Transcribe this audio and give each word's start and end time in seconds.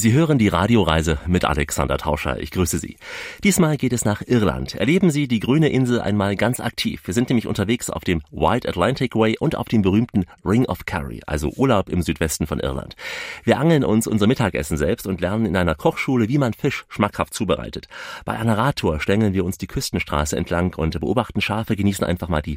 Sie 0.00 0.14
hören 0.14 0.38
die 0.38 0.48
Radioreise 0.48 1.18
mit 1.26 1.44
Alexander 1.44 1.98
Tauscher. 1.98 2.40
Ich 2.40 2.52
grüße 2.52 2.78
Sie. 2.78 2.96
Diesmal 3.44 3.76
geht 3.76 3.92
es 3.92 4.06
nach 4.06 4.22
Irland. 4.26 4.74
Erleben 4.74 5.10
Sie 5.10 5.28
die 5.28 5.40
grüne 5.40 5.68
Insel 5.68 6.00
einmal 6.00 6.36
ganz 6.36 6.58
aktiv. 6.58 7.02
Wir 7.04 7.12
sind 7.12 7.28
nämlich 7.28 7.46
unterwegs 7.46 7.90
auf 7.90 8.02
dem 8.02 8.22
White 8.30 8.66
Atlantic 8.66 9.14
Way 9.14 9.36
und 9.40 9.56
auf 9.56 9.68
dem 9.68 9.82
berühmten 9.82 10.24
Ring 10.42 10.64
of 10.64 10.86
Kerry, 10.86 11.20
also 11.26 11.50
Urlaub 11.50 11.90
im 11.90 12.00
Südwesten 12.00 12.46
von 12.46 12.60
Irland. 12.60 12.96
Wir 13.44 13.58
angeln 13.58 13.84
uns 13.84 14.06
unser 14.06 14.26
Mittagessen 14.26 14.78
selbst 14.78 15.06
und 15.06 15.20
lernen 15.20 15.44
in 15.44 15.54
einer 15.54 15.74
Kochschule, 15.74 16.30
wie 16.30 16.38
man 16.38 16.54
Fisch 16.54 16.86
schmackhaft 16.88 17.34
zubereitet. 17.34 17.86
Bei 18.24 18.38
einer 18.38 18.56
Radtour 18.56 19.00
stängeln 19.00 19.34
wir 19.34 19.44
uns 19.44 19.58
die 19.58 19.66
Küstenstraße 19.66 20.34
entlang 20.34 20.74
und 20.76 20.98
beobachten 20.98 21.42
Schafe, 21.42 21.76
genießen 21.76 22.06
einfach 22.06 22.30
mal 22.30 22.40
die 22.40 22.56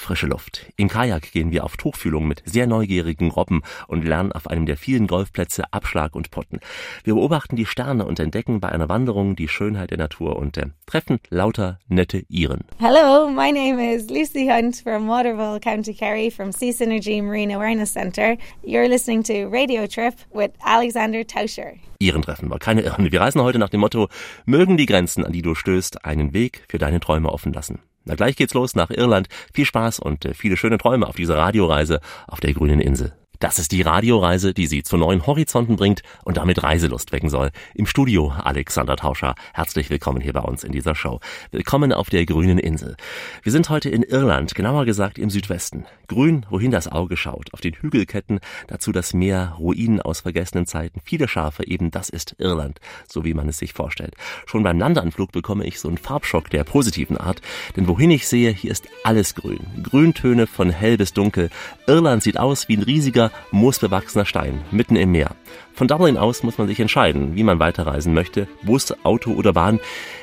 frische 0.00 0.26
Luft. 0.26 0.66
Im 0.76 0.88
Kajak 0.88 1.32
gehen 1.32 1.52
wir 1.52 1.64
auf 1.64 1.76
Tuchfühlung 1.76 2.26
mit 2.26 2.42
sehr 2.44 2.66
neugierigen 2.66 3.30
Robben 3.30 3.62
und 3.86 4.04
lernen 4.04 4.32
auf 4.32 4.46
einem 4.48 4.66
der 4.66 4.76
vielen 4.76 5.06
Golfplätze 5.06 5.72
Abschlag 5.72 6.14
und 6.14 6.30
Potten. 6.30 6.60
Wir 7.04 7.14
beobachten 7.14 7.56
die 7.56 7.66
Sterne 7.66 8.06
und 8.06 8.18
entdecken 8.18 8.60
bei 8.60 8.70
einer 8.70 8.88
Wanderung 8.88 9.36
die 9.36 9.48
Schönheit 9.48 9.90
der 9.90 9.98
Natur 9.98 10.36
und 10.36 10.56
äh, 10.56 10.66
treffen 10.86 11.20
lauter 11.28 11.78
nette 11.88 12.24
Iren. 12.28 12.64
Hello, 12.78 13.28
my 13.28 13.52
name 13.52 13.78
is 13.78 14.08
Lucy 14.10 14.48
Hunt 14.48 14.76
from 14.76 15.06
Waterville, 15.08 15.60
County 15.60 15.94
Kerry 15.94 16.30
from 16.30 16.52
Sea 16.52 16.72
Synergy 16.72 17.22
Marine 17.22 17.54
Awareness 17.54 17.92
Center. 17.92 18.36
You're 18.64 18.88
listening 18.88 19.22
to 19.24 19.48
Radio 19.48 19.86
Trip 19.86 20.14
with 20.32 20.50
Alexander 20.64 21.24
Tauscher. 21.26 21.74
Iren 22.02 22.22
treffen 22.22 22.48
wir, 22.48 22.58
keine 22.58 22.80
Irren. 22.80 23.12
Wir 23.12 23.20
reisen 23.20 23.42
heute 23.42 23.58
nach 23.58 23.68
dem 23.68 23.80
Motto, 23.80 24.08
mögen 24.46 24.78
die 24.78 24.86
Grenzen, 24.86 25.22
an 25.24 25.32
die 25.32 25.42
du 25.42 25.54
stößt, 25.54 26.04
einen 26.04 26.32
Weg 26.32 26.64
für 26.68 26.78
deine 26.78 26.98
Träume 26.98 27.30
offen 27.30 27.52
lassen. 27.52 27.78
Na 28.10 28.16
gleich 28.16 28.34
geht's 28.34 28.54
los 28.54 28.74
nach 28.74 28.90
Irland. 28.90 29.28
Viel 29.54 29.64
Spaß 29.64 30.00
und 30.00 30.24
äh, 30.24 30.34
viele 30.34 30.56
schöne 30.56 30.78
Träume 30.78 31.06
auf 31.06 31.14
dieser 31.14 31.38
Radioreise 31.38 32.00
auf 32.26 32.40
der 32.40 32.52
grünen 32.52 32.80
Insel. 32.80 33.12
Das 33.40 33.58
ist 33.58 33.72
die 33.72 33.80
Radioreise, 33.80 34.52
die 34.52 34.66
Sie 34.66 34.82
zu 34.82 34.98
neuen 34.98 35.26
Horizonten 35.26 35.76
bringt 35.76 36.02
und 36.24 36.36
damit 36.36 36.62
Reiselust 36.62 37.10
wecken 37.10 37.30
soll. 37.30 37.52
Im 37.74 37.86
Studio 37.86 38.28
Alexander 38.28 38.96
Tauscher. 38.96 39.34
Herzlich 39.54 39.88
willkommen 39.88 40.20
hier 40.20 40.34
bei 40.34 40.42
uns 40.42 40.62
in 40.62 40.72
dieser 40.72 40.94
Show. 40.94 41.20
Willkommen 41.50 41.94
auf 41.94 42.10
der 42.10 42.26
grünen 42.26 42.58
Insel. 42.58 42.98
Wir 43.42 43.50
sind 43.50 43.70
heute 43.70 43.88
in 43.88 44.02
Irland, 44.02 44.54
genauer 44.54 44.84
gesagt 44.84 45.18
im 45.18 45.30
Südwesten. 45.30 45.86
Grün, 46.06 46.44
wohin 46.50 46.70
das 46.70 46.86
Auge 46.92 47.16
schaut. 47.16 47.54
Auf 47.54 47.62
den 47.62 47.72
Hügelketten, 47.72 48.40
dazu 48.66 48.92
das 48.92 49.14
Meer, 49.14 49.56
Ruinen 49.58 50.02
aus 50.02 50.20
vergessenen 50.20 50.66
Zeiten, 50.66 51.00
viele 51.02 51.26
Schafe, 51.26 51.66
eben 51.66 51.90
das 51.90 52.10
ist 52.10 52.36
Irland, 52.36 52.78
so 53.08 53.24
wie 53.24 53.32
man 53.32 53.48
es 53.48 53.56
sich 53.56 53.72
vorstellt. 53.72 54.16
Schon 54.44 54.64
beim 54.64 54.78
Landeanflug 54.78 55.32
bekomme 55.32 55.64
ich 55.64 55.80
so 55.80 55.88
einen 55.88 55.96
Farbschock 55.96 56.50
der 56.50 56.64
positiven 56.64 57.16
Art, 57.16 57.40
denn 57.74 57.88
wohin 57.88 58.10
ich 58.10 58.28
sehe, 58.28 58.52
hier 58.52 58.70
ist 58.70 58.86
alles 59.02 59.34
grün. 59.34 59.60
Grüntöne 59.82 60.46
von 60.46 60.68
hell 60.68 60.98
bis 60.98 61.14
dunkel. 61.14 61.48
Irland 61.86 62.22
sieht 62.22 62.38
aus 62.38 62.68
wie 62.68 62.76
ein 62.76 62.82
riesiger 62.82 63.29
moosbewachsener 63.50 64.24
Stein 64.24 64.60
mitten 64.70 64.96
im 64.96 65.12
Meer. 65.12 65.30
Von 65.74 65.88
Dublin 65.88 66.16
aus 66.16 66.42
muss 66.42 66.58
man 66.58 66.66
sich 66.66 66.80
entscheiden, 66.80 67.36
wie 67.36 67.42
man 67.42 67.58
weiterreisen 67.58 68.14
möchte, 68.14 68.48
Bus, 68.62 68.94
Auto 69.02 69.32
oder 69.32 69.52
Bahn. 69.52 69.80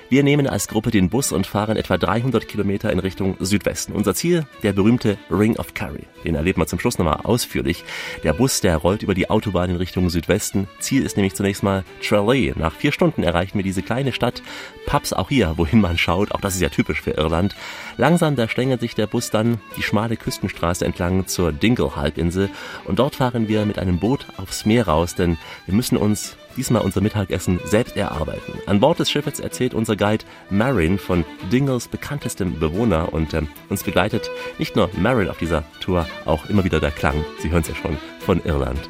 Wir 0.09 0.23
nehmen 0.23 0.47
als 0.47 0.69
Gruppe 0.69 0.89
den 0.89 1.09
Bus 1.09 1.33
und 1.33 1.45
fahren 1.45 1.75
etwa 1.75 1.97
300 1.97 2.47
Kilometer 2.47 2.93
in 2.93 2.99
Richtung 2.99 3.35
Südwesten. 3.41 3.91
Unser 3.91 4.15
Ziel, 4.15 4.45
der 4.63 4.71
berühmte 4.71 5.17
Ring 5.29 5.57
of 5.57 5.73
Kerry. 5.73 6.03
Den 6.23 6.35
erleben 6.35 6.61
wir 6.61 6.67
zum 6.67 6.79
Schluss 6.79 6.97
nochmal 6.97 7.19
ausführlich. 7.23 7.83
Der 8.23 8.31
Bus, 8.31 8.61
der 8.61 8.77
rollt 8.77 9.03
über 9.03 9.13
die 9.13 9.29
Autobahn 9.29 9.69
in 9.69 9.75
Richtung 9.75 10.09
Südwesten. 10.09 10.69
Ziel 10.79 11.03
ist 11.03 11.17
nämlich 11.17 11.35
zunächst 11.35 11.61
mal 11.61 11.83
Tralee. 12.01 12.53
Nach 12.55 12.73
vier 12.73 12.93
Stunden 12.93 13.21
erreichen 13.21 13.57
wir 13.57 13.63
diese 13.63 13.81
kleine 13.81 14.13
Stadt. 14.13 14.41
Pubs 14.85 15.11
auch 15.11 15.27
hier, 15.27 15.57
wohin 15.57 15.81
man 15.81 15.97
schaut. 15.97 16.31
Auch 16.31 16.39
das 16.39 16.55
ist 16.55 16.61
ja 16.61 16.69
typisch 16.69 17.01
für 17.01 17.11
Irland. 17.11 17.53
Langsam, 17.97 18.37
da 18.37 18.47
schlängelt 18.47 18.79
sich 18.79 18.95
der 18.95 19.07
Bus 19.07 19.29
dann 19.29 19.59
die 19.75 19.83
schmale 19.83 20.15
Küstenstraße 20.15 20.85
entlang 20.85 21.27
zur 21.27 21.51
Dingle-Halbinsel. 21.51 22.49
Und 22.85 22.99
dort 22.99 23.15
fahren 23.15 23.49
wir 23.49 23.65
mit 23.65 23.77
einem 23.77 23.99
Boot 23.99 24.25
aufs 24.37 24.65
Meer 24.65 24.87
raus, 24.87 25.15
denn 25.15 25.37
wir 25.65 25.75
müssen 25.75 25.97
uns 25.97 26.37
diesmal 26.57 26.81
unser 26.81 27.01
Mittagessen 27.01 27.59
selbst 27.63 27.95
erarbeiten. 27.95 28.53
An 28.65 28.79
Bord 28.79 28.99
des 28.99 29.09
Schiffes 29.09 29.39
erzählt 29.39 29.73
unser 29.73 29.95
Guide 29.95 30.25
Marin 30.49 30.97
von 30.97 31.23
Dingles 31.51 31.87
bekanntestem 31.87 32.59
Bewohner 32.59 33.13
und 33.13 33.33
äh, 33.33 33.43
uns 33.69 33.83
begleitet 33.83 34.29
nicht 34.57 34.75
nur 34.75 34.89
Marin 34.97 35.29
auf 35.29 35.37
dieser 35.37 35.63
Tour, 35.79 36.05
auch 36.25 36.49
immer 36.49 36.63
wieder 36.63 36.79
der 36.79 36.91
Klang, 36.91 37.23
Sie 37.39 37.51
hören 37.51 37.61
es 37.61 37.69
ja 37.69 37.75
schon, 37.75 37.97
von 38.19 38.43
Irland. 38.43 38.89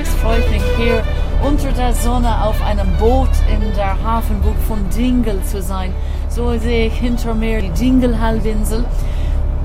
Es 0.00 0.08
freut 0.20 0.48
mich 0.50 0.62
hier 0.76 1.02
unter 1.42 1.72
der 1.72 1.92
Sonne 1.94 2.44
auf 2.44 2.60
einem 2.62 2.88
Boot 2.98 3.30
in 3.50 3.74
der 3.74 4.02
Hafenbucht 4.02 4.60
von 4.68 4.78
Dingle 4.90 5.42
zu 5.44 5.62
sein. 5.62 5.94
So 6.28 6.58
sehe 6.58 6.88
ich 6.88 6.94
hinter 6.94 7.34
mir 7.34 7.62
die 7.62 7.70
Dingle-Halbinsel 7.70 8.84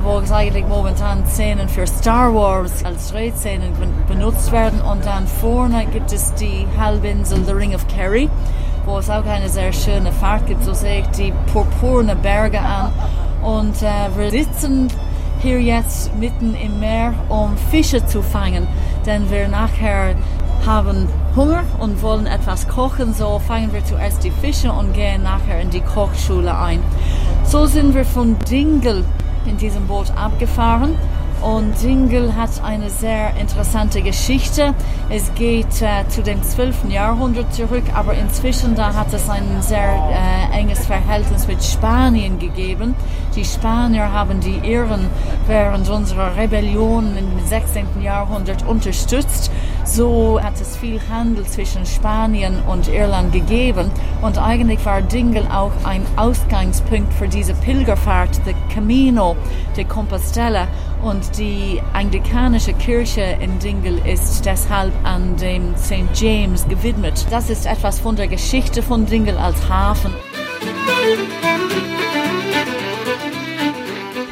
wo 0.03 0.19
es 0.19 0.31
eigentlich 0.31 0.67
momentan 0.67 1.25
Szenen 1.25 1.69
für 1.69 1.85
Star 1.85 2.33
Wars 2.33 2.83
als 2.83 3.11
Drehszenen 3.11 3.73
benutzt 4.07 4.51
werden. 4.51 4.81
Und 4.81 5.05
dann 5.05 5.27
vorne 5.27 5.85
gibt 5.85 6.11
es 6.11 6.33
die 6.35 6.65
Halbinsel 6.77 7.43
The 7.45 7.51
Ring 7.51 7.75
of 7.75 7.87
Kerry, 7.87 8.29
wo 8.85 8.97
es 8.97 9.09
auch 9.09 9.25
eine 9.25 9.49
sehr 9.49 9.71
schöne 9.73 10.11
Fahrt 10.11 10.47
gibt. 10.47 10.63
So 10.63 10.73
sehe 10.73 11.01
ich 11.01 11.07
die 11.09 11.33
purpurne 11.51 12.15
Berge 12.15 12.59
an. 12.59 12.91
Und 13.43 13.81
äh, 13.81 14.09
wir 14.15 14.31
sitzen 14.31 14.89
hier 15.41 15.59
jetzt 15.59 16.15
mitten 16.15 16.55
im 16.55 16.79
Meer, 16.79 17.13
um 17.29 17.57
Fische 17.71 18.05
zu 18.05 18.21
fangen, 18.21 18.67
denn 19.05 19.29
wir 19.31 19.47
nachher 19.47 20.15
haben 20.65 21.07
Hunger 21.35 21.63
und 21.79 22.01
wollen 22.03 22.27
etwas 22.27 22.67
kochen, 22.67 23.15
so 23.15 23.39
fangen 23.39 23.73
wir 23.73 23.83
zuerst 23.83 24.23
die 24.23 24.29
Fische 24.29 24.71
und 24.71 24.93
gehen 24.93 25.23
nachher 25.23 25.59
in 25.59 25.71
die 25.71 25.81
Kochschule 25.81 26.55
ein. 26.55 26.79
So 27.43 27.65
sind 27.65 27.95
wir 27.95 28.05
von 28.05 28.37
Dingle 28.49 29.03
in 29.45 29.57
diesem 29.57 29.87
Boot 29.87 30.11
abgefahren. 30.15 30.95
Und 31.41 31.81
Dingle 31.81 32.35
hat 32.35 32.63
eine 32.63 32.91
sehr 32.91 33.35
interessante 33.35 34.03
Geschichte. 34.03 34.75
Es 35.09 35.33
geht 35.33 35.81
äh, 35.81 36.07
zu 36.07 36.21
dem 36.21 36.43
12. 36.43 36.89
Jahrhundert 36.89 37.51
zurück, 37.53 37.83
aber 37.95 38.13
inzwischen 38.13 38.75
da 38.75 38.93
hat 38.93 39.11
es 39.11 39.27
ein 39.27 39.61
sehr 39.61 39.79
äh, 39.81 40.59
enges 40.59 40.85
Verhältnis 40.85 41.47
mit 41.47 41.63
Spanien 41.63 42.37
gegeben. 42.37 42.93
Die 43.35 43.43
Spanier 43.43 44.11
haben 44.11 44.39
die 44.39 44.57
Iren 44.57 45.07
während 45.47 45.89
unserer 45.89 46.35
Rebellion 46.35 47.17
im 47.17 47.45
16. 47.47 47.87
Jahrhundert 48.03 48.67
unterstützt. 48.67 49.49
So 49.83 50.39
hat 50.41 50.61
es 50.61 50.77
viel 50.77 50.99
Handel 51.09 51.45
zwischen 51.45 51.87
Spanien 51.87 52.59
und 52.67 52.87
Irland 52.87 53.33
gegeben. 53.33 53.89
Und 54.21 54.37
eigentlich 54.37 54.85
war 54.85 55.01
Dingle 55.01 55.47
auch 55.51 55.71
ein 55.85 56.05
Ausgangspunkt 56.17 57.11
für 57.13 57.27
diese 57.27 57.55
Pilgerfahrt, 57.55 58.35
the 58.45 58.53
Camino 58.73 59.35
de 59.75 59.85
Compostela. 59.85 60.67
Und 61.01 61.37
die 61.37 61.81
anglikanische 61.93 62.73
Kirche 62.73 63.37
in 63.39 63.57
Dingle 63.57 63.99
ist 64.07 64.45
deshalb 64.45 64.93
an 65.03 65.35
dem 65.37 65.75
St. 65.75 66.05
James 66.13 66.67
gewidmet. 66.67 67.25
Das 67.31 67.49
ist 67.49 67.65
etwas 67.65 67.99
von 67.99 68.15
der 68.15 68.27
Geschichte 68.27 68.83
von 68.83 69.07
Dingle 69.07 69.39
als 69.39 69.67
Hafen. 69.67 70.13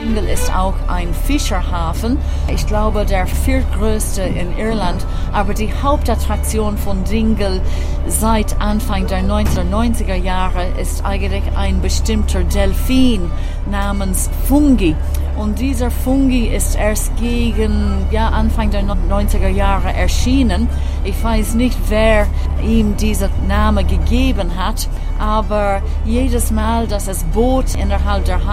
Dingle 0.09 0.31
ist 0.31 0.52
auch 0.56 0.74
ein 0.88 1.14
Fischerhafen. 1.14 2.18
Ich 2.52 2.66
glaube, 2.66 3.06
der 3.06 3.28
viertgrößte 3.28 4.24
in 4.24 4.58
Irland. 4.58 5.06
Aber 5.31 5.53
die 5.53 5.72
Hauptattraktion 5.84 6.80
von 6.80 7.03
Dingle 7.03 7.62
seit 8.08 8.59
Anfang 8.59 9.06
der 9.06 9.22
1990er 9.22 10.16
Jahre 10.16 10.66
ist 10.81 11.06
eigentlich 11.06 11.44
ein 11.56 11.80
bestimmter 11.81 12.44
Delfin 12.44 13.30
namens 13.70 14.31
Fungi. 14.47 14.96
Und 15.38 15.59
dieser 15.59 15.92
Fungi 15.92 16.47
ist 16.47 16.76
erst 16.76 17.16
gegen 17.18 18.08
ja, 18.09 18.30
Anfang 18.30 18.72
der 18.72 18.81
90er 18.81 19.50
Jahre 19.50 19.94
erschienen. 19.94 20.68
Ich 21.03 21.24
weiß 21.24 21.53
nicht, 21.53 21.78
wer 21.88 22.26
ihm 22.64 22.97
diesen 22.97 23.30
Namen 23.47 23.88
gegeben 23.88 24.58
hat, 24.58 24.90
aber 25.20 25.84
jedes 26.03 26.50
Mal, 26.50 26.88
dass 26.88 27.06
das 27.06 27.24
Boot 27.26 27.76
innerhalb 27.76 28.26
der 28.26 28.47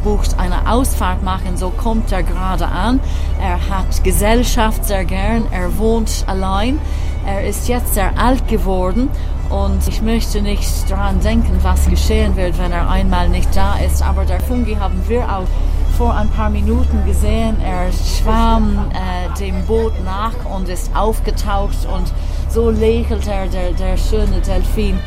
Hafenbucht 0.00 0.38
eine 0.38 0.70
Ausfahrt 0.70 1.22
machen, 1.22 1.56
so 1.56 1.70
kommt 1.70 2.10
er 2.12 2.22
gerade 2.22 2.66
an. 2.66 3.00
Er 3.40 3.68
hat 3.68 4.02
Gesellschaft 4.02 4.84
sehr 4.84 5.04
gern, 5.04 5.44
er 5.50 5.76
wohnt 5.78 6.24
allein. 6.26 6.78
Er 7.26 7.46
ist 7.46 7.68
jetzt 7.68 7.94
sehr 7.94 8.18
alt 8.18 8.48
geworden 8.48 9.10
und 9.50 9.86
ich 9.88 10.00
möchte 10.00 10.40
nicht 10.40 10.90
daran 10.90 11.20
denken, 11.20 11.58
was 11.62 11.88
geschehen 11.88 12.36
wird, 12.36 12.58
wenn 12.58 12.72
er 12.72 12.88
einmal 12.88 13.28
nicht 13.28 13.54
da 13.54 13.76
ist. 13.78 14.02
Aber 14.02 14.24
der 14.24 14.40
Fungi 14.40 14.76
haben 14.76 15.02
wir 15.06 15.24
auch 15.24 15.46
vor 15.98 16.14
ein 16.14 16.30
paar 16.30 16.48
Minuten 16.48 17.04
gesehen. 17.04 17.56
Er 17.62 17.92
schwamm 17.92 18.90
äh, 18.92 19.38
dem 19.38 19.66
Boot 19.66 19.92
nach 20.04 20.50
und 20.50 20.68
ist 20.68 20.96
aufgetaucht 20.96 21.86
und 21.94 22.10
so 22.48 22.70
lächelt 22.70 23.28
er, 23.28 23.48
der, 23.48 23.72
der 23.72 23.96
schöne 23.98 24.40
Delfin. 24.40 24.98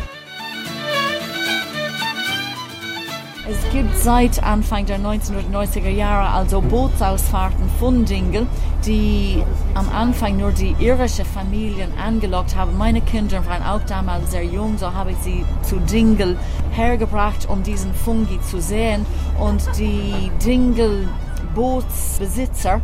Es 3.45 3.57
gibt 3.73 3.93
seit 3.97 4.41
Anfang 4.41 4.85
der 4.85 4.99
1990er 4.99 5.89
Jahre 5.89 6.29
also 6.29 6.61
Bootsausfahrten 6.61 7.69
von 7.77 8.05
Dingle, 8.05 8.47
die 8.85 9.43
am 9.73 9.89
Anfang 9.89 10.37
nur 10.37 10.53
die 10.53 10.73
irische 10.79 11.25
Familien 11.25 11.91
angelockt 11.97 12.55
haben. 12.55 12.77
Meine 12.77 13.01
Kinder 13.01 13.45
waren 13.45 13.61
auch 13.61 13.83
damals 13.85 14.31
sehr 14.31 14.45
jung, 14.45 14.77
so 14.77 14.93
habe 14.93 15.11
ich 15.11 15.17
sie 15.17 15.43
zu 15.61 15.75
Dingle 15.81 16.37
hergebracht, 16.71 17.49
um 17.49 17.63
diesen 17.63 17.93
Fungi 17.93 18.39
zu 18.49 18.61
sehen. 18.61 19.05
Und 19.37 19.61
die 19.77 20.31
Dingle 20.45 21.09
Bootsbesitzer 21.53 22.79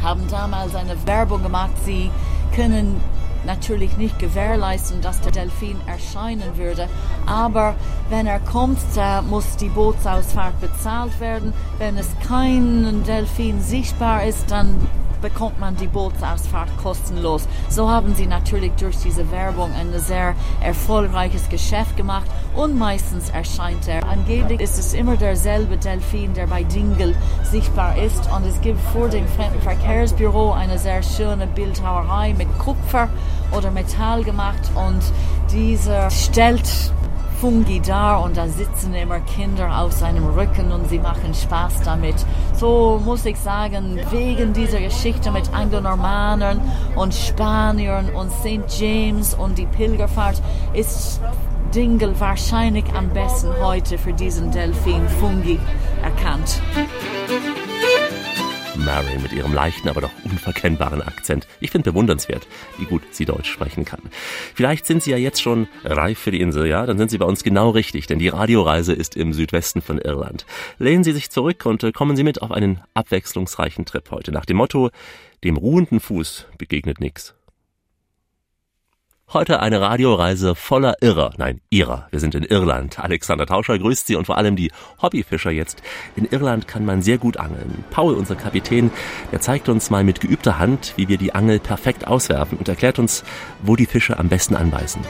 haben 0.00 0.22
damals 0.30 0.76
eine 0.76 0.94
Werbung 1.06 1.42
gemacht, 1.42 1.72
sie 1.84 2.08
können 2.54 3.00
natürlich 3.44 3.96
nicht 3.96 4.18
gewährleisten, 4.18 5.00
dass 5.00 5.20
der 5.20 5.32
Delfin 5.32 5.76
erscheinen 5.86 6.56
würde. 6.56 6.88
Aber 7.26 7.74
wenn 8.08 8.26
er 8.26 8.40
kommt, 8.40 8.78
muss 9.28 9.56
die 9.56 9.68
Bootsausfahrt 9.68 10.60
bezahlt 10.60 11.18
werden. 11.20 11.52
Wenn 11.78 11.96
es 11.96 12.08
kein 12.26 13.04
Delfin 13.04 13.60
sichtbar 13.60 14.24
ist, 14.24 14.50
dann 14.50 14.74
bekommt 15.22 15.58
man 15.58 15.76
die 15.76 15.86
Bootsausfahrt 15.86 16.68
kostenlos. 16.82 17.48
So 17.70 17.88
haben 17.88 18.14
sie 18.14 18.26
natürlich 18.26 18.72
durch 18.72 18.98
diese 18.98 19.30
Werbung 19.30 19.72
ein 19.72 19.98
sehr 19.98 20.34
erfolgreiches 20.60 21.48
Geschäft 21.48 21.96
gemacht 21.96 22.26
und 22.54 22.76
meistens 22.76 23.30
erscheint 23.30 23.88
er. 23.88 24.06
Angeblich 24.06 24.60
ist 24.60 24.78
es 24.78 24.92
immer 24.92 25.16
derselbe 25.16 25.78
Delfin, 25.78 26.34
der 26.34 26.48
bei 26.48 26.64
Dingle 26.64 27.14
sichtbar 27.44 27.96
ist 27.96 28.28
und 28.36 28.44
es 28.46 28.60
gibt 28.60 28.80
vor 28.92 29.08
dem 29.08 29.26
Fremdenverkehrsbüro 29.28 30.52
eine 30.52 30.78
sehr 30.78 31.02
schöne 31.02 31.46
Bildhauerei 31.46 32.34
mit 32.34 32.48
Kupfer 32.58 33.08
oder 33.56 33.70
Metall 33.70 34.24
gemacht 34.24 34.70
und 34.74 35.00
dieser 35.52 36.10
stellt 36.10 36.92
Fungi 37.42 37.80
da 37.80 38.18
und 38.18 38.36
da 38.36 38.46
sitzen 38.46 38.94
immer 38.94 39.18
Kinder 39.18 39.76
auf 39.80 39.90
seinem 39.90 40.26
Rücken 40.26 40.70
und 40.70 40.88
sie 40.88 41.00
machen 41.00 41.34
Spaß 41.34 41.82
damit. 41.84 42.14
So 42.54 43.02
muss 43.04 43.24
ich 43.24 43.36
sagen, 43.36 43.98
wegen 44.12 44.52
dieser 44.52 44.78
Geschichte 44.78 45.32
mit 45.32 45.52
Anglo-Normanern 45.52 46.60
und 46.94 47.12
Spaniern 47.12 48.10
und 48.10 48.30
St. 48.30 48.78
James 48.78 49.34
und 49.34 49.58
die 49.58 49.66
Pilgerfahrt 49.66 50.40
ist 50.72 51.20
Dingle 51.74 52.14
wahrscheinlich 52.20 52.84
am 52.94 53.08
besten 53.08 53.48
heute 53.60 53.98
für 53.98 54.12
diesen 54.12 54.52
Delfin 54.52 55.08
Fungi 55.08 55.58
erkannt. 56.00 56.60
Mary 58.76 59.18
mit 59.22 59.32
ihrem 59.32 59.52
leichten, 59.52 59.88
aber 59.88 60.00
doch 60.00 60.10
unverkennbaren 60.24 61.02
Akzent. 61.02 61.46
Ich 61.60 61.70
finde 61.70 61.90
bewundernswert, 61.90 62.46
wie 62.78 62.86
gut 62.86 63.02
sie 63.10 63.24
Deutsch 63.24 63.50
sprechen 63.50 63.84
kann. 63.84 64.00
Vielleicht 64.54 64.86
sind 64.86 65.02
Sie 65.02 65.10
ja 65.10 65.16
jetzt 65.16 65.42
schon 65.42 65.68
reif 65.84 66.18
für 66.18 66.30
die 66.30 66.40
Insel, 66.40 66.66
ja? 66.66 66.86
Dann 66.86 66.98
sind 66.98 67.10
Sie 67.10 67.18
bei 67.18 67.26
uns 67.26 67.44
genau 67.44 67.70
richtig, 67.70 68.06
denn 68.06 68.18
die 68.18 68.28
Radioreise 68.28 68.92
ist 68.92 69.16
im 69.16 69.32
Südwesten 69.32 69.82
von 69.82 69.98
Irland. 69.98 70.46
Lehnen 70.78 71.04
Sie 71.04 71.12
sich 71.12 71.30
zurück 71.30 71.66
und 71.66 71.82
äh, 71.82 71.92
kommen 71.92 72.16
Sie 72.16 72.24
mit 72.24 72.42
auf 72.42 72.50
einen 72.50 72.80
abwechslungsreichen 72.94 73.84
Trip 73.84 74.10
heute 74.10 74.32
nach 74.32 74.46
dem 74.46 74.56
Motto, 74.56 74.90
dem 75.44 75.56
ruhenden 75.56 76.00
Fuß 76.00 76.46
begegnet 76.56 77.00
nix. 77.00 77.34
Heute 79.34 79.60
eine 79.60 79.80
Radioreise 79.80 80.54
voller 80.54 80.96
Irrer, 81.00 81.30
nein, 81.38 81.62
Irrer. 81.70 82.06
Wir 82.10 82.20
sind 82.20 82.34
in 82.34 82.42
Irland. 82.42 82.98
Alexander 82.98 83.46
Tauscher 83.46 83.78
grüßt 83.78 84.06
Sie 84.06 84.14
und 84.14 84.26
vor 84.26 84.36
allem 84.36 84.56
die 84.56 84.70
Hobbyfischer 85.00 85.50
jetzt. 85.50 85.82
In 86.16 86.26
Irland 86.26 86.68
kann 86.68 86.84
man 86.84 87.00
sehr 87.00 87.16
gut 87.16 87.38
angeln. 87.38 87.82
Paul, 87.88 88.12
unser 88.12 88.34
Kapitän, 88.34 88.90
der 89.30 89.40
zeigt 89.40 89.70
uns 89.70 89.88
mal 89.88 90.04
mit 90.04 90.20
geübter 90.20 90.58
Hand, 90.58 90.92
wie 90.96 91.08
wir 91.08 91.16
die 91.16 91.34
Angel 91.34 91.60
perfekt 91.60 92.06
auswerfen 92.06 92.58
und 92.58 92.68
erklärt 92.68 92.98
uns, 92.98 93.24
wo 93.62 93.74
die 93.74 93.86
Fische 93.86 94.18
am 94.18 94.28
besten 94.28 94.54
anbeißen. 94.54 95.00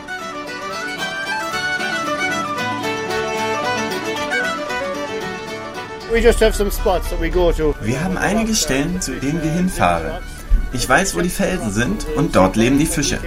Wir 7.81 8.05
haben 8.05 8.19
einige 8.19 8.55
Stellen, 8.55 9.01
zu 9.01 9.19
denen 9.19 9.43
wir 9.43 9.51
hinfahren. 9.51 10.23
Ich 10.75 10.89
weiß, 10.89 11.15
wo 11.15 11.21
die 11.21 11.29
Felsen 11.29 11.71
sind 11.71 12.07
und 12.17 12.35
dort 12.35 12.57
leben 12.57 12.79
die 12.79 12.87
Fische. 12.87 13.19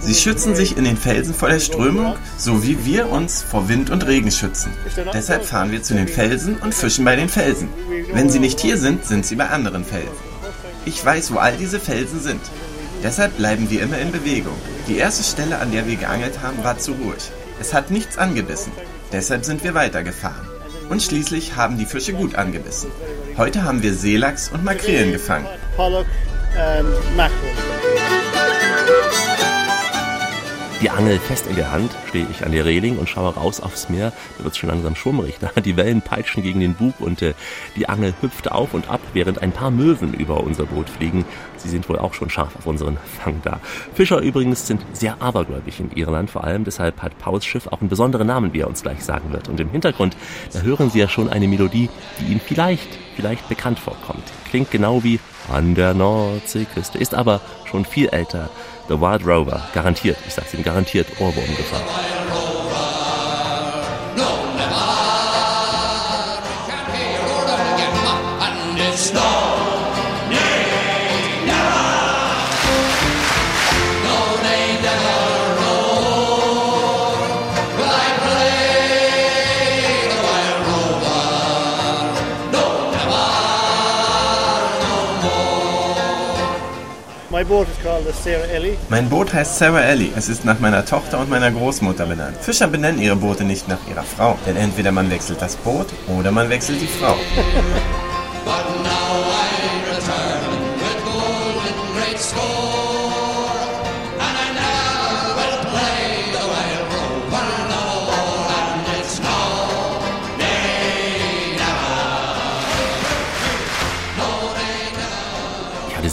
Sie 0.00 0.14
schützen 0.14 0.54
sich 0.54 0.76
in 0.76 0.84
den 0.84 0.96
Felsen 0.96 1.34
vor 1.34 1.48
der 1.48 1.58
Strömung, 1.58 2.14
so 2.38 2.62
wie 2.62 2.84
wir 2.84 3.10
uns 3.10 3.42
vor 3.42 3.68
Wind 3.68 3.90
und 3.90 4.06
Regen 4.06 4.30
schützen. 4.30 4.72
Deshalb 5.12 5.44
fahren 5.44 5.72
wir 5.72 5.82
zu 5.82 5.94
den 5.94 6.06
Felsen 6.06 6.56
und 6.58 6.72
fischen 6.72 7.04
bei 7.04 7.16
den 7.16 7.28
Felsen. 7.28 7.68
Wenn 8.12 8.30
sie 8.30 8.38
nicht 8.38 8.60
hier 8.60 8.78
sind, 8.78 9.04
sind 9.04 9.26
sie 9.26 9.34
bei 9.34 9.48
anderen 9.48 9.84
Felsen. 9.84 10.12
Ich 10.84 11.04
weiß, 11.04 11.32
wo 11.32 11.38
all 11.38 11.56
diese 11.56 11.80
Felsen 11.80 12.20
sind. 12.20 12.40
Deshalb 13.02 13.36
bleiben 13.38 13.70
wir 13.70 13.82
immer 13.82 13.98
in 13.98 14.12
Bewegung. 14.12 14.56
Die 14.86 14.98
erste 14.98 15.24
Stelle, 15.24 15.58
an 15.58 15.72
der 15.72 15.88
wir 15.88 15.96
geangelt 15.96 16.42
haben, 16.42 16.62
war 16.62 16.78
zu 16.78 16.92
ruhig. 16.92 17.30
Es 17.60 17.74
hat 17.74 17.90
nichts 17.90 18.18
angebissen. 18.18 18.72
Deshalb 19.12 19.44
sind 19.44 19.64
wir 19.64 19.74
weitergefahren. 19.74 20.46
Und 20.90 21.02
schließlich 21.02 21.56
haben 21.56 21.76
die 21.76 21.86
Fische 21.86 22.12
gut 22.12 22.36
angebissen. 22.36 22.90
Heute 23.36 23.64
haben 23.64 23.82
wir 23.82 23.94
Seelachs 23.94 24.48
und 24.48 24.64
Makrelen 24.64 25.12
gefangen 25.12 25.46
ähm, 26.56 26.86
Mackerel. 27.16 27.50
Die 30.82 30.90
Angel 30.90 31.18
fest 31.18 31.46
in 31.46 31.56
der 31.56 31.70
Hand, 31.70 31.92
stehe 32.08 32.26
ich 32.30 32.44
an 32.44 32.52
der 32.52 32.64
Reling 32.64 32.98
und 32.98 33.08
schaue 33.08 33.34
raus 33.34 33.60
aufs 33.60 33.88
Meer. 33.88 34.12
Da 34.36 34.44
wird 34.44 34.54
es 34.54 34.58
schon 34.58 34.68
langsam 34.68 34.96
schummrig. 34.96 35.36
Die 35.64 35.76
Wellen 35.76 36.02
peitschen 36.02 36.42
gegen 36.42 36.60
den 36.60 36.74
Bug 36.74 36.94
und 36.98 37.22
äh, 37.22 37.34
die 37.76 37.88
Angel 37.88 38.12
hüpft 38.20 38.50
auf 38.50 38.74
und 38.74 38.90
ab, 38.90 39.00
während 39.12 39.40
ein 39.40 39.52
paar 39.52 39.70
Möwen 39.70 40.12
über 40.14 40.42
unser 40.42 40.64
Boot 40.66 40.90
fliegen. 40.90 41.24
Sie 41.56 41.68
sind 41.68 41.88
wohl 41.88 41.98
auch 41.98 42.12
schon 42.12 42.28
scharf 42.28 42.56
auf 42.56 42.66
unseren 42.66 42.98
Fang 43.22 43.40
da. 43.42 43.60
Fischer 43.94 44.20
übrigens 44.20 44.66
sind 44.66 44.84
sehr 44.92 45.22
abergläubig 45.22 45.80
in 45.80 45.92
Irland 45.92 46.30
vor 46.30 46.44
allem. 46.44 46.64
Deshalb 46.64 47.00
hat 47.02 47.18
Pauls 47.18 47.46
Schiff 47.46 47.68
auch 47.68 47.80
einen 47.80 47.88
besonderen 47.88 48.26
Namen, 48.26 48.52
wie 48.52 48.60
er 48.60 48.68
uns 48.68 48.82
gleich 48.82 49.02
sagen 49.02 49.32
wird. 49.32 49.48
Und 49.48 49.60
im 49.60 49.70
Hintergrund, 49.70 50.16
da 50.52 50.60
hören 50.60 50.90
Sie 50.90 50.98
ja 50.98 51.08
schon 51.08 51.30
eine 51.30 51.48
Melodie, 51.48 51.88
die 52.20 52.32
Ihnen 52.32 52.40
vielleicht, 52.40 52.88
vielleicht 53.16 53.48
bekannt 53.48 53.78
vorkommt. 53.78 54.24
Klingt 54.50 54.70
genau 54.70 55.02
wie 55.04 55.20
an 55.50 55.74
der 55.74 55.94
Nordseeküste, 55.94 56.98
ist 56.98 57.14
aber 57.14 57.40
schon 57.64 57.84
viel 57.84 58.08
älter. 58.08 58.50
The 58.86 59.00
Wild 59.00 59.24
Rover, 59.24 59.62
garantiert, 59.72 60.18
ich 60.26 60.34
sag's 60.34 60.52
Ihnen, 60.52 60.62
garantiert 60.62 61.08
Ohrwurmgefahr. 61.18 61.80
Mein 88.88 89.08
Boot 89.08 89.32
heißt 89.32 89.58
Sarah 89.58 89.82
Ellie. 89.82 90.10
Es 90.16 90.28
ist 90.28 90.44
nach 90.44 90.60
meiner 90.60 90.84
Tochter 90.84 91.20
und 91.20 91.28
meiner 91.30 91.50
Großmutter 91.50 92.06
benannt. 92.06 92.36
Fischer 92.40 92.68
benennen 92.68 93.00
ihre 93.00 93.16
Boote 93.16 93.44
nicht 93.44 93.68
nach 93.68 93.78
ihrer 93.88 94.02
Frau, 94.02 94.38
denn 94.46 94.56
entweder 94.56 94.92
man 94.92 95.10
wechselt 95.10 95.42
das 95.42 95.56
Boot 95.56 95.88
oder 96.18 96.30
man 96.30 96.48
wechselt 96.48 96.80
die 96.80 96.86
Frau. 96.86 97.16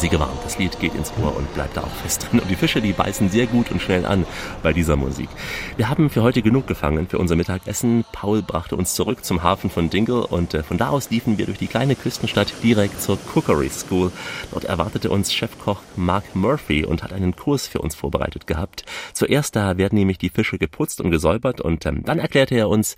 sie 0.02 0.10
gewarnt. 0.10 0.31
Lied 0.62 0.80
geht 0.80 0.94
ins 0.94 1.12
Ohr 1.20 1.36
und 1.36 1.51
bleibt 1.56 1.75
da 1.75 1.82
auch 1.82 1.96
fest. 2.03 2.27
Und 2.32 2.48
die 2.48 2.56
Fische, 2.56 2.82
die 2.82 2.94
beißen 2.94 3.30
sehr 3.30 3.48
gut 3.48 3.72
und 3.72 3.82
schnell 3.82 4.06
an 4.06 4.27
bei 4.62 4.74
dieser 4.74 4.96
Musik. 4.96 5.27
Wir 5.75 5.89
haben 5.89 6.12
für 6.12 6.22
heute 6.22 6.44
genug 6.44 6.68
gefangen 6.68 7.08
für 7.08 7.18
unser 7.18 7.36
Mittagessen. 7.36 8.06
Paul 8.12 8.44
brachte 8.44 8.75
uns 8.75 8.94
zurück 8.94 9.25
zum 9.25 9.41
Hafen 9.41 9.72
von 9.72 9.89
Dingle 9.89 10.27
und 10.27 10.53
äh, 10.53 10.62
von 10.62 10.77
da 10.77 10.89
aus 10.89 11.10
liefen 11.10 11.39
wir 11.39 11.48
durch 11.48 11.58
die 11.58 11.68
kleine 11.68 11.96
Küstenstadt 11.96 12.53
direkt 12.63 13.01
zur 13.01 13.18
Cookery 13.34 13.70
School. 13.70 14.12
Dort 14.51 14.65
erwartete 14.65 15.10
uns 15.10 15.34
Chefkoch 15.34 15.80
Mark 15.96 16.36
Murphy 16.36 16.86
und 16.86 17.01
hat 17.01 17.12
einen 17.12 17.36
Kurs 17.36 17.68
für 17.68 17.80
uns 17.80 17.96
vorbereitet 17.96 18.46
gehabt. 18.46 18.86
Zuerst 19.13 19.56
da 19.56 19.77
werden 19.77 19.98
nämlich 19.98 20.20
die 20.20 20.30
Fische 20.30 20.60
geputzt 20.60 21.01
und 21.01 21.10
gesäubert 21.10 21.60
und 21.60 21.88
ähm, 21.88 22.03
dann 22.06 22.20
erklärte 22.20 22.53
er 22.53 22.70
uns, 22.70 22.96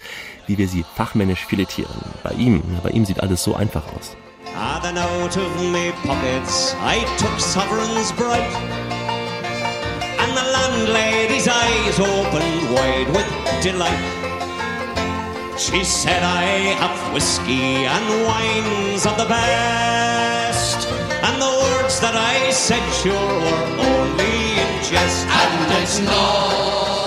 wie 0.48 0.58
wir 0.58 0.68
sie 0.68 0.84
fachmännisch 0.96 1.46
filetieren. 1.46 1.96
Bei 2.24 2.34
ihm, 2.34 2.62
bei 2.84 2.90
ihm 2.90 3.06
sieht 3.06 3.22
alles 3.22 3.42
so 3.42 3.56
einfach 3.56 3.84
aus. 3.96 4.18
Ah, 4.48 4.80
then 4.84 4.98
out 4.98 5.38
of 5.38 5.52
me 5.72 5.92
pockets 6.04 6.76
I 6.80 7.00
took 7.18 7.40
sovereigns 7.40 8.12
bright, 8.12 8.54
and 10.20 10.32
the 10.38 10.46
landlady's 10.56 11.48
eyes 11.48 12.00
opened 12.00 12.74
wide 12.76 13.10
with 13.16 13.30
delight. 13.64 14.04
She 15.58 15.84
said, 15.84 16.22
I 16.24 16.76
have 16.82 17.14
whiskey 17.14 17.86
and 17.86 18.06
wines 18.28 19.06
of 19.06 19.18
the 19.18 19.26
best, 19.26 20.88
and 21.24 21.42
the 21.42 21.54
words 21.64 22.00
that 22.02 22.16
I 22.16 22.52
said 22.52 22.84
sure 23.02 23.14
were 23.14 23.66
only 23.90 24.60
in 24.60 24.72
jest, 24.84 25.26
and 25.28 25.72
it's 25.82 26.00
no. 26.00 27.03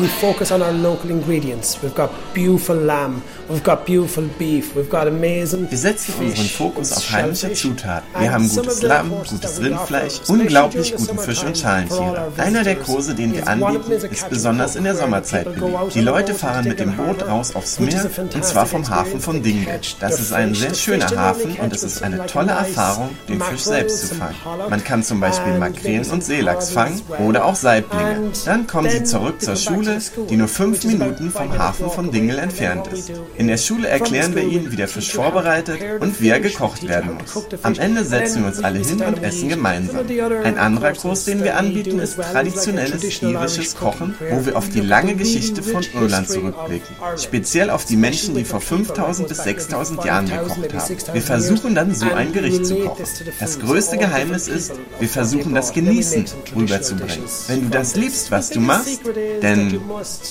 We 0.00 0.08
focus 0.08 0.50
on 0.50 0.62
our 0.62 0.72
local 0.72 1.10
ingredients. 1.10 1.80
We've 1.82 1.94
got 1.94 2.10
beautiful 2.32 2.76
lamb, 2.76 3.22
we've 3.48 3.62
got 3.62 3.84
beautiful 3.84 4.24
beef, 4.38 4.74
we've 4.74 4.88
got 4.88 5.06
amazing 5.06 5.70
Wir 5.70 5.78
setzen 5.78 6.14
unseren 6.18 6.46
Fokus 6.46 6.92
auf 6.92 7.12
heimische 7.12 7.52
Zutaten. 7.52 8.08
Wir 8.18 8.32
haben 8.32 8.48
gutes 8.48 8.82
Lamm, 8.82 9.10
gutes 9.10 9.60
Rindfleisch, 9.60 10.20
unglaublich 10.28 10.94
guten 10.96 11.18
Fisch 11.18 11.44
und 11.44 11.58
Schalentiere. 11.58 12.32
Einer 12.38 12.64
der 12.64 12.76
Kurse, 12.76 13.14
den 13.14 13.34
wir 13.34 13.46
anbieten, 13.46 13.92
ist 13.92 14.30
besonders 14.30 14.76
in 14.76 14.84
der 14.84 14.96
Sommerzeit 14.96 15.44
beliebt. 15.54 15.94
Die 15.94 16.00
Leute 16.00 16.34
fahren 16.34 16.66
mit 16.66 16.80
dem 16.80 16.96
Boot 16.96 17.26
raus 17.26 17.54
aufs 17.54 17.78
Meer 17.78 18.10
und 18.34 18.44
zwar 18.44 18.66
vom 18.66 18.88
Hafen 18.88 19.20
von 19.20 19.42
Dingle. 19.42 19.80
Das 20.00 20.18
ist 20.18 20.32
ein 20.32 20.54
sehr 20.54 20.74
schöner 20.74 21.10
Hafen 21.14 21.56
und 21.56 21.72
es 21.72 21.82
ist 21.82 22.02
eine 22.02 22.24
tolle 22.26 22.52
Erfahrung, 22.52 23.10
den 23.28 23.40
Fisch 23.40 23.64
selbst 23.64 24.08
zu 24.08 24.14
fangen. 24.14 24.36
Man 24.68 24.82
kann 24.82 25.02
zum 25.02 25.20
Beispiel 25.20 25.58
Makrelen 25.58 26.08
und 26.10 26.24
Seelachs 26.24 26.70
fangen 26.70 27.00
oder 27.18 27.44
auch 27.44 27.54
Saiblinge. 27.54 28.30
Dann 28.46 28.66
kommen 28.66 28.88
sie 28.88 29.04
zurück 29.04 29.42
zur 29.42 29.56
Schule, 29.56 29.89
die 30.28 30.36
nur 30.36 30.48
fünf 30.48 30.84
Minuten 30.84 31.30
vom 31.30 31.56
Hafen 31.58 31.90
von 31.90 32.10
Dingle 32.10 32.38
entfernt 32.38 32.86
ist. 32.88 33.12
In 33.36 33.48
der 33.48 33.56
Schule 33.56 33.88
erklären 33.88 34.34
wir 34.34 34.42
ihnen, 34.42 34.70
wie 34.72 34.76
der 34.76 34.88
Fisch 34.88 35.12
vorbereitet 35.12 35.80
und 36.00 36.20
wie 36.20 36.28
er 36.28 36.40
gekocht 36.40 36.86
werden 36.86 37.14
muss. 37.14 37.44
Am 37.62 37.74
Ende 37.74 38.04
setzen 38.04 38.42
wir 38.42 38.48
uns 38.48 38.62
alle 38.62 38.78
hin 38.78 39.02
und 39.02 39.22
essen 39.22 39.48
gemeinsam. 39.48 40.06
Ein 40.44 40.58
anderer 40.58 40.92
Kurs, 40.92 41.24
den 41.24 41.42
wir 41.42 41.56
anbieten, 41.56 41.98
ist 41.98 42.16
traditionelles 42.16 43.22
irisches 43.22 43.76
Kochen, 43.76 44.14
wo 44.30 44.46
wir 44.46 44.56
auf 44.56 44.68
die 44.68 44.80
lange 44.80 45.14
Geschichte 45.14 45.62
von 45.62 45.84
Irland 45.94 46.28
zurückblicken. 46.28 46.96
Speziell 47.16 47.70
auf 47.70 47.84
die 47.84 47.96
Menschen, 47.96 48.34
die 48.34 48.44
vor 48.44 48.60
5000 48.60 49.28
bis 49.28 49.44
6000 49.44 50.04
Jahren 50.04 50.26
gekocht 50.26 50.72
haben. 50.72 51.14
Wir 51.14 51.22
versuchen 51.22 51.74
dann 51.74 51.94
so 51.94 52.10
ein 52.12 52.32
Gericht 52.32 52.66
zu 52.66 52.76
kochen. 52.76 53.04
Das 53.38 53.58
größte 53.58 53.98
Geheimnis 53.98 54.48
ist, 54.48 54.72
wir 54.98 55.08
versuchen 55.08 55.54
das 55.54 55.72
Genießen 55.72 56.24
rüberzubringen. 56.54 57.24
Wenn 57.48 57.62
du 57.62 57.68
das 57.70 57.96
liebst, 57.96 58.30
was 58.30 58.50
du 58.50 58.60
machst, 58.60 59.00
denn 59.42 59.79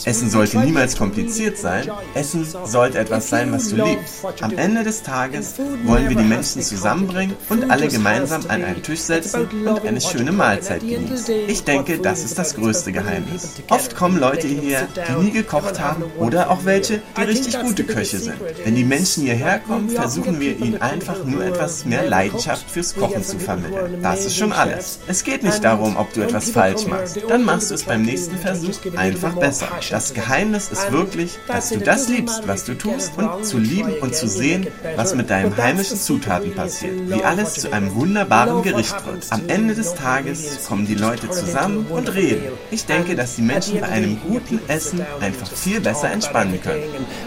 Essen 0.06 0.30
sollte 0.30 0.60
niemals 0.60 0.98
kompliziert 0.98 1.58
sein, 1.58 1.90
Essen 2.14 2.46
sollte 2.66 3.00
etwas 3.00 3.30
sein, 3.30 3.52
was 3.52 3.70
du 3.70 3.76
liebst. 3.78 4.26
Am 4.42 4.58
Ende 4.58 4.84
des 4.84 5.04
Tages 5.04 5.56
wollen 5.86 6.10
wir 6.10 6.16
die 6.16 6.24
Menschen 6.24 6.62
zusammenbringen 6.62 7.36
und 7.50 7.70
alle 7.70 7.88
gemeinsam 7.88 8.42
an 8.48 8.64
einen 8.64 8.82
Tisch 8.84 9.02
setzen 9.02 9.48
und 9.66 9.86
eine 9.86 10.02
schöne 10.02 10.32
Mahlzeit 10.32 10.82
genießen. 10.82 11.34
Ich 11.48 11.64
denke, 11.64 12.00
das 12.00 12.24
ist 12.24 12.38
das 12.38 12.56
größte 12.56 12.92
Geheimnis. 12.92 13.50
Oft 13.70 13.96
kommen 13.96 14.20
Leute 14.20 14.48
hierher, 14.48 14.88
die 15.08 15.24
nie 15.24 15.32
gekocht 15.32 15.80
haben 15.80 16.04
oder 16.18 16.50
auch 16.50 16.66
welche, 16.66 17.02
die 17.18 17.22
richtig 17.22 17.60
gute 17.60 17.84
Köche 17.84 18.20
sind. 18.20 18.38
Wenn 18.64 18.76
die 18.76 18.84
Menschen 18.84 19.24
hierher 19.24 19.60
kommen, 19.60 19.90
versuchen 19.90 20.40
wir 20.40 20.58
ihnen 20.58 20.82
einfach 20.82 21.24
nur 21.24 21.44
etwas 21.44 21.86
mehr 21.86 22.08
Leidenschaft 22.08 22.70
fürs 22.70 22.96
Kochen 22.96 23.24
zu 23.24 23.40
vermitteln. 23.40 24.02
Das 24.02 24.26
ist 24.26 24.38
schon 24.38 24.52
alles. 24.52 25.00
Es 25.08 25.24
geht 25.24 25.44
nicht 25.44 25.64
darum, 25.64 25.98
ob 25.98 26.14
du 26.14 26.22
etwas 26.22 26.50
falsch 26.50 26.86
machst. 26.86 27.20
Dann 27.28 27.44
machst 27.44 27.72
du 27.72 27.76
es 27.76 27.84
beim 27.84 28.04
nächsten 28.04 28.38
Versuch 28.38 28.78
einfach 28.96 29.36
besser. 29.40 29.68
Das 29.90 30.14
Geheimnis 30.14 30.70
ist 30.70 30.92
wirklich, 30.92 31.40
dass 31.48 31.70
du 31.70 31.80
das 31.80 32.10
liebst, 32.10 32.48
was 32.48 32.66
du 32.66 32.78
tust 32.78 33.12
und 33.18 33.46
zu 33.46 33.58
lieben 33.58 33.94
und 34.02 34.16
zu 34.16 34.28
sehen, 34.28 34.68
was 34.96 35.16
mit 35.16 35.30
deinen 35.30 35.56
heimischen 35.56 35.98
Zutaten 35.98 36.54
passiert. 36.54 37.10
Wie 37.10 37.24
alles 37.24 37.56
zu 37.56 37.72
einem 37.72 37.96
wunderbaren 37.96 38.62
Gericht 38.64 38.96
wird. 39.06 39.26
Am 39.30 39.48
Ende 39.48 39.76
des 39.76 39.96
Tages 39.96 40.66
kommen 40.68 40.86
die 40.86 40.96
Leute 40.96 41.30
zusammen 41.30 41.86
und 41.90 42.14
reden. 42.14 42.44
Ich 42.72 42.86
denke, 42.86 43.16
dass 43.16 43.36
die 43.36 43.42
Menschen 43.42 43.80
bei 43.80 43.88
einem 43.88 44.20
guten 44.22 44.60
Essen 44.68 45.06
einfach 45.20 45.52
viel 45.52 45.80
besser 45.82 46.12
entspannen 46.12 46.62
können. 46.62 46.84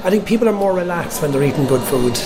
I 0.06 0.10
think 0.10 0.24
people 0.24 0.48
are 0.48 0.56
more 0.56 0.74
relaxed 0.74 1.22
when 1.22 1.32
they're 1.32 1.46
eating 1.46 1.66
good 1.66 1.82
food. 1.82 2.18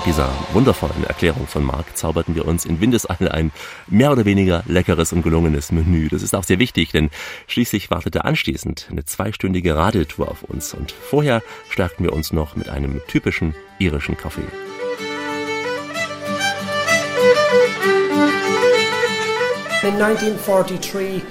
Dank 0.00 0.04
dieser 0.04 0.32
wundervollen 0.52 1.04
Erklärung 1.04 1.46
von 1.46 1.64
Marc 1.64 1.96
zauberten 1.96 2.34
wir 2.34 2.46
uns 2.46 2.64
in 2.64 2.80
Windeseile 2.80 3.32
ein 3.32 3.50
mehr 3.86 4.12
oder 4.12 4.24
weniger 4.24 4.62
leckeres 4.66 5.12
und 5.12 5.22
gelungenes 5.22 5.72
Menü. 5.72 6.08
Das 6.08 6.22
ist 6.22 6.34
auch 6.34 6.44
sehr 6.44 6.58
wichtig, 6.58 6.92
denn 6.92 7.10
schließlich 7.46 7.90
wartete 7.90 8.24
anschließend 8.24 8.88
eine 8.90 9.04
zweistündige 9.04 9.76
Radeltour 9.76 10.28
auf 10.28 10.42
uns 10.42 10.74
und 10.74 10.92
vorher 10.92 11.42
stärkten 11.68 12.04
wir 12.04 12.12
uns 12.12 12.32
noch 12.32 12.56
mit 12.56 12.68
einem 12.68 13.00
typischen 13.08 13.54
irischen 13.78 14.16
Kaffee. 14.16 14.69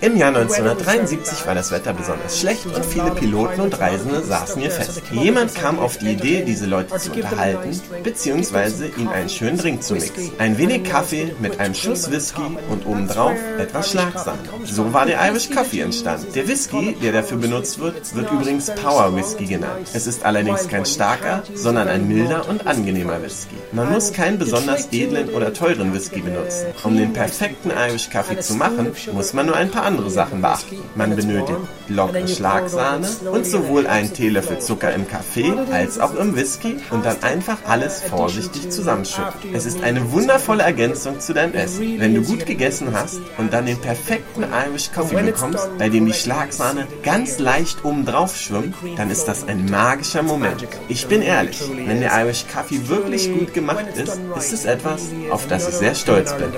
Im 0.01 0.17
Jahr 0.17 0.35
1973 0.35 1.47
war 1.47 1.55
das 1.55 1.71
Wetter 1.71 1.93
besonders 1.93 2.39
schlecht 2.39 2.65
und 2.65 2.85
viele 2.85 3.11
Piloten 3.11 3.61
und 3.61 3.79
Reisende 3.79 4.21
saßen 4.21 4.61
hier 4.61 4.71
fest. 4.71 5.01
Jemand 5.11 5.55
kam 5.55 5.79
auf 5.79 5.97
die 5.97 6.11
Idee, 6.11 6.43
diese 6.45 6.65
Leute 6.65 6.97
zu 6.97 7.13
unterhalten, 7.13 7.79
beziehungsweise 8.03 8.87
ihnen 8.97 9.07
einen 9.07 9.29
schönen 9.29 9.57
Drink 9.57 9.81
zu 9.83 9.93
mixen. 9.93 10.31
Ein 10.39 10.57
wenig 10.57 10.83
Kaffee 10.83 11.33
mit 11.39 11.59
einem 11.59 11.73
Schuss 11.73 12.11
Whisky 12.11 12.41
und 12.69 12.85
obendrauf 12.85 13.37
etwas 13.57 13.91
Schlagsahne. 13.91 14.39
So 14.65 14.91
war 14.93 15.05
der 15.05 15.25
Irish 15.29 15.49
Coffee 15.51 15.79
entstanden. 15.81 16.27
Der 16.33 16.47
Whisky, 16.47 16.97
der 17.01 17.13
dafür 17.13 17.37
benutzt 17.37 17.79
wird, 17.79 18.13
wird 18.13 18.31
übrigens 18.31 18.71
Power 18.75 19.15
Whisky 19.15 19.45
genannt. 19.45 19.87
Es 19.93 20.05
ist 20.05 20.25
allerdings 20.25 20.67
kein 20.67 20.85
starker, 20.85 21.43
sondern 21.53 21.87
ein 21.87 22.07
milder 22.07 22.47
und 22.49 22.67
angenehmer 22.67 23.21
Whisky. 23.21 23.55
Man 23.71 23.91
muss 23.91 24.11
keinen 24.11 24.37
besonders 24.37 24.89
edlen 24.91 25.29
oder 25.29 25.53
teuren 25.53 25.93
Whisky 25.93 26.19
benutzen. 26.21 26.67
Um 26.83 26.97
den 26.97 27.13
perfekten 27.13 27.71
Irish 27.71 28.09
Coffee 28.09 28.39
zu 28.39 28.48
machen, 28.55 28.91
muss 29.13 29.33
man 29.33 29.45
nur 29.45 29.55
ein 29.55 29.71
paar 29.71 29.83
andere 29.83 30.09
Sachen 30.09 30.41
beachten. 30.41 30.77
Man 30.95 31.15
benötigt 31.15 31.59
lockere 31.87 32.27
Schlagsahne 32.27 33.07
und 33.31 33.45
sowohl 33.45 33.87
einen 33.87 34.13
Teelöffel 34.13 34.59
Zucker 34.59 34.93
im 34.93 35.07
Kaffee 35.07 35.53
als 35.71 35.99
auch 35.99 36.15
im 36.15 36.35
Whisky 36.35 36.77
und 36.91 37.05
dann 37.05 37.21
einfach 37.23 37.57
alles 37.67 38.01
vorsichtig 38.01 38.69
zusammenschütten. 38.69 39.53
Es 39.53 39.65
ist 39.65 39.83
eine 39.83 40.11
wundervolle 40.11 40.63
Ergänzung 40.63 41.19
zu 41.19 41.33
deinem 41.33 41.53
Essen. 41.53 41.99
Wenn 41.99 42.13
du 42.13 42.21
gut 42.21 42.45
gegessen 42.45 42.89
hast 42.93 43.19
und 43.37 43.53
dann 43.53 43.65
den 43.65 43.79
perfekten 43.79 44.43
Irish 44.43 44.91
Coffee 44.91 45.21
bekommst, 45.21 45.69
bei 45.77 45.89
dem 45.89 46.05
die 46.05 46.13
Schlagsahne 46.13 46.87
ganz 47.03 47.39
leicht 47.39 47.83
oben 47.83 48.05
drauf 48.05 48.37
schwimmt, 48.37 48.75
dann 48.97 49.09
ist 49.09 49.25
das 49.25 49.47
ein 49.47 49.69
magischer 49.69 50.23
Moment. 50.23 50.67
Ich 50.87 51.07
bin 51.07 51.21
ehrlich, 51.21 51.61
wenn 51.85 52.01
der 52.01 52.11
Irish 52.21 52.45
Coffee 52.53 52.87
wirklich 52.87 53.31
gut 53.31 53.53
gemacht 53.53 53.85
ist, 53.95 54.19
ist 54.37 54.53
es 54.53 54.65
etwas, 54.65 55.03
auf 55.31 55.47
das 55.47 55.67
ich 55.67 55.75
sehr 55.75 55.95
stolz 55.95 56.33
bin. 56.33 56.49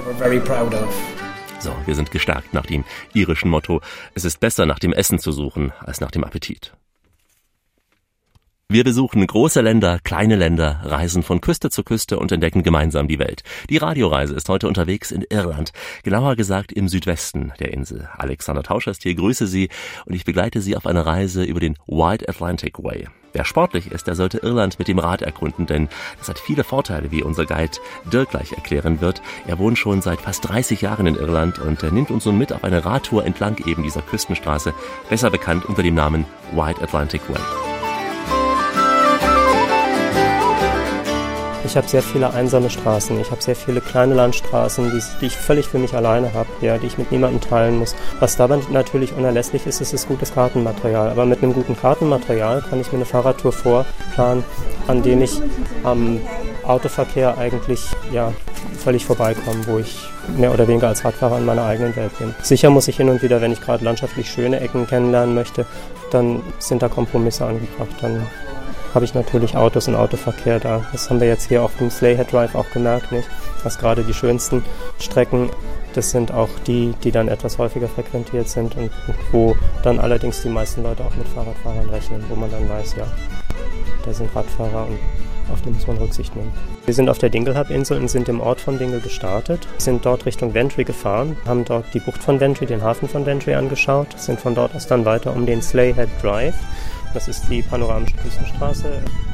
So, 1.62 1.76
wir 1.86 1.94
sind 1.94 2.10
gestärkt 2.10 2.56
nach 2.56 2.66
dem 2.66 2.84
irischen 3.14 3.52
Motto, 3.52 3.82
es 4.16 4.26
ist 4.26 4.40
besser 4.40 4.66
nach 4.66 4.80
dem 4.80 4.94
Essen 4.94 5.20
zu 5.20 5.32
suchen 5.32 5.72
als 5.80 6.02
nach 6.02 6.10
dem 6.10 6.24
Appetit. 6.24 6.74
Wir 8.74 8.86
besuchen 8.86 9.28
große 9.28 9.60
Länder, 9.60 10.00
kleine 10.02 10.38
Länder, 10.38 10.80
reisen 10.86 11.24
von 11.24 11.42
Küste 11.42 11.70
zu 11.70 11.84
Küste 11.84 12.18
und 12.18 12.32
entdecken 12.32 12.64
gemeinsam 12.64 13.10
die 13.10 13.20
Welt. 13.20 13.44
Die 13.70 13.76
Radioreise 13.76 14.34
ist 14.34 14.48
heute 14.48 14.70
unterwegs 14.70 15.12
in 15.12 15.26
Irland, 15.30 15.74
genauer 16.04 16.38
gesagt 16.38 16.72
im 16.72 16.88
Südwesten 16.88 17.52
der 17.60 17.74
Insel. 17.74 18.08
Alexander 18.18 18.64
Tauscher 18.64 18.92
ist 18.92 19.04
hier, 19.04 19.14
grüße 19.14 19.46
Sie 19.46 19.68
und 20.06 20.14
ich 20.14 20.24
begleite 20.24 20.62
Sie 20.62 20.78
auf 20.78 20.86
eine 20.86 21.06
Reise 21.06 21.44
über 21.44 21.60
den 21.60 21.76
Wide 21.86 22.30
Atlantic 22.30 22.82
Way. 22.82 23.10
Wer 23.34 23.44
sportlich 23.44 23.92
ist, 23.92 24.08
der 24.08 24.16
sollte 24.16 24.38
Irland 24.38 24.80
mit 24.80 24.88
dem 24.88 25.00
Rad 25.00 25.22
erkunden, 25.22 25.66
denn 25.66 25.90
das 26.20 26.30
hat 26.30 26.40
viele 26.40 26.64
Vorteile, 26.64 27.12
wie 27.12 27.24
unser 27.24 27.46
Guide 27.46 27.78
Dirk 28.14 28.30
gleich 28.30 28.54
erklären 28.54 29.02
wird. 29.02 29.22
Er 29.48 29.60
wohnt 29.60 29.80
schon 29.80 30.02
seit 30.02 30.22
fast 30.22 30.48
30 30.48 30.80
Jahren 30.80 31.08
in 31.08 31.16
Irland 31.16 31.60
und 31.60 31.84
er 31.84 31.92
nimmt 31.92 32.10
uns 32.10 32.24
nun 32.26 32.38
mit 32.38 32.54
auf 32.54 32.64
eine 32.64 32.86
Radtour 32.86 33.26
entlang 33.26 33.58
eben 33.66 33.84
dieser 33.84 34.02
Küstenstraße, 34.02 34.74
besser 35.10 35.30
bekannt 35.30 35.66
unter 35.66 35.84
dem 35.84 35.96
Namen 35.96 36.26
Wide 36.54 36.82
Atlantic 36.82 37.28
Way. 37.28 37.71
Ich 41.72 41.78
habe 41.78 41.88
sehr 41.88 42.04
viele 42.04 42.34
einsame 42.34 42.70
Straßen. 42.70 43.18
Ich 43.22 43.32
habe 43.32 43.42
sehr 43.42 43.56
viele 43.56 43.80
kleine 43.80 44.14
Landstraßen, 44.14 44.92
die, 44.92 45.02
die 45.22 45.28
ich 45.28 45.38
völlig 45.38 45.70
für 45.70 45.80
mich 45.80 45.94
alleine 45.94 46.34
habe, 46.34 46.50
ja, 46.60 46.78
die 46.78 46.88
ich 46.88 46.98
mit 46.98 47.14
niemandem 47.14 47.40
teilen 47.40 47.80
muss. 47.80 47.96
Was 48.20 48.36
dabei 48.36 48.60
natürlich 48.72 49.14
unerlässlich 49.14 49.66
ist, 49.66 49.80
ist, 49.80 49.94
ist 49.94 50.10
gutes 50.10 50.34
Kartenmaterial. 50.34 51.10
Aber 51.10 51.26
mit 51.26 51.42
einem 51.42 51.54
guten 51.54 51.78
Kartenmaterial 51.78 52.62
kann 52.70 52.82
ich 52.82 52.92
mir 52.92 52.98
eine 52.98 53.06
Fahrradtour 53.06 53.54
vorplanen, 53.54 54.44
an 54.88 55.02
dem 55.02 55.22
ich 55.22 55.42
am 55.86 56.20
Autoverkehr 56.64 57.38
eigentlich 57.38 57.86
ja, 58.12 58.34
völlig 58.78 59.06
vorbeikomme, 59.06 59.66
wo 59.66 59.80
ich 59.80 59.98
mehr 60.36 60.54
oder 60.54 60.68
weniger 60.68 60.90
als 60.90 61.06
Radfahrer 61.06 61.38
in 61.38 61.46
meiner 61.46 61.64
eigenen 61.64 61.96
Welt 61.96 62.12
bin. 62.20 62.36
Sicher 62.44 62.70
muss 62.70 62.90
ich 62.90 62.98
hin 62.98 63.08
und 63.08 63.22
wieder, 63.22 63.40
wenn 63.40 63.54
ich 63.54 63.62
gerade 63.62 63.86
landschaftlich 63.86 64.30
schöne 64.30 64.60
Ecken 64.60 64.88
kennenlernen 64.88 65.34
möchte, 65.34 65.66
dann 66.12 66.42
sind 66.60 66.82
da 66.82 66.90
Kompromisse 66.90 67.46
angebracht. 67.46 67.96
Dann 68.02 68.28
habe 68.94 69.06
ich 69.06 69.14
natürlich 69.14 69.56
Autos 69.56 69.88
und 69.88 69.96
Autoverkehr 69.96 70.60
da. 70.60 70.86
Das 70.92 71.10
haben 71.10 71.20
wir 71.20 71.28
jetzt 71.28 71.48
hier 71.48 71.64
auf 71.64 71.76
dem 71.78 71.90
Slayhead 71.90 72.32
Drive 72.32 72.56
auch 72.56 72.70
gemerkt, 72.72 73.12
nicht? 73.12 73.28
Dass 73.64 73.78
gerade 73.78 74.04
die 74.04 74.14
schönsten 74.14 74.64
Strecken, 75.00 75.50
das 75.94 76.12
sind 76.12 76.34
auch 76.34 76.50
die, 76.68 76.94
die 77.04 77.12
dann 77.12 77.28
etwas 77.28 77.58
häufiger 77.58 77.88
frequentiert 77.88 78.48
sind 78.48 78.76
und 78.76 78.92
wo 79.32 79.56
dann 79.84 80.00
allerdings 80.00 80.42
die 80.42 80.50
meisten 80.50 80.84
Leute 80.84 81.04
auch 81.04 81.16
mit 81.16 81.28
Fahrradfahrern 81.28 81.90
rechnen, 81.90 82.24
wo 82.30 82.36
man 82.36 82.52
dann 82.52 82.68
weiß, 82.68 82.96
ja, 82.98 83.06
da 84.06 84.14
sind 84.14 84.36
Radfahrer 84.36 84.88
und 84.88 85.00
auf 85.52 85.62
die 85.62 85.70
muss 85.70 85.88
man 85.88 85.98
Rücksicht 85.98 86.36
nehmen. 86.36 86.52
Wir 86.86 86.94
sind 86.94 87.10
auf 87.10 87.18
der 87.18 87.30
Dinglehab-Insel 87.30 88.00
und 88.00 88.10
sind 88.10 88.30
im 88.30 88.40
Ort 88.40 88.62
von 88.62 88.78
Dingle 88.78 89.00
gestartet, 89.00 89.68
sind 89.78 90.06
dort 90.06 90.26
Richtung 90.26 90.54
Ventry 90.54 90.84
gefahren, 90.84 91.36
haben 91.46 91.66
dort 91.66 91.94
die 91.94 92.00
Bucht 92.00 92.24
von 92.24 92.40
Ventry, 92.40 92.66
den 92.66 92.82
Hafen 92.82 93.10
von 93.10 93.26
Ventry 93.26 93.54
angeschaut, 93.54 94.08
sind 94.18 94.40
von 94.40 94.56
dort 94.56 94.74
aus 94.76 94.88
dann 94.88 95.06
weiter 95.06 95.36
um 95.36 95.46
den 95.46 95.62
Slayhead 95.62 96.10
Drive 96.22 96.56
Das 97.14 97.28
ist 97.28 97.50
die 97.50 97.62
panoramische 97.62 98.16
Küstenstraße 98.18 98.88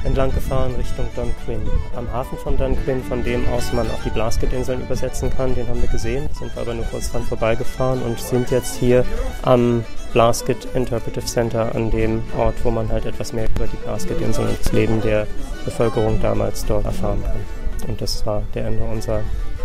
entlang 0.03 0.33
gefahren 0.33 0.73
Richtung 0.75 1.05
Dunquin. 1.15 1.61
Am 1.95 2.11
Hafen 2.11 2.37
von 2.39 2.57
Dunquin, 2.57 3.03
von 3.03 3.23
dem 3.23 3.47
aus 3.49 3.71
man 3.71 3.89
auf 3.91 4.01
die 4.03 4.09
Blasket-Inseln 4.09 4.81
übersetzen 4.81 5.29
kann, 5.35 5.53
den 5.53 5.67
haben 5.67 5.81
wir 5.81 5.89
gesehen. 5.89 6.27
Sind 6.33 6.55
wir 6.55 6.63
aber 6.63 6.73
nur 6.73 6.85
kurz 6.85 7.11
dran 7.11 7.23
vorbeigefahren 7.23 8.01
und 8.01 8.19
sind 8.19 8.49
jetzt 8.49 8.77
hier 8.77 9.05
am 9.43 9.83
Blasket 10.13 10.67
Interpretive 10.73 11.25
Center, 11.25 11.75
an 11.75 11.91
dem 11.91 12.23
Ort, 12.37 12.55
wo 12.63 12.71
man 12.71 12.89
halt 12.89 13.05
etwas 13.05 13.33
mehr 13.33 13.47
über 13.55 13.67
die 13.67 13.77
Blasket-Inseln 13.77 14.47
und 14.47 14.59
das 14.59 14.71
Leben 14.71 15.01
der 15.01 15.27
Bevölkerung 15.65 16.19
damals 16.21 16.65
dort 16.65 16.85
erfahren 16.85 17.21
kann. 17.23 17.89
Und 17.89 18.01
das 18.01 18.25
war 18.25 18.41
der 18.55 18.65
Ende 18.65 18.83
unserer 18.85 19.21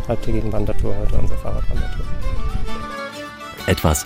halbtägigen 0.07 0.52
Wandertour 0.52 0.95
heute, 1.00 1.16
unserer 1.16 1.38
Fahrradwandertour. 1.38 2.04
Etwas 3.66 4.04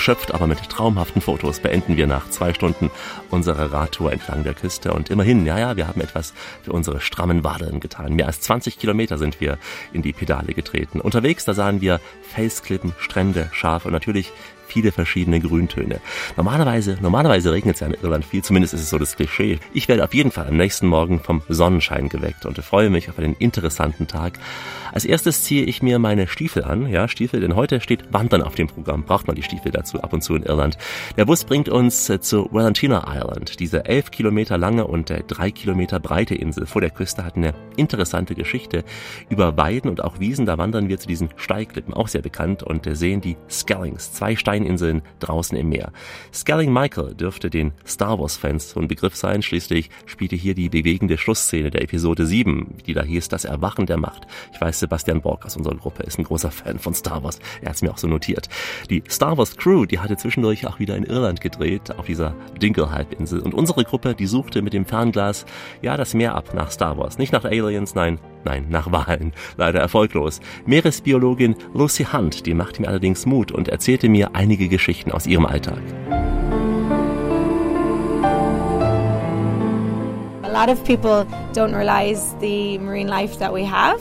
erschöpft, 0.00 0.32
aber 0.32 0.46
mit 0.46 0.66
traumhaften 0.70 1.20
Fotos 1.20 1.60
beenden 1.60 1.98
wir 1.98 2.06
nach 2.06 2.30
zwei 2.30 2.54
Stunden 2.54 2.90
unsere 3.28 3.70
Radtour 3.70 4.10
entlang 4.10 4.44
der 4.44 4.54
Küste. 4.54 4.94
Und 4.94 5.10
immerhin, 5.10 5.44
ja, 5.44 5.58
ja, 5.58 5.76
wir 5.76 5.88
haben 5.88 6.00
etwas 6.00 6.32
für 6.62 6.72
unsere 6.72 7.02
strammen 7.02 7.44
Wadeln 7.44 7.80
getan. 7.80 8.14
Mehr 8.14 8.26
als 8.26 8.40
20 8.40 8.78
Kilometer 8.78 9.18
sind 9.18 9.42
wir 9.42 9.58
in 9.92 10.00
die 10.00 10.14
Pedale 10.14 10.54
getreten. 10.54 11.02
Unterwegs, 11.02 11.44
da 11.44 11.52
sahen 11.52 11.82
wir 11.82 12.00
Felsklippen, 12.22 12.94
Strände, 12.98 13.50
Schafe 13.52 13.88
und 13.88 13.92
natürlich 13.92 14.32
viele 14.70 14.92
verschiedene 14.92 15.40
Grüntöne. 15.40 16.00
Normalerweise, 16.36 16.98
normalerweise 17.00 17.52
regnet 17.52 17.74
es 17.74 17.80
ja 17.80 17.88
in 17.88 17.94
Irland 17.94 18.24
viel, 18.24 18.42
zumindest 18.42 18.74
ist 18.74 18.82
es 18.82 18.90
so 18.90 18.98
das 18.98 19.16
Klischee. 19.16 19.58
Ich 19.72 19.88
werde 19.88 20.04
auf 20.04 20.14
jeden 20.14 20.30
Fall 20.30 20.46
am 20.46 20.56
nächsten 20.56 20.86
Morgen 20.86 21.20
vom 21.20 21.42
Sonnenschein 21.48 22.08
geweckt 22.08 22.46
und 22.46 22.58
freue 22.58 22.90
mich 22.90 23.08
auf 23.08 23.18
einen 23.18 23.34
interessanten 23.34 24.06
Tag. 24.06 24.38
Als 24.92 25.04
erstes 25.04 25.44
ziehe 25.44 25.64
ich 25.64 25.82
mir 25.82 25.98
meine 25.98 26.26
Stiefel 26.26 26.64
an, 26.64 26.88
ja, 26.88 27.06
Stiefel, 27.06 27.40
denn 27.40 27.54
heute 27.54 27.80
steht 27.80 28.12
Wandern 28.12 28.42
auf 28.42 28.54
dem 28.54 28.66
Programm. 28.66 29.04
Braucht 29.04 29.26
man 29.26 29.36
die 29.36 29.42
Stiefel 29.42 29.70
dazu 29.70 30.02
ab 30.02 30.12
und 30.12 30.22
zu 30.22 30.34
in 30.34 30.42
Irland. 30.42 30.78
Der 31.16 31.24
Bus 31.24 31.44
bringt 31.44 31.68
uns 31.68 32.08
äh, 32.08 32.20
zu 32.20 32.48
Valentina 32.50 33.04
Island, 33.06 33.60
diese 33.60 33.84
elf 33.84 34.10
Kilometer 34.10 34.58
lange 34.58 34.86
und 34.86 35.10
äh, 35.10 35.22
drei 35.26 35.50
Kilometer 35.50 36.00
breite 36.00 36.34
Insel 36.34 36.66
vor 36.66 36.80
der 36.80 36.90
Küste 36.90 37.24
hat 37.24 37.36
eine 37.36 37.54
interessante 37.76 38.34
Geschichte. 38.34 38.84
Über 39.28 39.56
Weiden 39.56 39.90
und 39.90 40.02
auch 40.02 40.18
Wiesen, 40.18 40.46
da 40.46 40.58
wandern 40.58 40.88
wir 40.88 40.98
zu 40.98 41.06
diesen 41.06 41.30
Steigklippen, 41.36 41.94
auch 41.94 42.08
sehr 42.08 42.22
bekannt, 42.22 42.62
und 42.62 42.86
äh, 42.86 42.96
sehen 42.96 43.20
die 43.20 43.36
Skellings, 43.48 44.12
zwei 44.12 44.36
Steininseln 44.60 45.02
draußen 45.20 45.56
im 45.56 45.68
Meer. 45.68 45.92
Skelling 46.32 46.72
Michael 46.72 47.14
dürfte 47.14 47.50
den 47.50 47.72
Star 47.86 48.18
Wars-Fans 48.18 48.70
so 48.70 48.80
ein 48.80 48.88
Begriff 48.88 49.16
sein. 49.16 49.42
Schließlich 49.42 49.90
spielte 50.06 50.36
hier 50.36 50.54
die 50.54 50.68
bewegende 50.68 51.18
Schlussszene 51.18 51.70
der 51.70 51.82
Episode 51.82 52.26
7, 52.26 52.76
die 52.86 52.94
da 52.94 53.02
hieß 53.02 53.28
Das 53.28 53.44
Erwachen 53.44 53.86
der 53.86 53.96
Macht. 53.96 54.26
Ich 54.52 54.60
weiß, 54.60 54.80
Sebastian 54.80 55.22
Borg 55.22 55.46
aus 55.46 55.56
unserer 55.56 55.76
Gruppe 55.76 56.02
ist 56.02 56.18
ein 56.18 56.24
großer 56.24 56.50
Fan 56.50 56.78
von 56.78 56.94
Star 56.94 57.22
Wars. 57.22 57.38
Er 57.62 57.70
hat 57.70 57.76
es 57.76 57.82
mir 57.82 57.90
auch 57.90 57.98
so 57.98 58.06
notiert. 58.06 58.48
Die 58.90 59.02
Star 59.08 59.38
Wars 59.38 59.56
Crew, 59.56 59.86
die 59.86 59.98
hatte 59.98 60.16
zwischendurch 60.16 60.66
auch 60.66 60.78
wieder 60.78 60.96
in 60.96 61.04
Irland 61.04 61.40
gedreht, 61.40 61.96
auf 61.96 62.06
dieser 62.06 62.34
Dingle-Halbinsel. 62.60 63.40
Und 63.40 63.54
unsere 63.54 63.84
Gruppe, 63.84 64.14
die 64.14 64.26
suchte 64.26 64.62
mit 64.62 64.72
dem 64.72 64.84
Fernglas, 64.84 65.46
ja, 65.82 65.96
das 65.96 66.14
Meer 66.14 66.34
ab 66.34 66.54
nach 66.54 66.70
Star 66.70 66.98
Wars. 66.98 67.18
Nicht 67.18 67.32
nach 67.32 67.44
Aliens, 67.44 67.94
nein, 67.94 68.18
nein, 68.44 68.66
nach 68.68 68.92
Wahlen. 68.92 69.32
Leider 69.56 69.80
erfolglos. 69.80 70.40
Meeresbiologin 70.66 71.56
Lucy 71.74 72.04
Hunt, 72.04 72.46
die 72.46 72.54
machte 72.54 72.82
mir 72.82 72.88
allerdings 72.88 73.26
Mut 73.26 73.52
und 73.52 73.68
erzählte 73.68 74.08
mir 74.08 74.34
einige 74.34 74.68
Geschichten 74.68 75.12
aus 75.12 75.26
ihrem 75.26 75.46
Alltag. 75.46 75.80
A 80.42 80.66
lot 80.66 80.68
of 80.68 80.84
people 80.84 81.26
don't 81.54 81.74
realize 81.74 82.34
the 82.40 82.78
marine 82.78 83.08
life 83.08 83.38
that 83.38 83.52
we 83.52 83.64
have. 83.64 84.00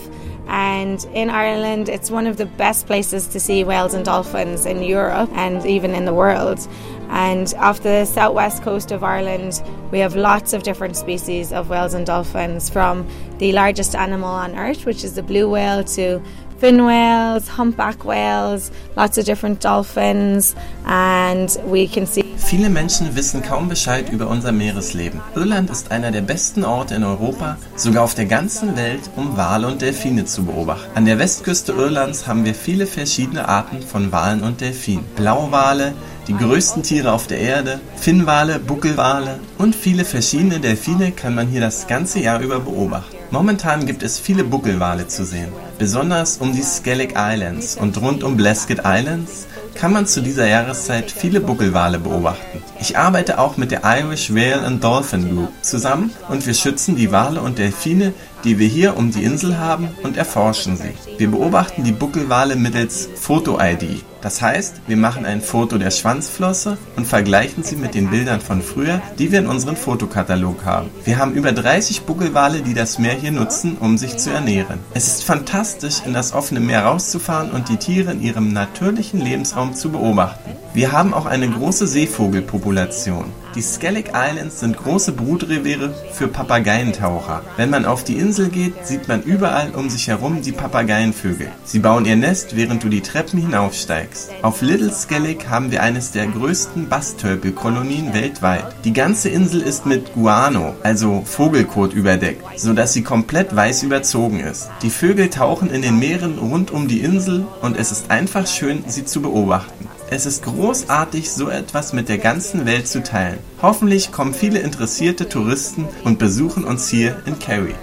And 0.50 1.04
in 1.14 1.30
Ireland, 1.30 1.90
it's 1.90 2.10
one 2.10 2.26
of 2.26 2.38
the 2.38 2.48
best 2.48 2.88
places 2.88 3.28
to 3.28 3.40
see 3.40 3.64
whales 3.64 3.94
and 3.94 4.04
dolphins 4.04 4.66
in 4.66 4.82
Europe 4.82 5.30
and 5.34 5.64
even 5.66 5.92
in 5.92 6.06
the 6.06 6.14
world. 6.14 6.68
And 7.10 7.54
off 7.58 7.82
the 7.82 8.06
southwest 8.06 8.64
coast 8.64 8.92
of 8.92 9.04
Ireland, 9.04 9.62
we 9.92 10.00
have 10.00 10.16
lots 10.16 10.54
of 10.54 10.64
different 10.64 10.96
species 10.96 11.54
of 11.54 11.70
whales 11.70 11.94
and 11.94 12.06
dolphins, 12.06 12.70
from 12.70 13.08
the 13.38 13.52
largest 13.54 13.96
animal 13.96 14.30
on 14.30 14.56
earth, 14.56 14.86
which 14.86 15.04
is 15.04 15.14
the 15.14 15.24
blue 15.24 15.48
whale, 15.50 15.84
to 15.84 16.22
fin 16.60 16.86
whales, 16.86 17.58
humpback 17.58 18.06
whales, 18.06 18.72
lots 18.96 19.18
of 19.18 19.26
different 19.26 19.64
dolphins, 19.64 20.56
and 20.86 21.50
we 21.66 21.88
can 21.88 22.06
see. 22.06 22.24
Viele 22.38 22.70
Menschen 22.70 23.16
wissen 23.16 23.42
kaum 23.42 23.70
Bescheid 23.70 24.10
über 24.10 24.28
unser 24.28 24.52
Meeresleben. 24.52 25.22
Irland 25.36 25.70
ist 25.70 25.92
einer 25.92 26.12
der 26.12 26.22
besten 26.22 26.66
Orte 26.66 26.96
in 26.96 27.04
Europa, 27.04 27.58
sogar 27.76 28.04
auf 28.04 28.16
der 28.16 28.26
ganzen 28.26 28.76
Welt, 28.76 29.02
um 29.16 29.38
Wale 29.38 29.68
und 29.68 29.82
Delfine 29.82 30.26
zu 30.26 30.46
beobachten. 30.46 30.90
An 30.96 31.06
der 31.06 31.20
Westküste 31.20 31.74
Irlands 31.74 32.28
haben 32.28 32.46
wir 32.46 32.56
viele 32.56 32.88
verschiedene 32.88 33.48
Arten 33.48 33.82
von 33.82 34.12
Walen 34.12 34.42
und 34.42 34.62
Delfinen. 34.62 35.06
Blauwale, 35.16 35.94
die 36.28 36.36
größten 36.36 36.84
Tiere 36.84 37.12
auf 37.12 37.28
der 37.28 37.40
Erde, 37.40 37.80
Finnwale, 37.96 38.60
Buckelwale 38.60 39.40
und 39.58 39.76
viele 39.76 40.06
verschiedene 40.06 40.60
Delfine 40.60 41.12
kann 41.12 41.36
man 41.36 41.48
hier 41.48 41.62
das 41.62 41.88
ganze 41.88 42.20
Jahr 42.20 42.40
über 42.40 42.60
beobachten. 42.60 43.19
Momentan 43.32 43.86
gibt 43.86 44.02
es 44.02 44.18
viele 44.18 44.44
Buckelwale 44.44 45.08
zu 45.08 45.24
sehen. 45.24 45.54
Besonders 45.78 46.38
um 46.38 46.52
die 46.52 46.64
Skellig 46.64 47.14
Islands 47.16 47.78
und 47.78 48.02
rund 48.02 48.24
um 48.24 48.36
Blasket 48.36 48.80
Islands 48.84 49.46
kann 49.76 49.94
man 49.94 50.08
zu 50.08 50.22
dieser 50.22 50.48
Jahreszeit 50.48 51.12
viele 51.12 51.40
Buckelwale 51.40 52.00
beobachten. 52.00 52.64
Ich 52.82 52.98
arbeite 52.98 53.38
auch 53.38 53.56
mit 53.56 53.70
der 53.70 53.82
Irish 53.84 54.34
Whale 54.34 54.64
and 54.64 54.84
Dolphin 54.84 55.30
Group 55.30 55.52
zusammen 55.62 56.12
und 56.28 56.48
wir 56.48 56.56
schützen 56.56 56.96
die 56.96 57.12
Wale 57.12 57.42
und 57.42 57.60
Delfine, 57.60 58.14
die 58.44 58.58
wir 58.58 58.68
hier 58.68 58.98
um 58.98 59.12
die 59.12 59.24
Insel 59.24 59.60
haben 59.60 59.90
und 60.02 60.18
erforschen 60.18 60.76
sie. 60.76 60.96
Wir 61.20 61.30
beobachten 61.30 61.84
die 61.84 61.92
Buckelwale 61.92 62.56
mittels 62.56 63.10
Foto-ID. 63.16 64.04
Das 64.22 64.42
heißt, 64.42 64.82
wir 64.88 64.98
machen 64.98 65.26
ein 65.26 65.42
Foto 65.42 65.78
der 65.78 65.92
Schwanzflosse 65.92 66.78
und 66.98 67.08
vergleichen 67.08 67.64
sie 67.64 67.78
mit 67.78 67.94
den 67.96 68.10
Bildern 68.10 68.42
von 68.42 68.62
früher, 68.62 69.02
die 69.18 69.32
wir 69.32 69.40
in 69.40 69.48
unserem 69.48 69.78
Fotokatalog 69.78 70.66
haben. 70.66 70.90
Wir 71.06 71.18
haben 71.18 71.34
über 71.34 71.52
30 71.52 72.02
Buckelwale, 72.02 72.62
die 72.62 72.74
das 72.74 73.00
Meer 73.00 73.14
hier 73.14 73.32
nutzen, 73.32 73.78
um 73.80 73.98
sich 73.98 74.18
zu 74.18 74.32
ernähren. 74.32 74.80
Es 74.94 75.08
ist 75.08 75.24
fantastisch, 75.24 76.02
in 76.06 76.14
das 76.14 76.34
offene 76.34 76.60
Meer 76.60 76.86
rauszufahren 76.86 77.52
und 77.52 77.70
die 77.70 77.78
Tiere 77.78 78.12
in 78.12 78.22
ihrem 78.22 78.52
natürlichen 78.52 79.22
Lebensraum 79.22 79.74
zu 79.74 79.90
beobachten. 79.90 80.52
Wir 80.74 80.92
haben 80.92 81.14
auch 81.14 81.26
eine 81.26 81.50
große 81.50 81.88
Seevogelpopulation. 81.88 83.26
Die 83.56 83.64
Skellig 83.64 84.12
Islands 84.14 84.60
sind 84.60 84.78
große 84.78 85.12
Brutreviere 85.12 85.92
für 86.14 86.28
Papageientaucher. 86.28 87.42
Wenn 87.58 87.72
man 87.72 87.86
auf 87.86 88.04
die 88.04 88.18
Insel 88.18 88.50
geht, 88.50 88.86
sieht 88.86 89.08
man 89.08 89.24
überall 89.24 89.72
um 89.72 89.90
sich 89.90 90.08
herum 90.08 90.44
die 90.44 90.52
Papageienvögel. 90.52 91.52
Sie 91.64 91.80
bauen 91.80 92.06
ihr 92.06 92.16
Nest, 92.16 92.56
während 92.56 92.84
du 92.84 92.90
die 92.90 93.02
Treppen 93.02 93.40
hinaufsteigst. 93.40 94.30
Auf 94.44 94.62
Little 94.62 94.92
Skellig 94.92 95.50
haben 95.50 95.72
wir 95.72 95.82
eines 95.82 96.12
der 96.12 96.28
größten 96.28 96.90
Bastölpelkolonien 96.90 98.14
weltweit. 98.14 98.66
Die 98.84 98.94
ganze 98.94 99.30
Insel 99.30 99.62
ist 99.62 99.88
mit 99.88 100.14
Guano, 100.14 100.76
also 100.84 101.24
Vogelkot, 101.26 101.94
überdeckt, 101.94 102.44
sodass 102.56 102.94
sie 102.94 103.04
komplett 103.04 103.56
weiß 103.56 103.82
überzogen 103.82 104.42
ist. 104.42 104.70
Die 104.84 104.92
Vögel 104.92 105.32
tauchen 105.32 105.72
in 105.72 105.82
den 105.82 105.98
Meeren 105.98 106.38
rund 106.38 106.70
um 106.70 106.88
die 106.88 107.00
Insel 107.00 107.48
und 107.62 107.78
es 107.78 107.92
ist 107.92 108.12
einfach 108.12 108.46
schön, 108.46 108.84
sie 108.86 109.06
zu 109.06 109.24
beobachten. 109.24 109.88
Es 110.12 110.26
ist 110.26 110.44
großartig, 110.44 111.32
so 111.32 111.50
etwas 111.50 111.94
mit 111.94 112.10
der 112.10 112.18
ganzen 112.18 112.66
Welt 112.66 112.88
zu 112.88 113.04
teilen. 113.04 113.38
Hoffentlich 113.62 114.12
kommen 114.12 114.34
viele 114.34 114.58
interessierte 114.60 115.30
Touristen 115.30 115.88
und 116.04 116.18
besuchen 116.18 116.64
uns 116.64 116.90
hier 116.90 117.22
in 117.28 117.38
Kerry. 117.38 117.76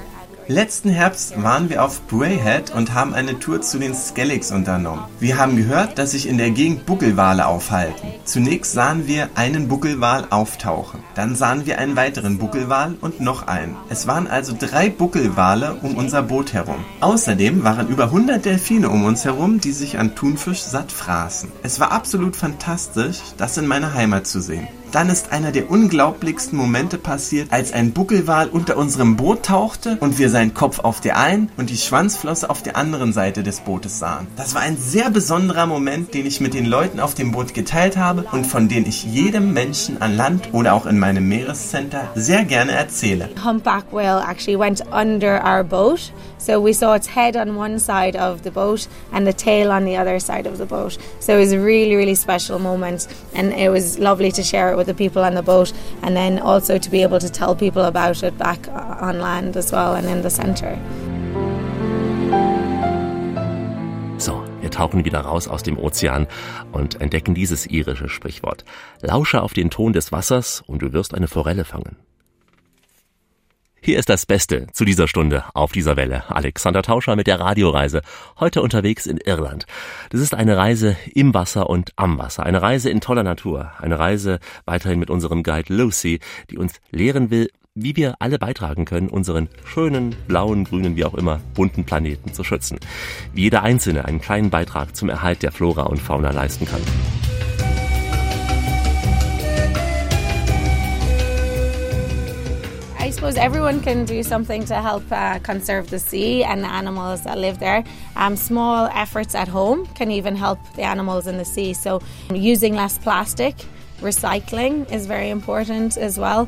Letzten 0.49 0.91
Herbst 0.91 1.43
waren 1.43 1.71
wir 1.71 1.83
auf 1.83 2.07
Brayhead 2.07 2.71
und 2.71 2.95
haben 2.95 3.15
eine 3.15 3.41
Tour 3.41 3.63
zu 3.63 3.81
den 3.81 3.97
Skelligs 3.97 4.53
unternommen. 4.53 5.03
Wir 5.19 5.39
haben 5.39 5.57
gehört, 5.57 5.99
dass 5.99 6.13
sich 6.13 6.29
in 6.29 6.39
der 6.39 6.51
Gegend 6.51 6.87
Buckelwale 6.87 7.49
aufhalten. 7.49 8.07
Zunächst 8.25 8.73
sahen 8.73 9.09
wir 9.09 9.31
einen 9.35 9.67
Buckelwal 9.67 10.29
auftauchen. 10.31 11.01
Dann 11.17 11.35
sahen 11.35 11.67
wir 11.67 11.81
einen 11.81 11.97
weiteren 11.97 12.39
Buckelwal 12.39 12.95
und 13.01 13.21
noch 13.21 13.49
einen. 13.49 13.75
Es 13.89 14.07
waren 14.07 14.29
also 14.29 14.55
drei 14.57 14.89
Buckelwale 14.89 15.79
um 15.83 15.97
unser 15.97 16.23
Boot 16.23 16.53
herum. 16.53 16.85
Außerdem 17.01 17.65
waren 17.65 17.89
über 17.89 18.05
100 18.05 18.45
Delfine 18.45 18.89
um 18.89 19.05
uns 19.05 19.25
herum, 19.25 19.61
die 19.61 19.73
sich 19.73 19.99
an 19.99 20.15
Thunfisch 20.15 20.61
satt 20.61 20.93
fraßen. 20.93 21.51
Es 21.65 21.81
war 21.81 21.91
absolut 21.91 22.37
fantastisch, 22.37 23.19
das 23.37 23.59
in 23.59 23.67
meiner 23.67 23.95
Heimat 23.95 24.29
zu 24.29 24.41
sehen. 24.41 24.69
Dann 24.97 25.11
ist 25.11 25.31
einer 25.31 25.53
der 25.53 25.71
unglaublichsten 25.71 26.57
Momente 26.57 26.97
passiert, 26.97 27.53
als 27.53 27.75
ein 27.75 27.93
Buckelwal 27.93 28.49
unter 28.49 28.79
unserem 28.79 29.17
Boot 29.17 29.43
tauchte 29.43 29.99
und 30.01 30.19
wir 30.19 30.31
seinen 30.31 30.55
Kopf 30.55 30.79
auf 30.79 31.03
der 31.03 31.19
einen 31.19 31.51
und 31.59 31.69
die 31.69 31.77
Schwanzflosse 31.77 32.49
auf 32.49 32.63
der 32.63 32.79
anderen 32.79 33.13
Seite 33.13 33.43
des 33.43 33.61
Bootes 33.61 33.99
sahen. 33.99 34.27
Das 34.39 34.55
war 34.55 34.63
ein 34.63 34.79
sehr 34.79 35.11
besonderer 35.11 35.67
Moment, 35.67 36.15
den 36.15 36.25
ich 36.25 36.41
mit 36.41 36.55
den 36.55 36.65
Leuten 36.65 36.99
auf 36.99 37.13
dem 37.13 37.31
Boot 37.31 37.53
geteilt 37.53 37.99
habe 37.99 38.25
und 38.33 38.47
von 38.47 38.69
dem 38.69 38.87
ich 38.87 39.05
jedem 39.05 39.53
Menschen 39.53 40.01
an 40.01 40.17
Land 40.17 40.49
oder 40.53 40.73
auch 40.73 40.87
in 40.87 40.99
meinem 40.99 41.29
Meerescenter 41.29 42.09
sehr 42.15 42.47
gerne 42.47 42.73
erzähle. 42.73 43.29
Humpback 43.45 43.93
whale 43.93 44.25
actually 44.27 44.59
went 44.59 44.83
under 44.91 45.45
our 45.45 45.63
boat. 45.63 46.11
So 46.39 46.61
we 46.61 46.73
saw 46.73 46.95
its 46.95 47.09
head 47.09 47.37
on 47.37 47.57
one 47.57 47.79
side 47.79 48.17
of 48.17 48.43
the 48.45 48.51
boat 48.51 48.87
and 49.13 49.27
the 49.27 49.33
tail 49.33 49.73
on 49.73 49.85
the 49.85 49.97
other 49.97 50.21
side 50.21 50.47
of 50.47 50.59
the 50.59 50.65
boat. 50.65 50.97
So 51.19 51.35
it 51.35 51.41
was 51.41 51.53
a 51.53 51.59
really, 51.59 51.97
really 51.97 52.15
special 52.15 52.59
moment. 52.59 53.09
And 53.35 53.53
it 53.53 53.69
was 53.71 53.99
lovely 53.99 54.31
to 54.33 54.43
share 54.43 54.71
it 54.71 54.77
with 54.77 54.86
the 54.87 54.95
people 54.95 55.23
on 55.23 55.35
the 55.35 55.43
boat 55.43 55.73
and 56.03 56.17
then 56.17 56.39
also 56.39 56.79
to 56.79 56.91
be 56.91 57.03
able 57.03 57.19
to 57.19 57.31
tell 57.31 57.55
people 57.55 57.83
about 57.83 58.23
it 58.23 58.37
back 58.39 58.69
on 58.69 59.21
land 59.21 59.57
as 59.57 59.73
well 59.73 59.95
and 59.95 60.07
in 60.09 60.23
the 60.23 60.31
centre. 60.31 60.79
So, 64.19 64.43
wir 64.61 64.71
tauchen 64.71 65.05
wieder 65.05 65.21
raus 65.21 65.47
aus 65.47 65.63
dem 65.63 65.79
Ozean 65.79 66.27
und 66.73 67.01
entdecken 67.01 67.35
dieses 67.35 67.67
irische 67.67 68.09
Sprichwort. 68.09 68.65
Lausche 69.03 69.43
auf 69.43 69.53
den 69.53 69.71
Ton 69.71 69.93
des 69.93 70.11
Wassers 70.11 70.63
und 70.67 70.81
du 70.81 70.93
wirst 70.93 71.15
eine 71.15 71.29
Forelle 71.29 71.65
fangen. 71.65 71.97
Hier 73.87 74.01
ist 74.01 74.09
das 74.09 74.27
Beste 74.27 74.67
zu 74.73 74.85
dieser 74.85 75.07
Stunde 75.07 75.45
auf 75.55 75.71
dieser 75.71 75.97
Welle. 75.97 76.29
Alexander 76.29 76.83
Tauscher 76.83 77.15
mit 77.15 77.29
der 77.29 77.39
Radioreise. 77.39 78.03
Heute 78.41 78.61
unterwegs 78.61 79.07
in 79.07 79.17
Irland. 79.17 79.65
Das 80.11 80.21
ist 80.21 80.35
eine 80.35 80.57
Reise 80.57 80.97
im 81.15 81.35
Wasser 81.35 81.71
und 81.71 81.93
am 81.95 82.19
Wasser. 82.19 82.43
Eine 82.43 82.63
Reise 82.63 82.91
in 82.91 83.01
toller 83.01 83.23
Natur. 83.23 83.71
Eine 83.79 84.01
Reise 84.01 84.41
weiterhin 84.65 84.99
mit 84.99 85.09
unserem 85.09 85.45
Guide 85.45 85.73
Lucy, 85.73 86.19
die 86.51 86.59
uns 86.59 86.81
lehren 86.91 87.31
will, 87.31 87.49
wie 87.77 87.95
wir 87.95 88.17
alle 88.19 88.41
beitragen 88.41 88.87
können, 88.87 89.09
unseren 89.09 89.49
schönen, 89.65 90.17
blauen, 90.27 90.65
grünen, 90.65 90.97
wie 90.97 91.05
auch 91.05 91.15
immer, 91.15 91.39
bunten 91.55 91.85
Planeten 91.85 92.35
zu 92.35 92.43
schützen. 92.43 92.81
Wie 93.35 93.43
jeder 93.43 93.63
Einzelne 93.63 94.05
einen 94.05 94.21
kleinen 94.21 94.51
Beitrag 94.51 94.97
zum 94.97 95.11
Erhalt 95.11 95.45
der 95.45 95.53
Flora 95.53 95.85
und 95.85 96.01
Fauna 96.01 96.33
leisten 96.33 96.67
kann. 96.67 96.83
I 103.07 103.11
suppose 103.11 103.37
everyone 103.37 103.83
can 103.83 104.05
do 104.05 104.25
something 104.25 104.65
to 104.65 104.83
help 104.83 105.05
uh, 105.13 105.39
conserve 105.39 105.91
the 105.91 105.99
sea 106.01 106.43
and 106.43 106.65
the 106.65 106.67
animals 106.67 107.23
that 107.23 107.39
live 107.39 107.61
there. 107.61 107.85
Um, 108.17 108.35
small 108.35 108.87
efforts 108.93 109.37
at 109.37 109.47
home 109.47 109.87
can 109.95 110.11
even 110.11 110.35
help 110.35 110.59
the 110.75 110.83
animals 110.83 111.29
in 111.29 111.39
the 111.39 111.45
sea. 111.45 111.73
So, 111.73 112.03
using 112.35 112.75
less 112.75 112.99
plastic 112.99 113.55
Recycling 114.03 114.85
is 114.93 115.07
very 115.07 115.31
important 115.31 115.97
as 115.99 116.19
well. 116.19 116.47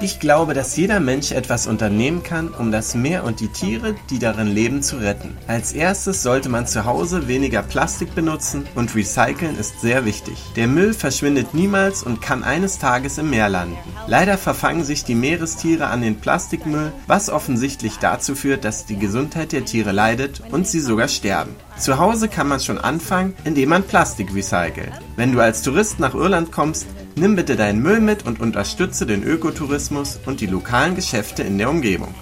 Ich 0.00 0.20
glaube, 0.20 0.54
dass 0.54 0.76
jeder 0.76 1.00
Mensch 1.00 1.32
etwas 1.32 1.66
unternehmen 1.66 2.22
kann, 2.22 2.48
um 2.48 2.70
das 2.70 2.94
Meer 2.94 3.24
und 3.24 3.40
die 3.40 3.48
Tiere, 3.48 3.94
die 4.10 4.18
darin 4.18 4.48
leben, 4.48 4.82
zu 4.82 4.96
retten. 4.96 5.36
Als 5.46 5.72
erstes 5.72 6.22
sollte 6.22 6.48
man 6.48 6.66
zu 6.66 6.84
Hause 6.84 7.28
weniger 7.28 7.62
Plastik 7.62 8.14
benutzen 8.14 8.66
und 8.74 8.94
recyceln 8.94 9.58
ist 9.58 9.80
sehr 9.80 10.04
wichtig. 10.04 10.36
Der 10.56 10.66
Müll 10.66 10.92
verschwindet 10.92 11.54
niemals 11.54 12.02
und 12.02 12.20
kann 12.20 12.44
eines 12.44 12.78
Tages 12.78 13.18
im 13.18 13.30
Meer 13.30 13.48
landen. 13.48 13.78
Leider 14.06 14.36
verfangen 14.36 14.84
sich 14.84 15.04
die 15.04 15.14
Meerestiere 15.14 15.86
an 15.86 16.02
den 16.02 16.20
Plastikmüll, 16.20 16.92
was 17.06 17.30
offensichtlich 17.30 17.98
dazu 17.98 18.34
führt, 18.34 18.64
dass 18.64 18.86
die 18.86 18.98
Gesundheit 18.98 19.52
der 19.52 19.64
Tiere 19.64 19.92
leidet 19.92 20.42
und 20.50 20.66
sie 20.66 20.80
sogar 20.80 21.08
sterben. 21.08 21.54
Zu 21.78 21.98
Hause 21.98 22.28
kann 22.28 22.48
man 22.48 22.60
schon 22.60 22.78
anfangen, 22.78 23.34
indem 23.44 23.70
man 23.70 23.82
Plastik 23.82 24.34
recycelt. 24.34 24.92
Wenn 25.16 25.32
du 25.32 25.40
als 25.40 25.62
Tourist 25.62 25.98
nach 25.98 26.14
Irland 26.14 26.52
kommst, 26.52 26.86
nimm 27.16 27.36
bitte 27.36 27.56
deinen 27.56 27.82
Müll 27.82 28.00
mit 28.00 28.24
und 28.26 28.40
unterstütze 28.40 29.06
den 29.06 29.22
Ökotourismus 29.22 30.20
und 30.26 30.40
die 30.40 30.46
lokalen 30.46 30.94
Geschäfte 30.94 31.42
in 31.42 31.58
der 31.58 31.70
Umgebung. 31.70 32.14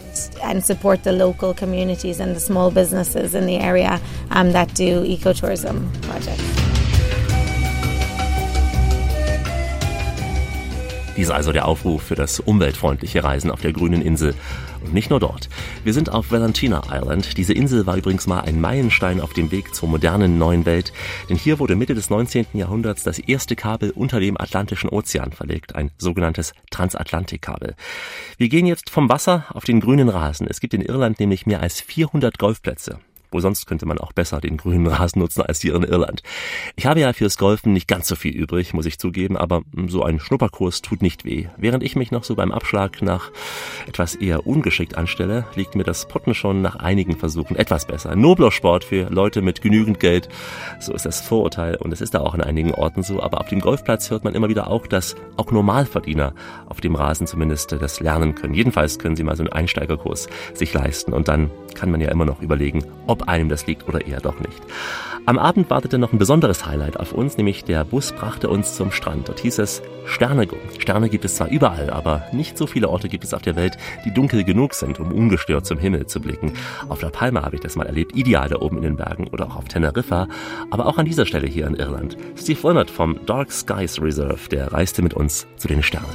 And 0.43 0.65
support 0.65 1.01
the 1.05 1.11
local 1.11 1.55
communities 1.55 2.21
and 2.21 2.35
the 2.35 2.45
small 2.45 2.71
businesses 2.71 3.35
in 3.35 3.47
the 3.47 3.59
area 3.59 4.01
um, 4.35 4.53
that 4.53 4.69
do 4.79 5.05
ecotourism 5.05 5.89
projects. 6.03 6.60
Dies 11.21 11.29
also 11.29 11.53
der 11.53 11.69
Aufruf 11.69 12.05
für 12.05 12.15
das 12.15 12.41
umweltfreundliche 12.41 13.23
Reisen 13.23 13.51
auf 13.51 13.61
der 13.61 13.75
grünen 13.75 14.01
Insel. 14.01 14.35
Und 14.83 14.95
nicht 14.95 15.11
nur 15.11 15.21
dort. 15.21 15.51
Wir 15.85 15.93
sind 15.93 16.09
auf 16.11 16.33
Valentina 16.33 16.81
Island. 16.91 17.37
Diese 17.37 17.53
Insel 17.53 17.85
war 17.85 17.99
übrigens 17.99 18.27
mal 18.27 18.41
ein 18.41 18.59
Meilenstein 18.59 19.21
auf 19.21 19.35
dem 19.35 19.51
Weg 19.51 19.75
zur 19.75 19.91
modernen 19.91 20.39
neuen 20.39 20.65
Welt. 20.65 20.95
Denn 21.29 21.37
hier 21.37 21.59
wurde 21.59 21.77
Mitte 21.77 21.95
des 21.95 22.09
19. 22.09 22.47
Jahrhunderts 22.55 23.03
das 23.03 23.19
erste 23.19 23.55
Kabel 23.55 23.91
unter 23.91 24.19
dem 24.19 24.41
Atlantischen 24.41 24.89
Ozean 24.89 25.33
verlegt. 25.33 25.75
Ein 25.75 25.91
sogenanntes 25.99 26.55
Transatlantikkabel. 26.71 27.75
Wir 28.39 28.49
gehen 28.49 28.65
jetzt 28.65 28.89
vom 28.89 29.11
Wasser 29.11 29.45
auf 29.51 29.65
den 29.65 29.81
grünen 29.81 30.09
Rasen. 30.09 30.47
Es 30.49 30.59
gibt 30.59 30.73
in 30.73 30.81
Irland 30.81 31.21
nämlich 31.21 31.45
mehr 31.45 31.61
als 31.61 31.83
400 31.83 32.39
Golfplätze. 32.39 32.99
Wo 33.31 33.41
sonst 33.41 33.67
könnte 33.67 33.87
man 33.87 33.99
auch 33.99 34.13
besser 34.13 34.41
den 34.41 34.57
grünen 34.57 34.87
Rasen 34.87 35.21
nutzen 35.21 35.43
als 35.43 35.61
hier 35.61 35.75
in 35.75 35.83
Irland. 35.83 36.23
Ich 36.77 36.87
habe 36.87 37.01
ja 37.01 37.13
fürs 37.13 37.39
Golfen 37.39 37.73
nicht 37.73 37.89
ganz 37.89 38.09
so 38.09 38.17
viel 38.17 38.35
übrig, 38.35 38.75
muss 38.75 38.87
ich 38.87 38.99
zugeben, 38.99 39.37
aber 39.37 39.63
so 39.87 40.03
ein 40.03 40.21
Schnupperkurs 40.21 40.83
tut 40.83 41.03
nicht 41.03 41.25
weh. 41.25 41.47
Während 41.57 41.83
ich 41.83 41.97
mich 41.97 42.11
noch 42.11 42.25
so 42.25 42.35
beim 42.35 42.53
Abschlag 42.53 43.03
nach 43.03 43.31
etwas 43.87 44.15
eher 44.15 44.47
ungeschickt 44.47 44.97
anstelle, 44.97 45.47
liegt 45.55 45.75
mir 45.75 45.85
das 45.85 46.09
Potten 46.09 46.35
schon 46.35 46.63
nach 46.63 46.77
einigen 46.77 47.17
Versuchen 47.17 47.57
etwas 47.57 47.87
besser. 47.87 48.17
nobler 48.17 48.51
Sport 48.51 48.85
für 48.85 49.09
Leute 49.11 49.43
mit 49.43 49.63
genügend 49.63 50.01
Geld. 50.01 50.29
So 50.81 50.93
ist 50.93 51.07
das 51.07 51.21
Vorurteil 51.21 51.77
und 51.77 51.93
es 51.93 52.01
ist 52.01 52.15
da 52.15 52.21
auch 52.21 52.35
in 52.35 52.41
einigen 52.41 52.75
Orten 52.75 53.03
so. 53.03 53.23
Aber 53.23 53.41
auf 53.41 53.49
dem 53.49 53.61
Golfplatz 53.61 54.11
hört 54.11 54.25
man 54.25 54.35
immer 54.35 54.49
wieder 54.49 54.69
auch, 54.69 54.87
dass 54.87 55.17
auch 55.37 55.51
Normalverdiener 55.51 56.35
auf 56.69 56.81
dem 56.81 56.95
Rasen 56.95 57.27
zumindest 57.27 57.73
das 57.73 58.01
lernen 58.01 58.35
können. 58.35 58.55
Jedenfalls 58.55 58.99
können 58.99 59.17
sie 59.17 59.23
mal 59.23 59.37
so 59.37 59.43
einen 59.43 59.53
Einsteigerkurs 59.53 60.29
sich 60.55 60.73
leisten 60.73 61.13
und 61.13 61.29
dann 61.29 61.51
kann 61.75 61.91
man 61.91 62.01
ja 62.01 62.11
immer 62.11 62.25
noch 62.25 62.43
überlegen, 62.43 62.85
ob 63.07 63.20
einem 63.23 63.49
das 63.49 63.67
liegt 63.67 63.89
oder 63.89 64.07
eher 64.07 64.21
doch 64.21 64.39
nicht. 64.41 64.63
Am 65.27 65.39
Abend 65.39 65.71
wartete 65.71 65.99
noch 65.99 66.13
ein 66.13 66.19
besonderes 66.19 66.67
Highlight 66.67 66.99
auf 66.99 67.13
uns, 67.13 67.37
nämlich 67.37 67.63
der 67.65 67.85
Bus 67.85 68.13
brachte 68.13 68.49
uns 68.49 68.75
zum 68.75 68.91
Strand. 68.91 69.29
Dort 69.29 69.41
hieß 69.41 69.59
es 69.59 69.83
Sterne. 70.07 70.49
Sterne 70.79 71.09
gibt 71.09 71.25
es 71.25 71.37
zwar 71.37 71.49
überall, 71.49 71.91
aber 71.91 72.25
nicht 72.33 72.57
so 72.57 72.67
viele 72.67 72.89
Orte 72.89 73.09
gibt 73.09 73.23
es 73.25 73.35
auf 73.35 73.43
der 73.43 73.55
Welt, 73.55 73.77
die 74.05 74.13
dunkel 74.13 74.45
genug 74.45 74.75
sind, 74.75 74.99
um 74.99 75.13
ungestört 75.13 75.67
zum 75.67 75.79
Himmel 75.79 76.07
zu 76.07 76.21
blicken. 76.21 76.55
Auf 76.89 77.03
La 77.03 77.11
Palma 77.11 77.43
habe 77.43 77.57
ich 77.57 77.61
das 77.61 77.77
mal 77.77 77.87
erlebt, 77.87 78.17
ideal 78.17 78.49
da 78.49 78.57
oben 78.57 78.79
in 78.79 78.83
den 78.83 78.97
Bergen 78.97 79.29
oder 79.29 79.47
auch 79.47 79.57
auf 79.57 79.69
Teneriffa, 79.69 80.27
aber 80.71 80.87
auch 80.87 80.99
an 80.99 81.07
dieser 81.07 81.27
Stelle 81.27 81.47
hier 81.47 81.67
in 81.67 81.75
Irland. 81.75 82.17
Steve 82.37 82.63
Wilmot 82.63 82.91
vom 82.91 83.25
Dark 83.27 83.53
Skies 83.53 84.01
Reserve, 84.01 84.49
der 84.51 84.73
reiste 84.73 85.03
mit 85.03 85.15
uns 85.15 85.47
zu 85.57 85.69
den 85.69 85.83
Sternen. 85.83 86.09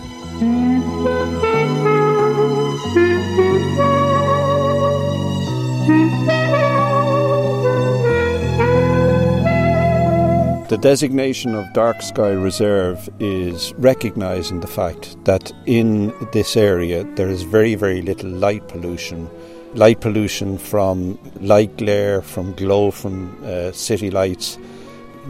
The 10.68 10.80
designation 10.80 11.54
of 11.54 11.72
Dark 11.74 12.02
Sky 12.02 12.32
Reserve 12.32 13.08
is 13.20 13.72
recognizing 13.76 14.62
the 14.62 14.68
fact 14.68 15.16
that 15.26 15.52
in 15.68 16.12
this 16.32 16.58
area 16.58 17.04
there 17.16 17.30
is 17.30 17.44
very, 17.44 17.76
very 17.76 18.02
little 18.02 18.32
light 18.32 18.68
pollution. 18.68 19.30
Light 19.76 20.02
pollution 20.02 20.58
from 20.58 21.20
light 21.40 21.78
glare, 21.78 22.24
from 22.24 22.54
glow 22.54 22.90
from 22.90 23.38
uh, 23.46 23.74
city 23.74 24.10
lights. 24.10 24.58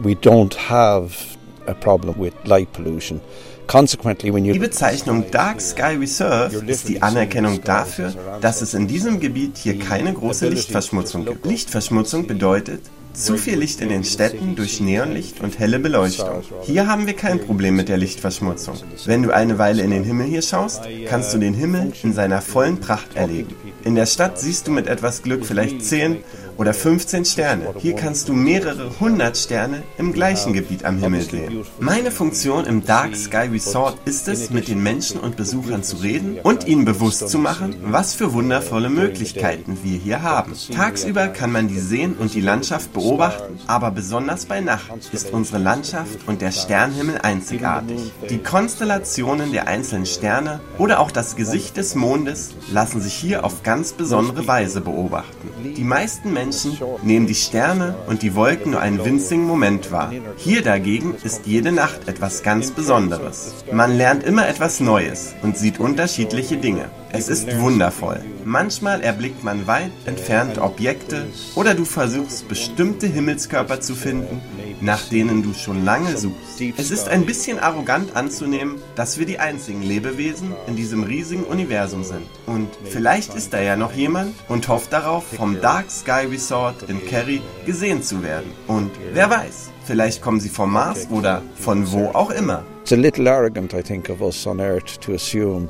We 0.02 0.14
don't 0.14 0.54
have 0.54 1.36
a 1.66 1.74
problem 1.74 2.18
with 2.18 2.34
light 2.46 2.72
pollution. 2.72 3.20
Die 3.68 4.58
Bezeichnung 4.58 5.30
Dark 5.32 5.60
Sky 5.60 5.96
Reserve 5.96 6.64
ist 6.66 6.88
die 6.88 7.02
Anerkennung 7.02 7.60
dafür, 7.62 8.14
dass 8.40 8.62
es 8.62 8.72
in 8.72 8.86
diesem 8.86 9.20
Gebiet 9.20 9.58
hier 9.58 9.78
keine 9.78 10.14
große 10.14 10.48
Lichtverschmutzung 10.48 11.26
gibt. 11.26 11.44
Lichtverschmutzung 11.44 12.26
bedeutet, 12.26 12.82
zu 13.16 13.38
viel 13.38 13.58
Licht 13.58 13.80
in 13.80 13.88
den 13.88 14.04
Städten 14.04 14.54
durch 14.56 14.80
Neonlicht 14.80 15.40
und 15.40 15.58
helle 15.58 15.78
Beleuchtung. 15.78 16.42
Hier 16.62 16.86
haben 16.86 17.06
wir 17.06 17.14
kein 17.14 17.40
Problem 17.40 17.74
mit 17.74 17.88
der 17.88 17.96
Lichtverschmutzung. 17.96 18.76
Wenn 19.06 19.22
du 19.22 19.30
eine 19.30 19.58
Weile 19.58 19.82
in 19.82 19.90
den 19.90 20.04
Himmel 20.04 20.26
hier 20.26 20.42
schaust, 20.42 20.82
kannst 21.08 21.32
du 21.32 21.38
den 21.38 21.54
Himmel 21.54 21.92
in 22.02 22.12
seiner 22.12 22.42
vollen 22.42 22.78
Pracht 22.78 23.16
erleben. 23.16 23.54
In 23.84 23.94
der 23.94 24.06
Stadt 24.06 24.38
siehst 24.38 24.66
du 24.66 24.70
mit 24.70 24.86
etwas 24.86 25.22
Glück 25.22 25.46
vielleicht 25.46 25.84
10 25.84 26.18
oder 26.58 26.74
15 26.74 27.24
Sterne. 27.24 27.74
Hier 27.78 27.94
kannst 27.94 28.28
du 28.28 28.32
mehrere 28.32 28.90
hundert 29.00 29.36
Sterne 29.36 29.82
im 29.98 30.12
gleichen 30.12 30.52
Gebiet 30.52 30.84
am 30.84 30.98
Himmel 30.98 31.22
sehen. 31.22 31.64
Meine 31.80 32.10
Funktion 32.10 32.64
im 32.64 32.84
Dark 32.84 33.16
Sky 33.16 33.48
Resort 33.52 33.98
ist 34.04 34.28
es, 34.28 34.50
mit 34.50 34.68
den 34.68 34.82
Menschen 34.82 35.20
und 35.20 35.36
Besuchern 35.36 35.82
zu 35.82 35.96
reden 35.96 36.38
und 36.42 36.66
ihnen 36.66 36.84
bewusst 36.84 37.28
zu 37.28 37.38
machen, 37.38 37.76
was 37.82 38.14
für 38.14 38.32
wundervolle 38.32 38.88
Möglichkeiten 38.88 39.78
wir 39.82 39.98
hier 39.98 40.22
haben. 40.22 40.52
Tagsüber 40.74 41.28
kann 41.28 41.52
man 41.52 41.68
die 41.68 41.80
sehen 41.80 42.16
und 42.18 42.34
die 42.34 42.40
Landschaft 42.40 42.92
beobachten, 42.92 43.58
aber 43.66 43.90
besonders 43.90 44.46
bei 44.46 44.60
Nacht 44.60 44.90
ist 45.12 45.32
unsere 45.32 45.58
Landschaft 45.58 46.26
und 46.26 46.40
der 46.40 46.52
Sternhimmel 46.52 47.18
einzigartig. 47.18 48.12
Die 48.30 48.38
Konstellationen 48.38 49.52
der 49.52 49.68
einzelnen 49.68 50.06
Sterne 50.06 50.60
oder 50.78 51.00
auch 51.00 51.10
das 51.10 51.36
Gesicht 51.36 51.76
des 51.76 51.94
Mondes 51.94 52.54
lassen 52.72 53.00
sich 53.00 53.14
hier 53.14 53.44
auf 53.44 53.62
ganz 53.62 53.92
besondere 53.92 54.46
Weise 54.46 54.80
beobachten. 54.80 55.50
Die 55.76 55.84
meisten 55.84 56.32
Menschen 56.32 56.45
Menschen 56.46 56.78
nehmen 57.02 57.26
die 57.26 57.34
Sterne 57.34 57.96
und 58.06 58.22
die 58.22 58.36
Wolken 58.36 58.70
nur 58.70 58.80
einen 58.80 59.04
winzigen 59.04 59.44
Moment 59.44 59.90
wahr. 59.90 60.12
Hier 60.36 60.62
dagegen 60.62 61.14
ist 61.24 61.44
jede 61.44 61.72
Nacht 61.72 62.06
etwas 62.06 62.44
ganz 62.44 62.70
Besonderes. 62.70 63.64
Man 63.72 63.96
lernt 63.96 64.22
immer 64.22 64.48
etwas 64.48 64.78
Neues 64.78 65.34
und 65.42 65.58
sieht 65.58 65.80
unterschiedliche 65.80 66.56
Dinge. 66.56 66.88
Es 67.12 67.28
ist 67.28 67.58
wundervoll. 67.58 68.20
Manchmal 68.44 69.00
erblickt 69.00 69.44
man 69.44 69.66
weit 69.66 69.92
entfernte 70.06 70.60
Objekte 70.60 71.26
oder 71.54 71.74
du 71.74 71.84
versuchst 71.84 72.48
bestimmte 72.48 73.06
Himmelskörper 73.06 73.80
zu 73.80 73.94
finden, 73.94 74.40
nach 74.80 75.08
denen 75.08 75.42
du 75.42 75.54
schon 75.54 75.84
lange 75.84 76.16
suchst. 76.16 76.60
Es 76.76 76.90
ist 76.90 77.08
ein 77.08 77.24
bisschen 77.24 77.58
arrogant 77.58 78.16
anzunehmen, 78.16 78.76
dass 78.96 79.18
wir 79.18 79.26
die 79.26 79.38
einzigen 79.38 79.82
Lebewesen 79.82 80.52
in 80.66 80.76
diesem 80.76 81.04
riesigen 81.04 81.44
Universum 81.44 82.02
sind. 82.02 82.26
Und 82.46 82.68
vielleicht 82.84 83.34
ist 83.34 83.52
da 83.52 83.60
ja 83.60 83.76
noch 83.76 83.92
jemand 83.92 84.34
und 84.48 84.68
hofft 84.68 84.92
darauf, 84.92 85.24
vom 85.36 85.60
Dark 85.60 85.90
Sky 85.90 86.26
Resort 86.30 86.84
in 86.88 87.04
Kerry 87.06 87.40
gesehen 87.64 88.02
zu 88.02 88.22
werden. 88.22 88.50
Und 88.66 88.90
wer 89.12 89.30
weiß, 89.30 89.70
vielleicht 89.84 90.22
kommen 90.22 90.40
sie 90.40 90.48
vom 90.48 90.72
Mars 90.72 91.06
oder 91.10 91.42
von 91.54 91.90
wo 91.92 92.08
auch 92.08 92.30
immer. 92.30 92.64
It's 92.82 92.92
a 92.92 92.96
little 92.96 93.28
arrogant, 93.30 93.72
I 93.72 93.82
think, 93.82 94.10
of 94.10 94.20
us 94.20 94.46
on 94.46 94.60
Earth 94.60 95.00
to 95.00 95.14
assume 95.14 95.68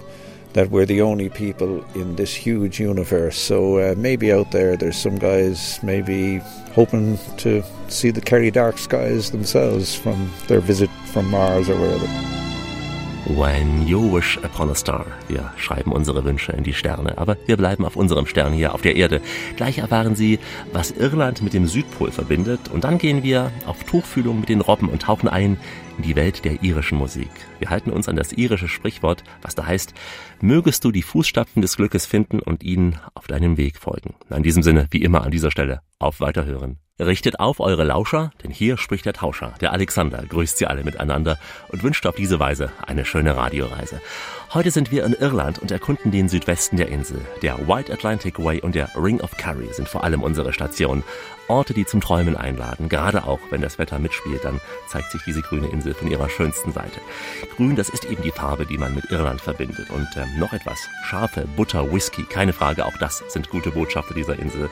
that 0.57 0.71
we're 0.71 0.87
the 0.87 1.03
only 1.03 1.29
people 1.29 1.85
in 1.95 2.16
this 2.16 2.35
huge 2.35 2.81
universe. 2.81 3.37
So 3.37 3.79
uh, 3.79 3.95
maybe 3.95 4.33
out 4.33 4.53
there, 4.53 4.75
there's 4.75 4.97
some 4.97 5.19
guys 5.19 5.79
maybe 5.83 6.38
hoping 6.73 7.19
to 7.37 7.62
see 7.88 8.11
the 8.11 8.23
Kerry 8.23 8.51
dark 8.51 8.79
skies 8.79 9.31
themselves 9.31 9.95
from 9.95 10.33
their 10.49 10.61
visit 10.61 10.88
from 11.12 11.31
Mars 11.31 11.69
or 11.69 11.79
wherever. 11.79 12.07
When 13.35 13.87
you 13.87 14.01
wish 14.01 14.38
upon 14.38 14.71
a 14.71 14.75
star. 14.75 15.05
Wir 15.29 15.53
schreiben 15.59 15.92
unsere 15.92 16.25
Wünsche 16.25 16.53
in 16.53 16.62
die 16.62 16.73
Sterne, 16.73 17.19
aber 17.19 17.37
wir 17.45 17.57
bleiben 17.57 17.85
auf 17.85 17.97
unserem 17.97 18.25
Stern 18.25 18.53
hier 18.53 18.73
auf 18.73 18.81
der 18.81 18.97
Erde. 18.97 19.21
Gleich 19.57 19.79
erfahren 19.79 20.14
Sie, 20.14 20.38
was 20.73 20.92
Irland 20.92 21.42
mit 21.42 21.53
dem 21.53 21.66
Südpol 21.66 22.12
verbindet 22.12 22.61
und 22.73 22.85
dann 22.85 22.97
gehen 22.99 23.23
wir 23.23 23.51
auf 23.66 23.85
Tuchfühlung 23.85 24.40
mit 24.40 24.49
den 24.49 24.61
Robben 24.62 24.88
und 24.88 25.03
tauchen 25.03 25.29
ein 25.29 25.59
in 25.86 25.86
die 26.02 26.16
Welt 26.16 26.44
der 26.44 26.62
irischen 26.62 26.98
Musik. 26.98 27.30
Wir 27.59 27.70
halten 27.70 27.90
uns 27.90 28.09
an 28.09 28.16
das 28.16 28.32
irische 28.32 28.68
Sprichwort, 28.68 29.24
was 29.42 29.54
da 29.54 29.66
heißt, 29.66 29.94
mögest 30.40 30.85
du 30.85 30.92
die 30.92 31.02
Fußstapfen 31.02 31.62
des 31.62 31.76
Glückes 31.76 32.06
finden 32.06 32.40
und 32.40 32.62
ihnen 32.62 32.98
auf 33.14 33.26
deinem 33.26 33.56
Weg 33.56 33.78
folgen. 33.78 34.14
In 34.30 34.42
diesem 34.42 34.62
Sinne, 34.62 34.87
wie 34.90 35.02
immer 35.02 35.24
an 35.24 35.30
dieser 35.30 35.50
Stelle, 35.50 35.80
auf 35.98 36.20
Weiterhören. 36.20 36.78
Richtet 36.98 37.40
auf 37.40 37.61
eure 37.61 37.85
Lauscher, 37.85 38.30
denn 38.42 38.50
hier 38.50 38.78
spricht 38.78 39.04
der 39.04 39.12
Tauscher, 39.12 39.52
der 39.61 39.72
Alexander, 39.72 40.24
grüßt 40.26 40.56
sie 40.56 40.66
alle 40.66 40.82
miteinander 40.82 41.38
und 41.68 41.82
wünscht 41.82 42.06
auf 42.06 42.14
diese 42.14 42.40
Weise 42.40 42.72
eine 42.87 43.04
schöne 43.04 43.37
Radioreise. 43.37 44.00
Heute 44.54 44.70
sind 44.70 44.90
wir 44.90 45.04
in 45.04 45.12
Irland 45.12 45.59
und 45.59 45.70
erkunden 45.70 46.11
den 46.11 46.30
Südwesten 46.30 46.78
der 46.78 46.88
Insel. 46.88 47.20
Der 47.42 47.68
White 47.68 47.92
Atlantic 47.92 48.42
Way 48.42 48.62
und 48.62 48.74
der 48.74 48.88
Ring 48.96 49.20
of 49.20 49.37
Kerry 49.37 49.68
sind 49.72 49.88
vor 49.88 50.04
allem 50.04 50.22
unsere 50.22 50.54
Stationen. 50.54 51.04
Orte, 51.48 51.74
die 51.74 51.87
zum 51.87 52.00
Träumen 52.00 52.37
einladen. 52.37 52.88
Gerade 52.88 53.24
auch, 53.24 53.40
wenn 53.50 53.61
das 53.61 53.78
Wetter 53.78 53.98
mitspielt, 53.98 54.44
dann 54.44 54.61
zeigt 54.88 55.11
sich 55.11 55.22
diese 55.24 55.42
grüne 55.42 55.68
Insel 55.68 55.94
von 55.94 56.11
ihrer 56.11 56.28
schönsten 56.28 56.72
Seite. 56.72 57.00
Grün, 57.56 57.76
das 57.76 57.88
ist 57.88 58.04
eben 58.04 58.22
die 58.22 58.30
Farbe, 58.30 58.66
die 58.66 58.78
man 58.78 58.94
mit 58.94 59.11
Irland 59.11 59.40
verbindet. 59.40 59.90
Und 59.90 60.09
ähm, 60.16 60.38
noch 60.38 60.52
etwas. 60.52 60.78
Schafe, 61.04 61.46
Butter, 61.56 61.92
Whisky, 61.92 62.24
keine 62.24 62.52
Frage, 62.52 62.87
auch 62.87 62.96
das 62.98 63.22
sind 63.28 63.50
gute 63.50 63.70
Botschaften 63.70 64.16
dieser 64.16 64.38
Insel. 64.38 64.70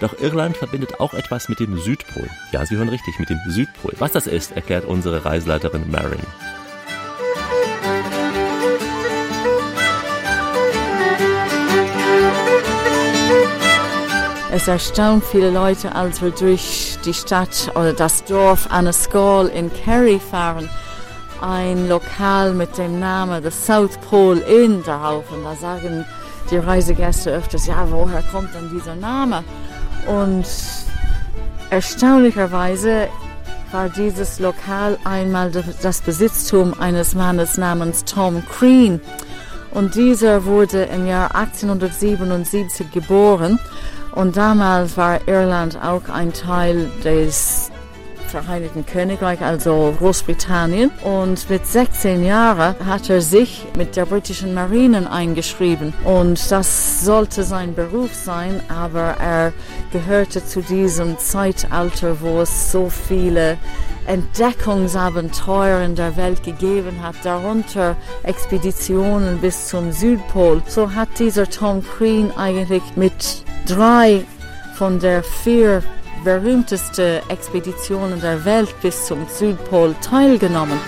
Doch 0.00 0.18
Irland 0.20 0.56
verbindet 0.56 1.00
auch 1.00 1.14
etwas 1.14 1.48
mit 1.48 1.60
dem 1.60 1.78
Südpol. 1.78 2.28
Ja, 2.52 2.64
Sie 2.66 2.76
hören 2.76 2.88
richtig, 2.88 3.18
mit 3.18 3.30
dem 3.30 3.40
Südpol. 3.48 3.92
Was 3.98 4.12
das 4.12 4.26
ist, 4.26 4.52
erklärt 4.52 4.84
unsere 4.84 5.24
Reiseleiterin 5.24 5.90
Marin. 5.90 6.20
Es 14.54 14.68
erstaunt 14.68 15.24
viele 15.24 15.48
Leute, 15.48 15.94
als 15.94 16.20
wir 16.20 16.30
durch 16.30 16.98
die 17.06 17.14
Stadt 17.14 17.70
oder 17.74 17.94
das 17.94 18.22
Dorf 18.24 18.70
Anascol 18.70 19.46
in 19.46 19.72
Kerry 19.72 20.20
fahren. 20.20 20.68
Ein 21.40 21.88
Lokal 21.88 22.52
mit 22.52 22.76
dem 22.76 23.00
Namen 23.00 23.42
The 23.42 23.50
South 23.50 23.96
Pole 24.10 24.40
Inn 24.40 24.82
darauf. 24.84 25.24
Und 25.32 25.42
da 25.42 25.56
sagen 25.56 26.04
die 26.50 26.58
Reisegäste 26.58 27.32
öfters, 27.32 27.66
ja, 27.66 27.90
woher 27.90 28.22
kommt 28.30 28.54
denn 28.54 28.68
dieser 28.68 28.94
Name? 28.94 29.42
Und 30.06 30.44
erstaunlicherweise 31.70 33.08
war 33.70 33.88
dieses 33.88 34.38
Lokal 34.38 34.98
einmal 35.04 35.50
das 35.80 36.02
Besitztum 36.02 36.78
eines 36.78 37.14
Mannes 37.14 37.56
namens 37.56 38.04
Tom 38.04 38.42
Crean. 38.50 39.00
Und 39.70 39.94
dieser 39.94 40.44
wurde 40.44 40.82
im 40.82 41.06
Jahr 41.06 41.34
1877 41.34 42.90
geboren 42.90 43.58
und 44.14 44.36
damals 44.36 44.96
war 44.96 45.26
Irland 45.26 45.76
auch 45.82 46.08
ein 46.08 46.32
Teil 46.32 46.90
des 47.04 47.70
Vereinigten 48.32 48.86
Königreich, 48.86 49.42
also 49.42 49.94
Großbritannien. 49.98 50.90
Und 51.02 51.50
mit 51.50 51.66
16 51.66 52.24
Jahren 52.24 52.74
hat 52.86 53.10
er 53.10 53.20
sich 53.20 53.66
mit 53.76 53.94
der 53.94 54.06
britischen 54.06 54.54
Marine 54.54 55.12
eingeschrieben. 55.12 55.92
Und 56.04 56.50
das 56.50 57.04
sollte 57.04 57.44
sein 57.44 57.74
Beruf 57.74 58.14
sein, 58.14 58.62
aber 58.70 59.16
er 59.20 59.52
gehörte 59.92 60.42
zu 60.42 60.62
diesem 60.62 61.18
Zeitalter, 61.18 62.22
wo 62.22 62.40
es 62.40 62.72
so 62.72 62.88
viele 62.88 63.58
Entdeckungsabenteuer 64.06 65.80
in 65.82 65.94
der 65.94 66.16
Welt 66.16 66.42
gegeben 66.42 67.02
hat, 67.02 67.16
darunter 67.22 67.96
Expeditionen 68.22 69.38
bis 69.38 69.68
zum 69.68 69.92
Südpol. 69.92 70.62
So 70.66 70.94
hat 70.94 71.08
dieser 71.18 71.48
Tom 71.48 71.82
Crean 71.82 72.32
eigentlich 72.36 72.82
mit 72.96 73.44
drei 73.66 74.24
von 74.74 74.98
der 74.98 75.22
vier 75.22 75.82
berühmtesten 76.24 77.20
Expeditionen 77.28 78.20
der 78.20 78.44
Welt 78.44 78.74
bis 78.80 79.06
zum 79.06 79.26
Südpol 79.28 79.94
teilgenommen. 80.00 80.78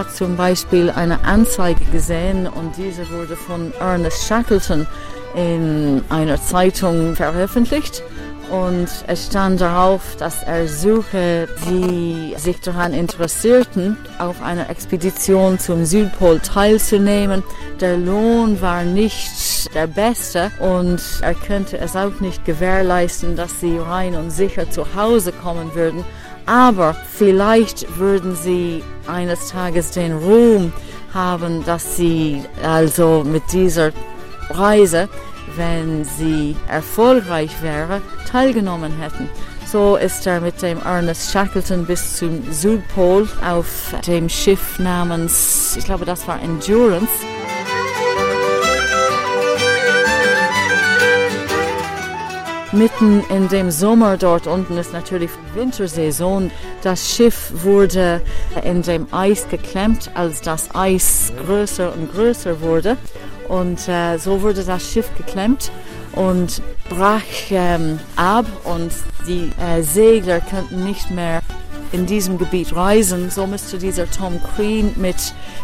Hat 0.00 0.16
zum 0.16 0.34
Beispiel 0.34 0.88
eine 0.88 1.24
Anzeige 1.24 1.84
gesehen 1.92 2.46
und 2.46 2.74
diese 2.78 3.06
wurde 3.10 3.36
von 3.36 3.70
Ernest 3.80 4.26
Shackleton 4.26 4.86
in 5.34 6.02
einer 6.08 6.40
Zeitung 6.40 7.14
veröffentlicht 7.14 8.02
und 8.50 8.88
es 9.06 9.26
stand 9.26 9.60
darauf, 9.60 10.16
dass 10.16 10.42
er 10.42 10.66
suche, 10.66 11.48
die 11.68 12.34
sich 12.38 12.60
daran 12.62 12.94
interessierten, 12.94 13.98
auf 14.18 14.40
einer 14.40 14.70
Expedition 14.70 15.58
zum 15.58 15.84
Südpol 15.84 16.40
teilzunehmen. 16.40 17.42
Der 17.78 17.98
Lohn 17.98 18.58
war 18.62 18.84
nicht 18.84 19.74
der 19.74 19.86
beste 19.86 20.50
und 20.60 21.02
er 21.20 21.34
könnte 21.34 21.76
es 21.76 21.94
auch 21.94 22.20
nicht 22.20 22.46
gewährleisten, 22.46 23.36
dass 23.36 23.60
sie 23.60 23.76
rein 23.76 24.14
und 24.14 24.30
sicher 24.30 24.70
zu 24.70 24.94
Hause 24.94 25.32
kommen 25.32 25.74
würden. 25.74 26.06
Aber 26.50 26.96
vielleicht 27.16 27.96
würden 27.96 28.34
sie 28.34 28.82
eines 29.06 29.50
Tages 29.50 29.92
den 29.92 30.16
Ruhm 30.16 30.72
haben, 31.14 31.64
dass 31.64 31.96
sie 31.96 32.42
also 32.62 33.22
mit 33.24 33.44
dieser 33.52 33.92
Reise 34.50 35.08
wenn 35.56 36.04
sie 36.04 36.56
erfolgreich 36.68 37.50
wäre, 37.62 38.00
teilgenommen 38.30 38.92
hätten. 38.98 39.28
So 39.66 39.96
ist 39.96 40.26
er 40.26 40.40
mit 40.40 40.60
dem 40.62 40.80
Ernest 40.82 41.30
Shackleton 41.30 41.86
bis 41.86 42.16
zum 42.16 42.42
Südpol 42.52 43.28
auf 43.46 43.94
dem 44.06 44.28
Schiff 44.28 44.78
namens, 44.78 45.76
ich 45.78 45.84
glaube, 45.84 46.04
das 46.04 46.26
war 46.26 46.42
Endurance. 46.42 47.08
Mitten 52.72 53.24
in 53.30 53.48
dem 53.48 53.72
Sommer 53.72 54.16
dort 54.16 54.46
unten 54.46 54.76
ist 54.76 54.92
natürlich 54.92 55.30
Wintersaison. 55.54 56.52
Das 56.82 57.10
Schiff 57.10 57.50
wurde 57.64 58.22
in 58.62 58.82
dem 58.82 59.12
Eis 59.12 59.48
geklemmt, 59.48 60.08
als 60.14 60.40
das 60.40 60.72
Eis 60.72 61.32
größer 61.44 61.92
und 61.92 62.12
größer 62.12 62.60
wurde. 62.60 62.96
Und 63.48 63.88
äh, 63.88 64.18
so 64.18 64.42
wurde 64.42 64.62
das 64.62 64.88
Schiff 64.88 65.10
geklemmt 65.16 65.72
und 66.12 66.62
brach 66.88 67.22
ähm, 67.50 67.98
ab 68.14 68.46
und 68.62 68.92
die 69.26 69.50
äh, 69.60 69.82
Segler 69.82 70.38
könnten 70.38 70.84
nicht 70.84 71.10
mehr 71.10 71.40
in 71.90 72.06
diesem 72.06 72.38
Gebiet 72.38 72.76
reisen. 72.76 73.30
So 73.30 73.48
müsste 73.48 73.78
dieser 73.78 74.08
Tom 74.08 74.40
Crean 74.54 74.92
mit 74.94 75.16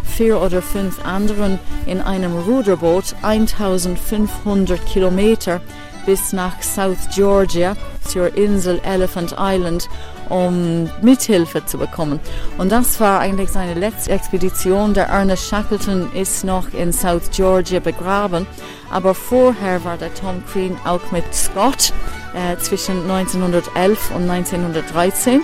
vier 0.03 0.40
oder 0.40 0.61
fünf 0.61 1.05
anderen 1.07 1.61
in 1.87 2.01
einem 2.01 2.37
Ruderboot 2.37 3.14
1500 3.23 4.85
Kilometer 4.87 5.61
bis 6.07 6.33
nach 6.33 6.62
South 6.62 7.09
Georgia 7.14 7.77
zur 8.07 8.35
Insel 8.37 8.81
Elephant 8.85 9.35
Island, 9.38 9.88
um 10.29 10.88
Mithilfe 11.03 11.64
zu 11.66 11.79
bekommen. 11.79 12.21
Und 12.59 12.73
das 12.73 12.99
war 13.01 13.21
eigentlich 13.21 13.51
seine 13.51 13.75
letzte 13.75 14.12
Expedition. 14.12 14.95
Der 14.95 15.09
Ernest 15.09 15.49
Shackleton 15.49 16.11
ist 16.14 16.45
noch 16.45 16.73
in 16.73 16.92
South 16.92 17.31
Georgia 17.33 17.81
begraben, 17.81 18.47
aber 18.90 19.14
vorher 19.14 19.85
war 19.85 19.97
der 19.97 20.14
Tom 20.14 20.42
Crean 20.51 20.79
auch 20.85 21.11
mit 21.11 21.25
Scott 21.35 21.92
äh, 22.35 22.57
zwischen 22.59 23.11
1911 23.11 24.11
und 24.14 24.31
1913. 24.31 25.42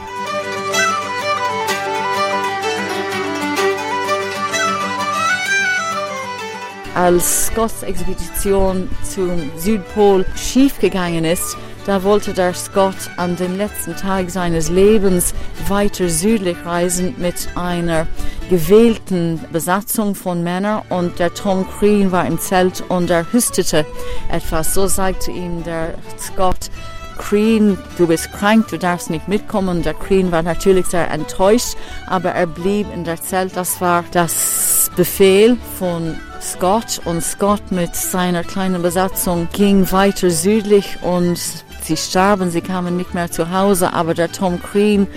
als 6.94 7.46
Scotts 7.46 7.82
Expedition 7.82 8.88
zum 9.02 9.50
Südpol 9.56 10.24
schiefgegangen 10.36 11.24
ist, 11.24 11.56
da 11.84 12.04
wollte 12.04 12.32
der 12.32 12.54
Scott 12.54 12.94
an 13.16 13.34
dem 13.34 13.56
letzten 13.56 13.96
Tag 13.96 14.30
seines 14.30 14.68
Lebens 14.68 15.34
weiter 15.66 16.08
südlich 16.08 16.56
reisen 16.64 17.14
mit 17.18 17.48
einer 17.56 18.06
gewählten 18.48 19.40
Besatzung 19.52 20.14
von 20.14 20.44
Männern 20.44 20.82
und 20.90 21.18
der 21.18 21.34
Tom 21.34 21.66
Crean 21.68 22.12
war 22.12 22.24
im 22.24 22.38
Zelt 22.38 22.84
und 22.88 23.10
er 23.10 23.32
hüstete 23.32 23.84
etwas. 24.30 24.74
So 24.74 24.86
sagte 24.86 25.32
ihm 25.32 25.64
der 25.64 25.94
Scott, 26.20 26.70
Crean, 27.18 27.78
du 27.98 28.06
bist 28.06 28.32
krank, 28.32 28.68
du 28.68 28.78
darfst 28.78 29.10
nicht 29.10 29.26
mitkommen. 29.26 29.82
Der 29.82 29.94
Crean 29.94 30.30
war 30.30 30.42
natürlich 30.42 30.86
sehr 30.86 31.10
enttäuscht, 31.10 31.76
aber 32.06 32.30
er 32.30 32.46
blieb 32.46 32.86
in 32.94 33.04
der 33.04 33.20
Zelt. 33.20 33.56
Das 33.56 33.80
war 33.80 34.04
das 34.12 34.90
Befehl 34.96 35.56
von 35.78 36.16
Scott 36.42 37.00
und 37.04 37.22
Scott 37.22 37.70
mit 37.70 37.94
seiner 37.94 38.44
kleinen 38.44 38.82
Besatzung 38.82 39.48
ging 39.52 39.90
weiter 39.92 40.30
südlich 40.30 40.98
und 41.02 41.38
Sie 41.84 41.96
starben, 41.96 42.48
sie 42.48 42.60
kamen 42.60 42.96
nicht 42.96 43.12
mehr 43.12 43.28
zu 43.30 43.50
Hause, 43.50 43.92
aber 43.92 44.14
der 44.14 44.30
Tom 44.30 44.60
Green 44.62 45.08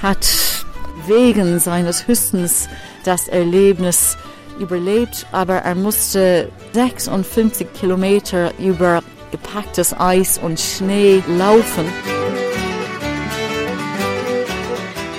hat 0.00 0.24
wegen 1.08 1.58
seines 1.58 2.06
Hüstens 2.06 2.68
das 3.04 3.26
Erlebnis 3.26 4.16
überlebt, 4.60 5.26
aber 5.32 5.56
er 5.56 5.74
musste 5.74 6.48
56 6.74 7.72
Kilometer 7.72 8.52
über 8.60 9.02
gepacktes 9.32 9.98
Eis 9.98 10.38
und 10.38 10.60
Schnee 10.60 11.24
laufen. 11.26 11.86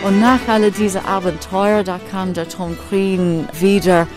Und 0.06 0.22
nach 0.22 0.40
all 0.48 0.72
diese 0.72 1.04
Abenteuer, 1.04 1.84
da 1.84 2.00
kam 2.12 2.34
der 2.34 2.48
Tom 2.48 2.78
Green 2.90 3.48
wieder 3.60 4.08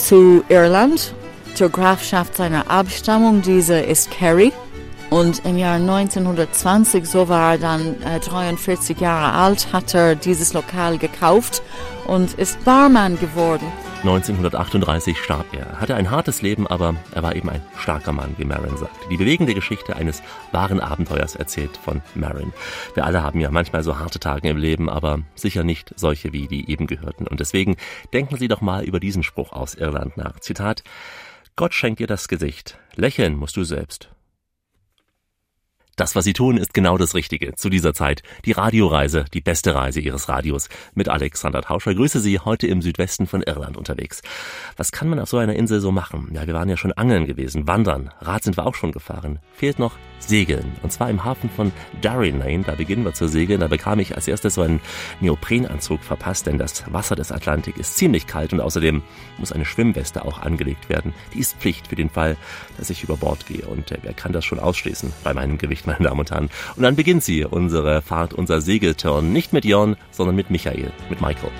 zu 0.00 0.42
Irland, 0.48 1.14
zur 1.54 1.68
Grafschaft 1.68 2.36
seiner 2.36 2.70
Abstammung. 2.70 3.42
Diese 3.42 3.78
ist 3.78 4.10
Kerry. 4.10 4.52
Und 5.10 5.44
im 5.44 5.58
Jahr 5.58 5.76
1920, 5.76 7.04
so 7.04 7.28
war 7.28 7.52
er 7.52 7.58
dann 7.58 8.00
äh, 8.02 8.20
43 8.20 9.00
Jahre 9.00 9.32
alt, 9.32 9.72
hat 9.72 9.92
er 9.92 10.14
dieses 10.14 10.52
Lokal 10.52 10.98
gekauft 10.98 11.62
und 12.06 12.34
ist 12.34 12.64
Barmann 12.64 13.18
geworden. 13.18 13.66
1938 14.00 15.18
starb 15.18 15.44
er, 15.52 15.78
hatte 15.78 15.94
ein 15.94 16.10
hartes 16.10 16.40
Leben, 16.40 16.66
aber 16.66 16.94
er 17.14 17.22
war 17.22 17.36
eben 17.36 17.50
ein 17.50 17.60
starker 17.76 18.12
Mann, 18.12 18.34
wie 18.38 18.46
Marin 18.46 18.78
sagt. 18.78 18.96
Die 19.10 19.18
bewegende 19.18 19.52
Geschichte 19.52 19.94
eines 19.94 20.22
wahren 20.52 20.80
Abenteuers 20.80 21.36
erzählt 21.36 21.76
von 21.76 22.00
Marin. 22.14 22.54
Wir 22.94 23.04
alle 23.04 23.22
haben 23.22 23.40
ja 23.40 23.50
manchmal 23.50 23.82
so 23.82 23.98
harte 23.98 24.18
Tage 24.18 24.48
im 24.48 24.56
Leben, 24.56 24.88
aber 24.88 25.20
sicher 25.34 25.64
nicht 25.64 25.92
solche 25.96 26.32
wie 26.32 26.48
die 26.48 26.70
eben 26.70 26.86
gehörten. 26.86 27.26
Und 27.26 27.40
deswegen 27.40 27.76
denken 28.14 28.38
Sie 28.38 28.48
doch 28.48 28.62
mal 28.62 28.84
über 28.84 29.00
diesen 29.00 29.22
Spruch 29.22 29.52
aus 29.52 29.74
Irland 29.74 30.16
nach. 30.16 30.40
Zitat 30.40 30.82
Gott 31.56 31.74
schenkt 31.74 32.00
dir 32.00 32.06
das 32.06 32.28
Gesicht, 32.28 32.78
lächeln 32.94 33.36
musst 33.36 33.58
du 33.58 33.64
selbst. 33.64 34.08
Das, 36.00 36.16
was 36.16 36.24
Sie 36.24 36.32
tun, 36.32 36.56
ist 36.56 36.72
genau 36.72 36.96
das 36.96 37.14
Richtige. 37.14 37.54
Zu 37.56 37.68
dieser 37.68 37.92
Zeit 37.92 38.22
die 38.46 38.52
Radioreise, 38.52 39.26
die 39.34 39.42
beste 39.42 39.74
Reise 39.74 40.00
Ihres 40.00 40.30
Radios 40.30 40.70
mit 40.94 41.10
Alexander 41.10 41.60
Tauscher. 41.60 41.94
Grüße 41.94 42.20
Sie 42.20 42.38
heute 42.38 42.66
im 42.68 42.80
Südwesten 42.80 43.26
von 43.26 43.42
Irland 43.42 43.76
unterwegs. 43.76 44.22
Was 44.78 44.92
kann 44.92 45.10
man 45.10 45.20
auf 45.20 45.28
so 45.28 45.36
einer 45.36 45.56
Insel 45.56 45.78
so 45.78 45.92
machen? 45.92 46.30
Ja, 46.32 46.46
wir 46.46 46.54
waren 46.54 46.70
ja 46.70 46.78
schon 46.78 46.94
angeln 46.94 47.26
gewesen, 47.26 47.66
wandern, 47.66 48.14
Rad 48.22 48.44
sind 48.44 48.56
wir 48.56 48.64
auch 48.64 48.76
schon 48.76 48.92
gefahren. 48.92 49.40
Fehlt 49.52 49.78
noch 49.78 49.92
Segeln. 50.20 50.72
Und 50.82 50.90
zwar 50.92 51.10
im 51.10 51.24
Hafen 51.24 51.50
von 51.50 51.72
Lane. 52.02 52.64
Da 52.64 52.76
beginnen 52.76 53.04
wir 53.04 53.14
zu 53.14 53.26
segeln. 53.26 53.60
Da 53.60 53.68
bekam 53.68 53.98
ich 53.98 54.14
als 54.14 54.28
erstes 54.28 54.54
so 54.54 54.62
einen 54.62 54.80
Neoprenanzug 55.20 56.02
verpasst, 56.02 56.46
denn 56.46 56.58
das 56.58 56.84
Wasser 56.92 57.16
des 57.16 57.32
Atlantik 57.32 57.76
ist 57.78 57.96
ziemlich 57.96 58.26
kalt 58.26 58.52
und 58.52 58.60
außerdem 58.60 59.02
muss 59.38 59.52
eine 59.52 59.64
Schwimmweste 59.64 60.24
auch 60.24 60.38
angelegt 60.38 60.88
werden. 60.88 61.14
Die 61.34 61.40
ist 61.40 61.56
Pflicht 61.56 61.88
für 61.88 61.96
den 61.96 62.10
Fall, 62.10 62.36
dass 62.78 62.90
ich 62.90 63.02
über 63.02 63.16
Bord 63.16 63.46
gehe. 63.46 63.66
Und 63.66 63.92
äh, 63.92 63.98
wer 64.02 64.14
kann 64.14 64.32
das 64.32 64.44
schon 64.44 64.60
ausschließen 64.60 65.12
bei 65.24 65.34
meinem 65.34 65.58
Gewicht? 65.58 65.86
Meine 65.90 66.08
Damen 66.08 66.20
und 66.20 66.30
Herren. 66.30 66.50
Und 66.76 66.82
dann 66.82 66.96
beginnt 66.96 67.22
sie, 67.22 67.44
unsere 67.44 68.02
Fahrt, 68.02 68.34
unser 68.34 68.60
Segelturn. 68.60 69.32
Nicht 69.32 69.52
mit 69.52 69.64
Jon, 69.64 69.96
sondern 70.10 70.36
mit 70.36 70.50
Michael, 70.50 70.92
mit 71.08 71.20
Michael. 71.20 71.50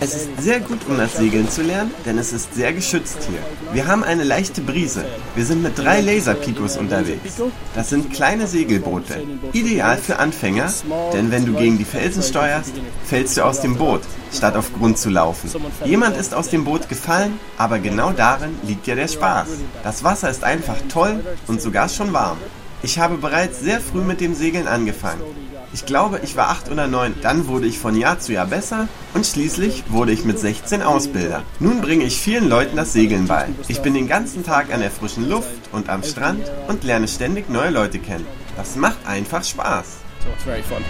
Es 0.00 0.14
ist 0.14 0.28
sehr 0.40 0.60
gut, 0.60 0.78
um 0.88 0.96
das 0.96 1.16
Segeln 1.16 1.48
zu 1.48 1.62
lernen, 1.62 1.92
denn 2.06 2.16
es 2.16 2.32
ist 2.32 2.54
sehr 2.54 2.72
geschützt 2.72 3.18
hier. 3.28 3.40
Wir 3.74 3.86
haben 3.86 4.02
eine 4.02 4.24
leichte 4.24 4.62
Brise. 4.62 5.04
Wir 5.34 5.44
sind 5.44 5.62
mit 5.62 5.78
drei 5.78 6.00
Laserpicos 6.00 6.78
unterwegs. 6.78 7.34
Das 7.74 7.90
sind 7.90 8.12
kleine 8.12 8.46
Segelboote. 8.46 9.22
Ideal 9.52 9.98
für 9.98 10.18
Anfänger, 10.18 10.72
denn 11.12 11.30
wenn 11.30 11.44
du 11.44 11.52
gegen 11.52 11.76
die 11.76 11.84
Felsen 11.84 12.22
steuerst, 12.22 12.72
fällst 13.04 13.36
du 13.36 13.44
aus 13.44 13.60
dem 13.60 13.76
Boot, 13.76 14.02
statt 14.32 14.56
auf 14.56 14.72
Grund 14.72 14.96
zu 14.96 15.10
laufen. 15.10 15.50
Jemand 15.84 16.16
ist 16.16 16.34
aus 16.34 16.48
dem 16.48 16.64
Boot 16.64 16.88
gefallen, 16.88 17.38
aber 17.58 17.78
genau 17.78 18.12
darin 18.12 18.56
liegt 18.62 18.86
ja 18.86 18.94
der 18.94 19.08
Spaß. 19.08 19.48
Das 19.84 20.02
Wasser 20.02 20.30
ist 20.30 20.44
einfach 20.44 20.76
toll 20.90 21.22
und 21.46 21.60
sogar 21.60 21.88
schon 21.88 22.12
warm. 22.12 22.38
Ich 22.82 22.98
habe 22.98 23.18
bereits 23.18 23.60
sehr 23.60 23.80
früh 23.80 24.00
mit 24.00 24.22
dem 24.22 24.34
Segeln 24.34 24.66
angefangen. 24.66 25.20
Ich 25.72 25.86
glaube, 25.86 26.20
ich 26.24 26.36
war 26.36 26.48
acht 26.48 26.70
oder 26.70 26.88
neun. 26.88 27.14
Dann 27.22 27.46
wurde 27.46 27.66
ich 27.66 27.78
von 27.78 27.96
Jahr 27.96 28.18
zu 28.18 28.32
Jahr 28.32 28.46
besser 28.46 28.88
und 29.14 29.24
schließlich 29.24 29.84
wurde 29.88 30.10
ich 30.12 30.24
mit 30.24 30.38
16 30.38 30.82
Ausbilder. 30.82 31.42
Nun 31.60 31.80
bringe 31.80 32.04
ich 32.04 32.20
vielen 32.20 32.48
Leuten 32.48 32.76
das 32.76 32.92
Segeln 32.92 33.28
bei. 33.28 33.48
Ich 33.68 33.80
bin 33.80 33.94
den 33.94 34.08
ganzen 34.08 34.44
Tag 34.44 34.72
an 34.72 34.80
der 34.80 34.90
frischen 34.90 35.28
Luft 35.28 35.48
und 35.70 35.88
am 35.88 36.02
Strand 36.02 36.50
und 36.66 36.82
lerne 36.82 37.06
ständig 37.06 37.48
neue 37.48 37.70
Leute 37.70 38.00
kennen. 38.00 38.26
Das 38.56 38.74
macht 38.74 38.98
einfach 39.06 39.44
Spaß. 39.44 39.86
So 40.24 40.30
it's 40.30 40.44
very 40.44 40.62
fun. 40.62 40.84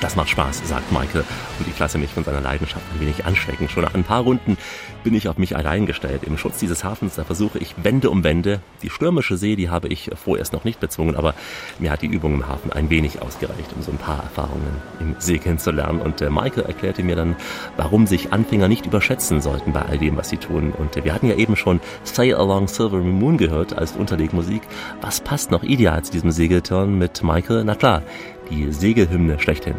Das 0.00 0.14
macht 0.14 0.30
Spaß, 0.30 0.62
sagt 0.64 0.92
Michael, 0.92 1.24
und 1.58 1.66
ich 1.66 1.76
lasse 1.76 1.98
mich 1.98 2.10
von 2.12 2.22
seiner 2.22 2.40
Leidenschaft 2.40 2.84
ein 2.94 3.00
wenig 3.00 3.24
anstecken. 3.24 3.68
Schon 3.68 3.82
nach 3.82 3.94
ein 3.94 4.04
paar 4.04 4.22
Runden 4.22 4.56
bin 5.02 5.12
ich 5.14 5.28
auf 5.28 5.38
mich 5.38 5.56
allein 5.56 5.86
gestellt. 5.86 6.22
Im 6.24 6.38
Schutz 6.38 6.58
dieses 6.58 6.84
Hafens, 6.84 7.16
da 7.16 7.24
versuche 7.24 7.58
ich 7.58 7.74
Wände 7.82 8.08
um 8.10 8.22
Wände. 8.22 8.60
Die 8.82 8.90
stürmische 8.90 9.36
See, 9.36 9.56
die 9.56 9.70
habe 9.70 9.88
ich 9.88 10.10
vorerst 10.14 10.52
noch 10.52 10.62
nicht 10.62 10.78
bezwungen, 10.78 11.16
aber 11.16 11.34
mir 11.80 11.90
hat 11.90 12.02
die 12.02 12.06
Übung 12.06 12.34
im 12.34 12.46
Hafen 12.46 12.72
ein 12.72 12.90
wenig 12.90 13.20
ausgereicht, 13.20 13.72
um 13.74 13.82
so 13.82 13.90
ein 13.90 13.98
paar 13.98 14.22
Erfahrungen 14.22 14.82
im 15.00 15.16
See 15.18 15.38
kennenzulernen. 15.38 16.00
Und 16.00 16.20
äh, 16.20 16.30
Michael 16.30 16.64
erklärte 16.64 17.02
mir 17.02 17.16
dann, 17.16 17.34
warum 17.76 18.06
sich 18.06 18.32
Anfänger 18.32 18.68
nicht 18.68 18.86
überschätzen 18.86 19.40
sollten 19.40 19.72
bei 19.72 19.82
all 19.82 19.98
dem, 19.98 20.16
was 20.16 20.28
sie 20.28 20.36
tun. 20.36 20.72
Und 20.72 20.96
äh, 20.96 21.04
wir 21.04 21.12
hatten 21.12 21.26
ja 21.26 21.34
eben 21.34 21.56
schon 21.56 21.80
Sail 22.04 22.36
Along 22.36 22.68
Silver 22.68 22.98
Moon 22.98 23.36
gehört 23.36 23.76
als 23.76 23.92
Unterlegmusik. 23.92 24.62
Was 25.00 25.20
passt 25.20 25.50
noch 25.50 25.64
ideal 25.64 26.04
zu 26.04 26.12
diesem 26.12 26.30
Segelturn 26.30 26.96
mit 26.98 27.24
Michael? 27.24 27.64
Na 27.64 27.74
klar, 27.74 28.02
die 28.50 28.72
Segelhymne 28.72 29.38
schlechthin. 29.38 29.76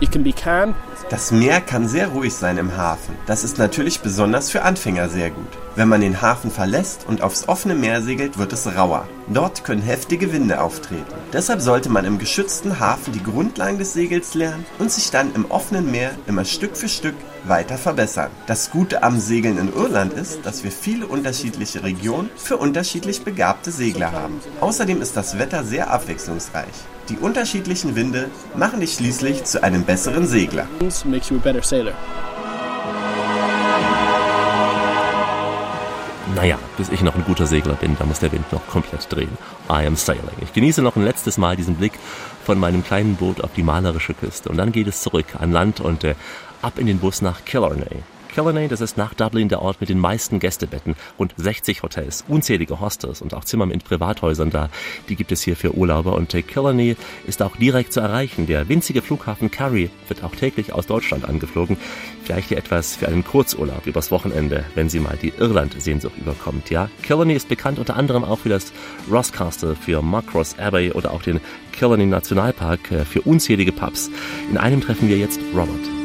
It 0.00 0.10
can 0.10 0.24
be 0.24 0.32
calm 0.32 0.74
das 1.12 1.30
Meer 1.30 1.60
kann 1.60 1.88
sehr 1.88 2.08
ruhig 2.08 2.32
sein 2.32 2.56
im 2.56 2.74
Hafen. 2.74 3.14
Das 3.26 3.44
ist 3.44 3.58
natürlich 3.58 4.00
besonders 4.00 4.50
für 4.50 4.62
Anfänger 4.62 5.10
sehr 5.10 5.28
gut. 5.28 5.58
Wenn 5.76 5.86
man 5.86 6.00
den 6.00 6.22
Hafen 6.22 6.50
verlässt 6.50 7.04
und 7.06 7.20
aufs 7.20 7.48
offene 7.48 7.74
Meer 7.74 8.00
segelt, 8.00 8.38
wird 8.38 8.54
es 8.54 8.66
rauer. 8.66 9.06
Dort 9.28 9.62
können 9.62 9.82
heftige 9.82 10.32
Winde 10.32 10.62
auftreten. 10.62 11.04
Deshalb 11.30 11.60
sollte 11.60 11.90
man 11.90 12.06
im 12.06 12.16
geschützten 12.16 12.80
Hafen 12.80 13.12
die 13.12 13.22
Grundlagen 13.22 13.76
des 13.76 13.92
Segels 13.92 14.32
lernen 14.32 14.64
und 14.78 14.90
sich 14.90 15.10
dann 15.10 15.34
im 15.34 15.50
offenen 15.50 15.90
Meer 15.90 16.12
immer 16.26 16.46
Stück 16.46 16.78
für 16.78 16.88
Stück 16.88 17.14
weiter 17.44 17.78
verbessern. 17.78 18.30
Das 18.46 18.70
Gute 18.70 19.02
am 19.02 19.18
Segeln 19.18 19.58
in 19.58 19.72
Irland 19.74 20.12
ist, 20.12 20.44
dass 20.44 20.64
wir 20.64 20.70
viele 20.70 21.06
unterschiedliche 21.06 21.82
Regionen 21.82 22.30
für 22.36 22.56
unterschiedlich 22.56 23.22
begabte 23.22 23.70
Segler 23.70 24.12
haben. 24.12 24.40
Außerdem 24.60 25.02
ist 25.02 25.16
das 25.16 25.38
Wetter 25.38 25.64
sehr 25.64 25.90
abwechslungsreich. 25.90 26.72
Die 27.08 27.18
unterschiedlichen 27.18 27.96
Winde 27.96 28.30
machen 28.54 28.80
dich 28.80 28.94
schließlich 28.94 29.44
zu 29.44 29.62
einem 29.62 29.84
besseren 29.84 30.26
Segler. 30.26 30.66
Naja, 36.34 36.58
bis 36.78 36.88
ich 36.88 37.02
noch 37.02 37.14
ein 37.14 37.24
guter 37.24 37.46
Segler 37.46 37.74
bin, 37.74 37.96
da 37.98 38.06
muss 38.06 38.20
der 38.20 38.32
Wind 38.32 38.50
noch 38.52 38.66
komplett 38.66 39.12
drehen. 39.12 39.36
I 39.68 39.86
am 39.86 39.96
sailing. 39.96 40.22
Ich 40.40 40.52
genieße 40.52 40.80
noch 40.80 40.96
ein 40.96 41.04
letztes 41.04 41.36
Mal 41.36 41.56
diesen 41.56 41.74
Blick 41.74 41.92
von 42.44 42.58
meinem 42.58 42.84
kleinen 42.84 43.16
Boot 43.16 43.40
auf 43.40 43.50
die 43.54 43.62
malerische 43.62 44.14
Küste. 44.14 44.48
Und 44.48 44.56
dann 44.56 44.72
geht 44.72 44.86
es 44.86 45.02
zurück 45.02 45.26
an 45.38 45.52
Land 45.52 45.80
und 45.80 46.04
äh, 46.04 46.14
ab 46.60 46.78
in 46.78 46.86
den 46.86 46.98
Bus 46.98 47.22
nach 47.22 47.44
Killarney. 47.44 48.02
Killarney, 48.34 48.66
das 48.66 48.80
ist 48.80 48.96
nach 48.96 49.12
Dublin 49.12 49.50
der 49.50 49.60
Ort 49.60 49.80
mit 49.80 49.90
den 49.90 49.98
meisten 49.98 50.38
Gästebetten. 50.38 50.94
Rund 51.18 51.34
60 51.36 51.82
Hotels, 51.82 52.24
unzählige 52.28 52.80
Hostels 52.80 53.20
und 53.20 53.34
auch 53.34 53.44
Zimmer 53.44 53.66
mit 53.66 53.84
Privathäusern 53.84 54.48
da. 54.48 54.70
Die 55.10 55.16
gibt 55.16 55.32
es 55.32 55.42
hier 55.42 55.54
für 55.54 55.74
Urlauber 55.74 56.14
und 56.14 56.30
Killarney 56.30 56.96
ist 57.26 57.42
auch 57.42 57.56
direkt 57.56 57.92
zu 57.92 58.00
erreichen. 58.00 58.46
Der 58.46 58.70
winzige 58.70 59.02
Flughafen 59.02 59.50
Curry 59.50 59.90
wird 60.08 60.24
auch 60.24 60.34
täglich 60.34 60.72
aus 60.72 60.86
Deutschland 60.86 61.28
angeflogen. 61.28 61.76
Vielleicht 62.24 62.48
hier 62.48 62.56
etwas 62.56 62.96
für 62.96 63.08
einen 63.08 63.22
Kurzurlaub 63.22 63.86
übers 63.86 64.10
Wochenende, 64.10 64.64
wenn 64.74 64.88
Sie 64.88 65.00
mal 65.00 65.18
die 65.20 65.34
Irland-Sehnsucht 65.36 66.16
überkommt. 66.16 66.70
Ja, 66.70 66.88
Killarney 67.02 67.34
ist 67.34 67.50
bekannt 67.50 67.78
unter 67.78 67.96
anderem 67.96 68.24
auch 68.24 68.38
für 68.38 68.48
das 68.48 68.72
Ross 69.10 69.30
Castle, 69.32 69.76
für 69.76 70.00
Markross 70.00 70.58
Abbey 70.58 70.92
oder 70.92 71.12
auch 71.12 71.22
den 71.22 71.40
Killarney 71.72 72.06
Nationalpark, 72.06 72.92
äh, 72.92 73.04
für 73.04 73.20
unzählige 73.22 73.72
Pubs. 73.72 74.10
In 74.50 74.56
einem 74.56 74.80
treffen 74.80 75.08
wir 75.08 75.18
jetzt 75.18 75.40
Robert. 75.54 76.01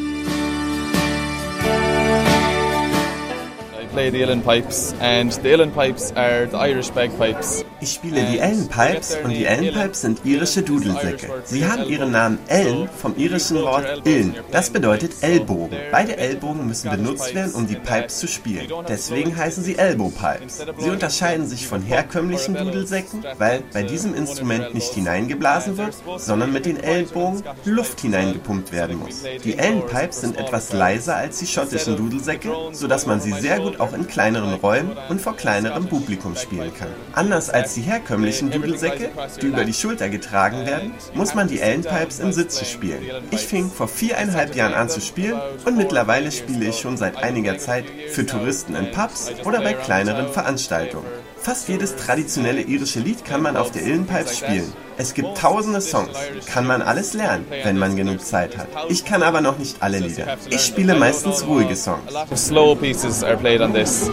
Play 3.98 4.12
the 4.12 4.42
pipes, 4.44 4.94
and 5.00 5.34
the 5.34 5.72
pipes 5.74 6.12
are 6.12 6.46
the 6.46 6.58
Irish 6.58 6.92
bagpipes. 6.92 7.66
Ich 7.80 7.94
spiele 7.94 8.26
die 8.26 8.40
Ellen 8.40 8.68
Pipes 8.68 9.18
und 9.24 9.32
die 9.32 9.46
Ellen 9.46 9.74
Pipes 9.74 10.02
sind 10.02 10.26
irische 10.26 10.62
Dudelsäcke. 10.62 11.28
Sie 11.46 11.66
haben 11.66 11.84
ihren 11.90 12.12
Namen 12.12 12.40
Ellen 12.48 12.90
vom 12.90 13.16
irischen 13.18 13.62
Wort 13.62 14.06
Iln. 14.06 14.36
Das 14.52 14.70
bedeutet 14.70 15.14
Ellbogen. 15.22 15.78
Beide 15.92 16.18
Ellbogen 16.18 16.68
müssen 16.68 16.90
benutzt 16.90 17.34
werden, 17.34 17.54
um 17.54 17.68
die 17.68 17.76
Pipes 17.76 18.20
zu 18.20 18.28
spielen. 18.28 18.68
Deswegen 18.88 19.36
heißen 19.36 19.64
sie 19.64 19.78
Elbow 19.78 20.10
Pipes. 20.10 20.66
Sie 20.78 20.90
unterscheiden 20.90 21.48
sich 21.48 21.68
von 21.68 21.82
herkömmlichen 21.82 22.56
Dudelsäcken, 22.56 23.24
weil 23.38 23.64
bei 23.74 23.84
diesem 23.84 24.16
Instrument 24.16 24.74
nicht 24.74 24.94
hineingeblasen 24.94 25.78
wird, 25.78 25.96
sondern 26.18 26.52
mit 26.52 26.66
den 26.66 26.80
Ellbogen 26.84 27.44
Luft 27.66 28.02
hineingepumpt 28.02 28.72
werden 28.72 28.98
muss. 28.98 29.24
Die 29.44 29.58
Ellen 29.58 29.86
Pipes 29.86 30.22
sind 30.22 30.38
etwas 30.38 30.74
leiser 30.74 31.16
als 31.16 31.40
die 31.40 31.48
schottischen 31.48 31.96
Dudelsäcke, 31.96 32.52
sodass 32.72 33.06
man 33.06 33.22
sie 33.22 33.34
sehr 33.34 33.60
gut 33.60 33.80
auch 33.88 33.94
in 33.94 34.08
kleineren 34.08 34.54
Räumen 34.54 34.98
und 35.10 35.22
vor 35.22 35.36
kleinerem 35.36 35.88
Publikum 35.88 36.36
spielen 36.36 36.74
kann. 36.74 36.90
Anders 37.14 37.50
als 37.50 37.74
die 37.74 37.82
herkömmlichen 37.82 38.52
Dudelsäcke, 38.52 39.10
die 39.42 39.48
über 39.48 39.66
die 39.66 39.74
Schulter 39.74 40.10
getragen 40.10 40.66
werden, 40.66 40.94
muss 41.14 41.36
man 41.36 41.48
die 41.48 41.60
Ellenpipes 41.60 42.20
im 42.20 42.32
Sitzen 42.32 42.66
spielen. 42.66 43.04
Ich 43.32 43.48
fing 43.48 43.70
vor 43.70 43.88
viereinhalb 43.88 44.56
Jahren 44.56 44.74
an 44.74 44.90
zu 44.90 45.02
spielen 45.02 45.40
und 45.66 45.78
mittlerweile 45.78 46.32
spiele 46.32 46.66
ich 46.66 46.80
schon 46.80 46.98
seit 46.98 47.18
einiger 47.18 47.58
Zeit 47.58 47.86
für 48.10 48.26
Touristen 48.26 48.76
in 48.76 48.92
Pubs 48.92 49.32
oder 49.46 49.62
bei 49.62 49.74
kleineren 49.74 50.30
Veranstaltungen. 50.30 51.08
Fast 51.40 51.70
jedes 51.70 51.96
traditionelle 51.96 52.62
irische 52.62 53.00
Lied 53.00 53.24
kann 53.24 53.42
man 53.42 53.56
auf 53.56 53.72
der 53.72 53.84
Illenpipes 53.84 54.38
spielen. 54.38 54.74
Es 54.98 55.14
gibt 55.14 55.38
tausende 55.38 55.82
Songs. 55.82 56.18
Kann 56.46 56.66
man 56.66 56.82
alles 56.82 57.14
lernen, 57.14 57.46
wenn 57.64 57.78
man 57.78 57.96
genug 57.96 58.22
Zeit 58.22 58.58
hat. 58.58 58.68
Ich 58.90 59.06
kann 59.06 59.24
aber 59.24 59.42
noch 59.42 59.58
nicht 59.58 59.78
alle 59.82 60.00
Lieder. 60.00 60.38
Ich 60.50 60.62
spiele 60.62 60.96
meistens 60.96 61.46
ruhige 61.46 61.76
Songs. 61.76 62.12
Slow 62.36 62.76
pieces 62.76 63.24
are 63.24 63.38
played 63.38 63.62
on 63.62 63.74
this. 63.74 64.10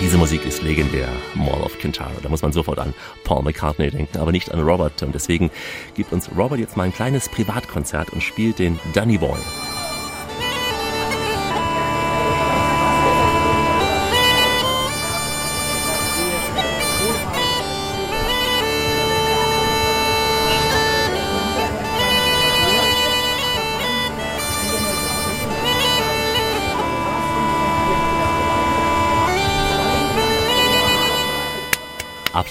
Diese 0.00 0.18
Musik 0.18 0.44
ist 0.44 0.62
legendär, 0.62 1.08
Mall 1.34 1.62
of 1.62 1.78
Kintara. 1.78 2.10
Da 2.22 2.28
muss 2.28 2.42
man 2.42 2.52
sofort 2.52 2.78
an 2.80 2.92
Paul 3.24 3.44
McCartney 3.44 3.90
denken, 3.90 4.18
aber 4.18 4.32
nicht 4.32 4.52
an 4.52 4.60
Robert. 4.60 5.02
Und 5.02 5.14
deswegen 5.14 5.50
gibt 5.94 6.12
uns 6.12 6.28
Robert 6.36 6.58
jetzt 6.58 6.76
mal 6.76 6.84
ein 6.84 6.92
kleines 6.92 7.28
Privatkonzert 7.28 8.10
und 8.10 8.22
spielt 8.22 8.58
den 8.58 8.78
Dunny 8.94 9.16
Boy. 9.16 9.38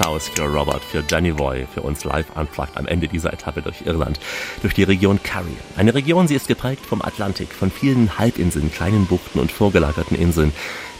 Applaus 0.02 0.30
für 0.30 0.46
Robert, 0.46 0.84
für 0.84 1.04
Danny 1.04 1.30
Roy, 1.30 1.68
für 1.72 1.84
uns 1.84 2.04
live 2.04 2.26
unplugged 2.36 2.76
am 2.76 2.88
Ende 2.88 3.08
dieser 3.08 3.32
Etappe 3.32 3.62
durch 3.62 3.84
Irland, 3.86 4.20
durch 4.64 4.74
die 4.74 4.82
Region 4.82 5.22
Kerry. 5.22 5.56
Eine 5.78 5.94
Region, 5.94 6.28
sie 6.28 6.34
ist 6.34 6.48
geprägt 6.48 6.84
vom 6.84 7.04
Atlantik, 7.04 7.54
von 7.54 7.70
vielen 7.70 8.18
Halbinseln, 8.18 8.72
kleinen 8.72 9.06
Buchten 9.06 9.40
und 9.40 9.52
vorgelagerten 9.52 10.18
Inseln. 10.18 10.54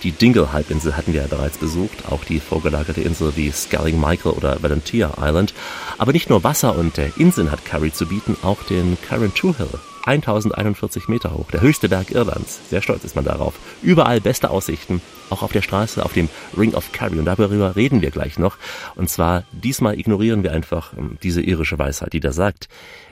Die 0.04 0.12
Dingle-Halbinsel 0.12 0.96
hatten 0.96 1.14
wir 1.14 1.22
ja 1.22 1.28
bereits 1.28 1.58
besucht, 1.58 2.12
auch 2.12 2.24
die 2.24 2.40
vorgelagerte 2.40 3.02
Insel 3.02 3.36
wie 3.36 3.52
Skellig 3.52 3.96
Michael 3.96 4.34
oder 4.34 4.62
Valentia 4.62 5.14
Island. 5.20 5.56
Aber 5.98 6.14
nicht 6.14 6.30
nur 6.30 6.44
Wasser 6.44 6.76
und 6.76 7.00
Inseln 7.18 7.50
hat 7.50 7.66
Kerry 7.66 7.92
zu 7.92 8.06
bieten, 8.06 8.38
auch 8.44 8.62
den 8.62 9.00
Carrintoo 9.02 9.56
Hill 9.58 9.80
1041 10.06 11.08
Meter 11.08 11.34
hoch, 11.34 11.52
der 11.52 11.62
höchste 11.62 11.90
Berg 11.90 12.12
Irlands. 12.12 12.60
Sehr 12.70 12.82
stolz 12.82 13.04
ist 13.04 13.16
man 13.16 13.26
darauf. 13.26 13.56
Überall 13.82 14.22
beste 14.22 14.50
Aussichten, 14.50 15.02
auch 15.30 15.44
auf 15.44 15.52
der 15.52 15.62
Straße, 15.62 16.04
auf 16.04 16.14
dem 16.14 16.30
Ring 16.58 16.74
of 16.74 16.92
Kerry. 16.92 17.20
Und 17.20 17.26
darüber 17.26 17.76
reden 17.76 18.02
wir 18.02 18.12
gleich 18.12 18.40
noch. 18.40 18.58
Und 18.96 19.10
zwar, 19.10 19.44
diesmal 19.52 20.00
ignorieren 20.00 20.44
wir 20.44 20.52
einfach 20.52 20.94
ähm, 20.98 21.18
diese 21.24 21.42
irische 21.42 21.80
Weisheit, 21.80 22.14
die 22.14 22.20
da 22.20 22.32
sagt, 22.32 22.68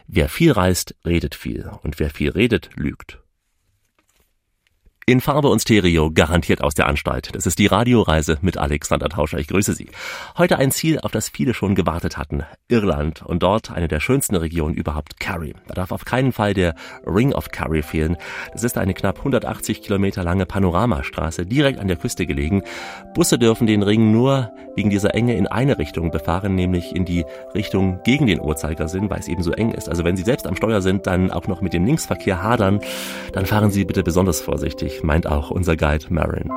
wer 0.08 0.30
viel 0.30 0.52
reist, 0.52 0.96
redet 1.06 1.36
viel. 1.36 1.70
Und 1.84 2.00
wer 2.00 2.10
viel 2.10 2.32
redet, 2.32 2.70
lügt. 2.76 3.20
In 5.10 5.22
Farbe 5.22 5.48
und 5.48 5.60
Stereo 5.60 6.12
garantiert 6.12 6.62
aus 6.62 6.76
der 6.76 6.86
Anstalt. 6.86 7.32
Das 7.34 7.48
ist 7.48 7.58
die 7.58 7.66
Radioreise 7.66 8.38
mit 8.44 8.60
Alexander 8.60 9.10
Tauscher. 9.10 9.40
Ich 9.40 9.48
grüße 9.48 9.74
Sie. 9.74 9.88
Heute 10.38 10.60
ein 10.60 10.70
Ziel, 10.70 11.00
auf 11.00 11.12
das 11.12 11.30
viele 11.30 11.56
schon 11.56 11.74
gewartet 11.74 12.16
hatten. 12.16 12.44
Irland 12.68 13.24
und 13.24 13.42
dort 13.42 13.72
eine 13.72 13.88
der 13.88 14.02
schönsten 14.02 14.36
Regionen 14.36 14.76
überhaupt, 14.76 15.20
Kerry. 15.20 15.56
Da 15.68 15.74
darf 15.74 15.92
auf 15.92 16.06
keinen 16.06 16.32
Fall 16.32 16.54
der 16.54 16.76
Ring 17.08 17.34
of 17.34 17.50
Kerry 17.50 17.82
fehlen. 17.82 18.18
Das 18.54 18.64
ist 18.64 18.78
eine 18.78 18.94
knapp 18.94 19.18
180 19.18 19.82
Kilometer 19.82 20.24
lange 20.24 20.46
Panoramastraße, 20.46 21.48
direkt 21.48 21.80
an 21.80 21.88
der 21.88 21.98
Küste 21.98 22.28
gelegen. 22.28 22.62
Busse 23.16 23.40
dürfen 23.40 23.66
den 23.66 23.82
Ring 23.82 24.12
nur 24.12 24.52
wegen 24.76 24.92
dieser 24.92 25.16
Enge 25.16 25.36
in 25.36 25.48
eine 25.48 25.80
Richtung 25.80 26.12
befahren, 26.12 26.54
nämlich 26.54 26.96
in 26.96 27.06
die 27.06 27.26
Richtung 27.56 28.00
gegen 28.04 28.28
den 28.28 28.40
Uhrzeigersinn, 28.40 29.10
weil 29.10 29.22
es 29.22 29.28
eben 29.28 29.42
so 29.42 29.54
eng 29.54 29.72
ist. 29.72 29.90
Also 29.90 30.04
wenn 30.04 30.16
Sie 30.16 30.24
selbst 30.24 30.46
am 30.46 30.56
Steuer 30.56 30.82
sind, 30.82 31.08
dann 31.08 31.32
auch 31.32 31.48
noch 31.48 31.62
mit 31.62 31.74
dem 31.74 31.84
Linksverkehr 31.84 32.44
hadern, 32.44 32.80
dann 33.34 33.48
fahren 33.48 33.72
Sie 33.72 33.86
bitte 33.86 34.04
besonders 34.04 34.40
vorsichtig 34.40 34.99
meint 35.04 35.28
auch 35.28 35.52
unser 35.52 35.76
Guide 35.76 36.06
Marin. 36.10 36.50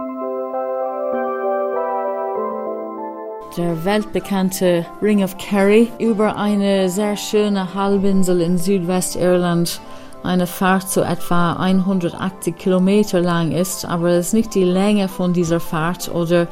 Der 3.56 3.84
weltbekannte 3.84 4.86
Ring 5.02 5.22
of 5.22 5.36
Kerry 5.36 5.88
über 5.98 6.36
eine 6.36 6.88
sehr 6.88 7.16
schöne 7.16 7.74
Halbinsel 7.74 8.40
in 8.40 8.56
Südwestirland. 8.56 9.80
Eine 10.22 10.46
Fahrt 10.46 10.88
so 10.88 11.02
etwa 11.02 11.54
180 11.54 12.56
Kilometer 12.56 13.20
lang 13.20 13.52
ist, 13.52 13.84
aber 13.84 14.10
es 14.10 14.28
ist 14.28 14.32
nicht 14.32 14.54
die 14.54 14.64
Länge 14.64 15.08
von 15.08 15.32
dieser 15.32 15.60
Fahrt 15.60 16.10
oder 16.14 16.46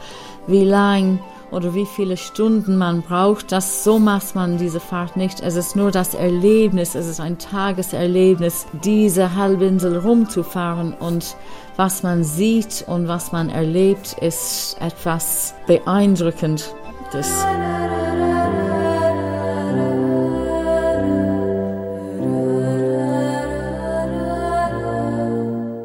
wie 0.47 0.65
lang 0.65 1.21
oder 1.51 1.75
wie 1.75 1.87
viele 1.87 2.17
Stunden 2.17 2.77
man 2.77 3.03
braucht, 3.03 3.53
das 3.53 3.85
so 3.85 3.99
macht 3.99 4.35
man 4.35 4.59
diese 4.59 4.81
Fahrt 4.81 5.17
nicht. 5.17 5.41
Es 5.41 5.57
ist 5.57 5.77
nur 5.77 5.91
das 5.91 6.15
Erlebnis, 6.15 6.95
es 6.95 7.07
ist 7.07 7.21
ein 7.21 7.39
Tageserlebnis, 7.39 8.67
diese 8.85 9.35
Halbinsel 9.35 9.99
rumzufahren 9.99 10.95
und 10.95 11.37
was 11.77 12.03
man 12.03 12.25
sieht 12.25 12.85
und 12.87 13.09
was 13.09 13.33
man 13.33 13.49
erlebt, 13.49 14.17
ist 14.21 14.77
etwas 14.81 15.55
beeindruckendes. 15.67 16.75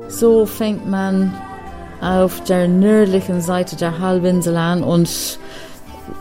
So 0.07 0.45
fängt 0.45 0.89
man 0.89 1.33
auf 2.05 2.43
der 2.43 2.67
nördlichen 2.67 3.41
Seite 3.41 3.75
der 3.75 3.99
Halbinsel 3.99 4.55
an 4.55 4.83
und 4.83 5.09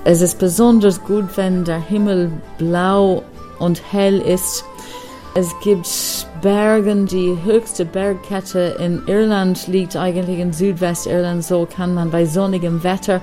es 0.05 0.21
ist 0.23 0.39
besonders 0.39 1.03
gut, 1.05 1.37
wenn 1.37 1.65
der 1.65 1.79
Himmel 1.81 2.31
blau 2.57 3.23
und 3.59 3.83
hell 3.93 4.19
ist. 4.19 4.65
Es 5.35 5.49
gibt 5.63 5.89
Bergen, 6.41 7.07
die 7.07 7.37
höchste 7.45 7.85
Bergkette 7.85 8.77
in 8.79 9.03
Irland 9.07 9.67
liegt 9.67 9.97
eigentlich 9.97 10.39
in 10.39 10.53
Südwestirland. 10.53 11.45
So 11.45 11.67
kann 11.67 11.93
man 11.93 12.11
bei 12.11 12.25
sonnigem 12.25 12.83
Wetter 12.83 13.21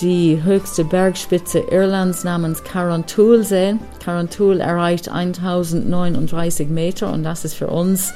die 0.00 0.42
höchste 0.42 0.84
Bergspitze 0.84 1.60
Irlands 1.70 2.24
namens 2.24 2.64
Carrauntoohil 2.64 3.44
sehen. 3.44 3.80
Carrauntoohil 4.04 4.60
erreicht 4.60 5.08
1039 5.08 6.68
Meter 6.68 7.12
und 7.12 7.22
das 7.22 7.44
ist 7.44 7.54
für 7.54 7.68
uns 7.68 8.12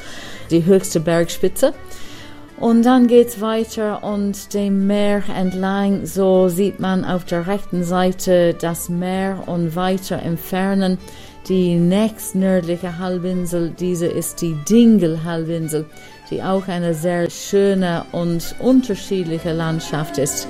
die 0.50 0.64
höchste 0.64 0.98
Bergspitze. 0.98 1.72
Und 2.60 2.84
dann 2.84 3.06
geht's 3.06 3.40
weiter 3.40 4.04
und 4.04 4.52
dem 4.52 4.86
Meer 4.86 5.22
entlang, 5.34 6.04
so 6.04 6.48
sieht 6.48 6.78
man 6.78 7.06
auf 7.06 7.24
der 7.24 7.46
rechten 7.46 7.84
Seite 7.84 8.52
das 8.52 8.90
Meer 8.90 9.44
und 9.46 9.74
weiter 9.74 10.18
entfernen 10.18 10.98
die 11.48 11.76
nächstnördliche 11.76 12.98
Halbinsel. 12.98 13.70
Diese 13.70 14.06
ist 14.06 14.42
die 14.42 14.54
Dingle-Halbinsel, 14.68 15.86
die 16.30 16.42
auch 16.42 16.68
eine 16.68 16.92
sehr 16.92 17.30
schöne 17.30 18.04
und 18.12 18.54
unterschiedliche 18.58 19.52
Landschaft 19.52 20.18
ist. 20.18 20.46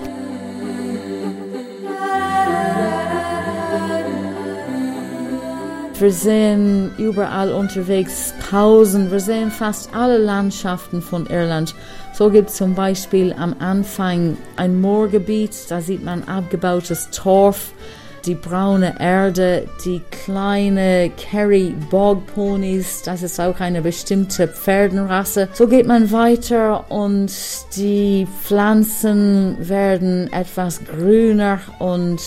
Wir 6.00 6.12
sehen 6.12 6.92
überall 6.96 7.52
unterwegs 7.52 8.32
Pausen. 8.48 9.11
Wir 9.11 9.20
sehen 9.20 9.50
fast 9.50 9.94
alle 9.94 10.16
Landschaften 10.16 11.02
von 11.02 11.26
Irland. 11.26 11.74
So 12.20 12.28
gibt 12.28 12.50
es 12.50 12.56
zum 12.56 12.74
Beispiel 12.74 13.32
am 13.32 13.56
Anfang 13.60 14.36
ein 14.56 14.78
Moorgebiet, 14.78 15.52
da 15.70 15.80
sieht 15.80 16.04
man 16.04 16.22
abgebautes 16.24 17.08
Torf, 17.08 17.72
die 18.26 18.34
braune 18.34 18.96
Erde, 19.00 19.66
die 19.86 20.02
kleine 20.10 21.10
Kerry 21.16 21.74
Bog 21.90 22.26
Ponys, 22.34 23.00
das 23.04 23.22
ist 23.22 23.40
auch 23.40 23.58
eine 23.60 23.80
bestimmte 23.80 24.48
Pferdenrasse. 24.48 25.48
So 25.54 25.66
geht 25.66 25.86
man 25.86 26.12
weiter 26.12 26.90
und 26.90 27.32
die 27.76 28.28
Pflanzen 28.42 29.56
werden 29.58 30.30
etwas 30.30 30.84
grüner 30.84 31.60
und 31.78 32.20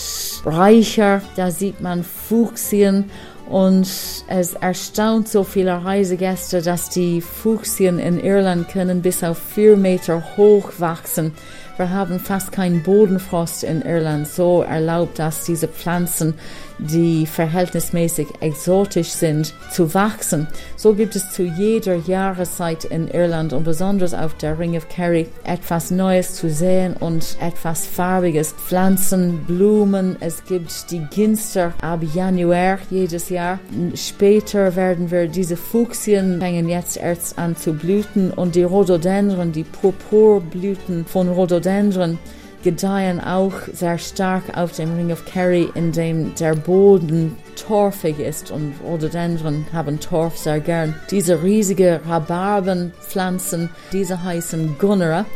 reicher. 0.44 1.22
Da 1.36 1.52
sieht 1.52 1.80
man 1.80 2.02
Fuchsien 2.02 3.12
und 3.48 3.86
es 4.26 4.54
erstaunt 4.54 5.28
so 5.28 5.44
viele 5.44 5.84
Reisegäste, 5.84 6.62
dass 6.62 6.88
die 6.88 7.20
Fuchsien 7.20 7.98
in 7.98 8.18
Irland 8.18 8.68
können 8.68 9.02
bis 9.02 9.22
auf 9.22 9.38
vier 9.38 9.76
Meter 9.76 10.36
hoch 10.36 10.72
wachsen. 10.78 11.32
Wir 11.76 11.90
haben 11.90 12.20
fast 12.20 12.52
keinen 12.52 12.82
Bodenfrost 12.82 13.64
in 13.64 13.82
Irland. 13.82 14.28
So 14.28 14.62
erlaubt 14.62 15.18
das 15.18 15.44
diese 15.44 15.66
Pflanzen 15.66 16.34
die 16.78 17.26
verhältnismäßig 17.26 18.28
exotisch 18.40 19.10
sind, 19.10 19.54
zu 19.70 19.94
wachsen. 19.94 20.46
So 20.76 20.94
gibt 20.94 21.16
es 21.16 21.30
zu 21.32 21.42
jeder 21.42 21.96
Jahreszeit 21.96 22.84
in 22.84 23.08
Irland 23.08 23.52
und 23.52 23.64
besonders 23.64 24.14
auf 24.14 24.34
der 24.34 24.58
Ring 24.58 24.76
of 24.76 24.88
Kerry 24.88 25.26
etwas 25.44 25.90
Neues 25.90 26.34
zu 26.34 26.50
sehen 26.50 26.94
und 26.98 27.36
etwas 27.40 27.86
Farbiges. 27.86 28.52
Pflanzen, 28.52 29.44
Blumen, 29.46 30.16
es 30.20 30.44
gibt 30.44 30.90
die 30.90 31.00
Ginster 31.10 31.72
ab 31.80 32.00
Januar 32.14 32.78
jedes 32.90 33.28
Jahr. 33.28 33.58
Später 33.94 34.74
werden 34.76 35.10
wir 35.10 35.28
diese 35.28 35.56
Fuchsien 35.56 36.40
fangen 36.40 36.68
jetzt 36.68 36.96
erst 36.96 37.38
an 37.38 37.56
zu 37.56 37.72
blüten 37.72 38.30
und 38.30 38.54
die 38.54 38.62
Rhododendron, 38.62 39.52
die 39.52 39.64
Purpurblüten 39.64 41.04
von 41.06 41.28
Rhododendron 41.28 42.18
gedeihen 42.64 43.20
auch 43.20 43.52
sehr 43.72 43.98
stark 43.98 44.56
auf 44.56 44.72
dem 44.72 44.96
Ring 44.96 45.12
of 45.12 45.24
Kerry, 45.26 45.68
in 45.74 45.92
dem 45.92 46.34
der 46.34 46.56
Boden 46.56 47.36
torfig 47.54 48.18
ist 48.18 48.50
und 48.50 48.74
Rhododendron 48.82 49.66
haben 49.72 50.00
Torf 50.00 50.36
sehr 50.36 50.58
gern. 50.58 50.94
Diese 51.10 51.42
riesige 51.42 52.00
Rhabarbenpflanzen, 52.08 53.70
diese 53.92 54.24
heißen 54.24 54.76
Gunnera, 54.78 55.26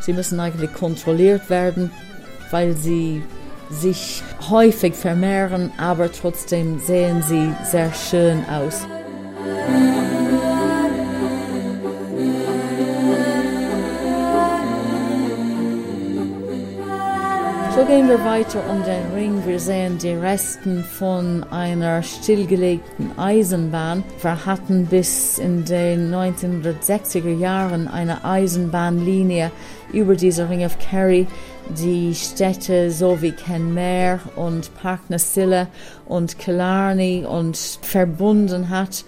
sie 0.00 0.12
müssen 0.12 0.40
eigentlich 0.40 0.72
kontrolliert 0.72 1.48
werden, 1.50 1.92
weil 2.50 2.74
sie 2.74 3.22
sich 3.70 4.22
häufig 4.48 4.94
vermehren, 4.94 5.70
aber 5.76 6.10
trotzdem 6.10 6.80
sehen 6.80 7.22
sie 7.22 7.52
sehr 7.64 7.92
schön 7.92 8.44
aus. 8.48 8.86
So 17.78 17.84
gehen 17.84 18.08
wir 18.08 18.24
weiter 18.24 18.60
um 18.68 18.82
den 18.82 19.12
Ring. 19.14 19.46
Wir 19.46 19.60
sehen 19.60 19.98
die 19.98 20.10
Resten 20.10 20.82
von 20.82 21.44
einer 21.44 22.02
stillgelegten 22.02 23.16
Eisenbahn. 23.16 24.02
Wir 24.20 24.46
hatten 24.46 24.86
bis 24.86 25.38
in 25.38 25.64
den 25.64 26.12
1960er 26.12 27.38
Jahren 27.38 27.86
eine 27.86 28.24
Eisenbahnlinie 28.24 29.52
über 29.92 30.16
diese 30.16 30.50
Ring 30.50 30.64
of 30.64 30.76
Kerry, 30.80 31.28
die 31.68 32.16
Städte 32.16 32.90
so 32.90 33.22
wie 33.22 33.30
Kenmare 33.30 34.18
und 34.34 34.74
Parknasilla 34.74 35.68
und 36.04 36.36
Killarney 36.36 37.24
und 37.24 37.56
verbunden 37.56 38.70
hat. 38.70 39.04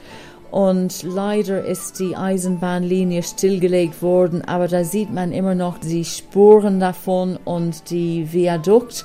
Und 0.51 1.05
leider 1.05 1.65
ist 1.65 2.01
die 2.01 2.17
Eisenbahnlinie 2.17 3.23
stillgelegt 3.23 4.03
worden, 4.03 4.43
aber 4.43 4.67
da 4.67 4.83
sieht 4.83 5.13
man 5.13 5.33
immer 5.33 5.55
noch 5.55 5.79
die 5.79 6.05
Spuren 6.05 6.81
davon 6.81 7.39
und 7.45 7.91
die 7.91 8.33
Viadukt. 8.33 9.05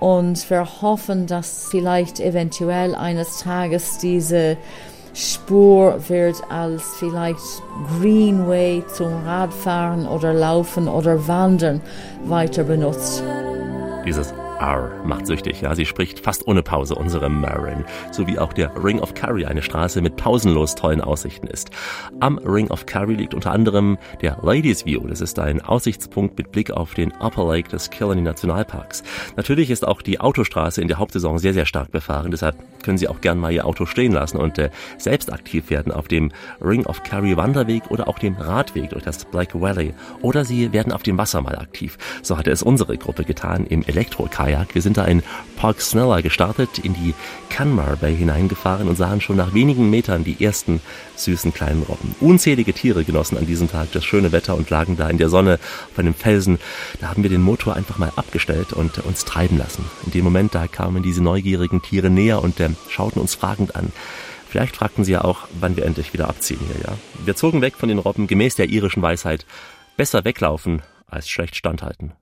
Und 0.00 0.50
wir 0.50 0.82
hoffen, 0.82 1.26
dass 1.26 1.68
vielleicht 1.70 2.20
eventuell 2.20 2.94
eines 2.94 3.38
Tages 3.38 3.96
diese 3.98 4.58
Spur 5.14 5.98
wird 6.08 6.42
als 6.50 6.82
vielleicht 6.98 7.40
Greenway 7.98 8.84
zum 8.92 9.24
Radfahren 9.24 10.06
oder 10.06 10.34
Laufen 10.34 10.88
oder 10.88 11.26
Wandern 11.26 11.80
weiter 12.26 12.64
benutzt. 12.64 13.22
Dieses 14.04 14.34
R 14.58 14.90
macht 15.04 15.26
süchtig, 15.26 15.60
ja, 15.60 15.74
sie 15.74 15.86
spricht 15.86 16.20
fast 16.20 16.46
ohne 16.46 16.62
Pause 16.62 16.94
unsere 16.94 17.28
Marin, 17.28 17.84
so 18.10 18.26
wie 18.26 18.38
auch 18.38 18.52
der 18.52 18.72
Ring 18.82 19.00
of 19.00 19.14
Kerry 19.14 19.44
eine 19.44 19.62
Straße 19.62 20.00
mit 20.00 20.16
pausenlos 20.16 20.74
tollen 20.74 21.00
Aussichten 21.00 21.46
ist. 21.46 21.70
Am 22.20 22.38
Ring 22.38 22.70
of 22.70 22.86
Kerry 22.86 23.14
liegt 23.14 23.34
unter 23.34 23.52
anderem 23.52 23.98
der 24.22 24.38
Ladies 24.42 24.86
View, 24.86 25.06
das 25.06 25.20
ist 25.20 25.38
ein 25.38 25.60
Aussichtspunkt 25.60 26.38
mit 26.38 26.52
Blick 26.52 26.70
auf 26.70 26.94
den 26.94 27.12
Upper 27.12 27.46
Lake 27.46 27.68
des 27.68 27.90
Killarney 27.90 28.22
Nationalparks. 28.22 29.02
Natürlich 29.36 29.70
ist 29.70 29.86
auch 29.86 30.02
die 30.02 30.20
Autostraße 30.20 30.80
in 30.80 30.88
der 30.88 30.98
Hauptsaison 30.98 31.38
sehr, 31.38 31.52
sehr 31.52 31.66
stark 31.66 31.90
befahren, 31.90 32.30
deshalb 32.30 32.56
können 32.82 32.98
Sie 32.98 33.08
auch 33.08 33.20
gern 33.20 33.38
mal 33.38 33.52
Ihr 33.52 33.66
Auto 33.66 33.84
stehen 33.84 34.12
lassen 34.12 34.38
und 34.38 34.58
äh, 34.58 34.70
selbst 34.96 35.32
aktiv 35.32 35.70
werden 35.70 35.92
auf 35.92 36.08
dem 36.08 36.32
Ring 36.60 36.86
of 36.86 37.02
Kerry 37.02 37.36
Wanderweg 37.36 37.90
oder 37.90 38.08
auch 38.08 38.18
dem 38.18 38.36
Radweg 38.36 38.90
durch 38.90 39.02
das 39.02 39.24
Black 39.24 39.60
Valley 39.60 39.92
oder 40.22 40.44
Sie 40.44 40.72
werden 40.72 40.92
auf 40.92 41.02
dem 41.02 41.18
Wasser 41.18 41.42
mal 41.42 41.58
aktiv. 41.58 41.98
So 42.22 42.38
hatte 42.38 42.50
es 42.50 42.62
unsere 42.62 42.96
Gruppe 42.96 43.24
getan 43.24 43.66
im 43.66 43.82
Elektrokar 43.82 44.45
Kajak. 44.46 44.76
Wir 44.76 44.82
sind 44.82 44.96
da 44.96 45.04
in 45.04 45.24
Park 45.56 45.80
Snella 45.80 46.20
gestartet, 46.20 46.78
in 46.78 46.94
die 46.94 47.14
Canmar 47.50 47.96
Bay 47.96 48.16
hineingefahren 48.16 48.88
und 48.88 48.96
sahen 48.96 49.20
schon 49.20 49.36
nach 49.36 49.54
wenigen 49.54 49.90
Metern 49.90 50.22
die 50.22 50.44
ersten 50.44 50.80
süßen 51.16 51.52
kleinen 51.52 51.82
Robben. 51.82 52.14
Unzählige 52.20 52.72
Tiere 52.72 53.02
genossen 53.02 53.38
an 53.38 53.46
diesem 53.46 53.68
Tag 53.68 53.90
das 53.92 54.04
schöne 54.04 54.30
Wetter 54.30 54.56
und 54.56 54.70
lagen 54.70 54.96
da 54.96 55.10
in 55.10 55.18
der 55.18 55.30
Sonne 55.30 55.58
auf 55.90 55.98
einem 55.98 56.14
Felsen. 56.14 56.58
Da 57.00 57.08
haben 57.08 57.24
wir 57.24 57.30
den 57.30 57.42
Motor 57.42 57.74
einfach 57.74 57.98
mal 57.98 58.12
abgestellt 58.14 58.72
und 58.72 58.98
uns 58.98 59.24
treiben 59.24 59.58
lassen. 59.58 59.84
In 60.04 60.12
dem 60.12 60.22
Moment, 60.22 60.54
da 60.54 60.68
kamen 60.68 61.02
diese 61.02 61.22
neugierigen 61.22 61.82
Tiere 61.82 62.10
näher 62.10 62.42
und 62.42 62.60
äh, 62.60 62.70
schauten 62.88 63.20
uns 63.20 63.34
fragend 63.34 63.74
an. 63.74 63.90
Vielleicht 64.48 64.76
fragten 64.76 65.02
sie 65.02 65.12
ja 65.12 65.24
auch, 65.24 65.48
wann 65.58 65.76
wir 65.76 65.84
endlich 65.84 66.12
wieder 66.12 66.28
abziehen 66.28 66.60
hier, 66.60 66.82
ja. 66.86 66.96
Wir 67.24 67.34
zogen 67.34 67.62
weg 67.62 67.74
von 67.76 67.88
den 67.88 67.98
Robben 67.98 68.28
gemäß 68.28 68.54
der 68.54 68.68
irischen 68.68 69.02
Weisheit. 69.02 69.44
Besser 69.96 70.24
weglaufen 70.24 70.82
als 71.08 71.28
schlecht 71.28 71.56
standhalten. 71.56 72.12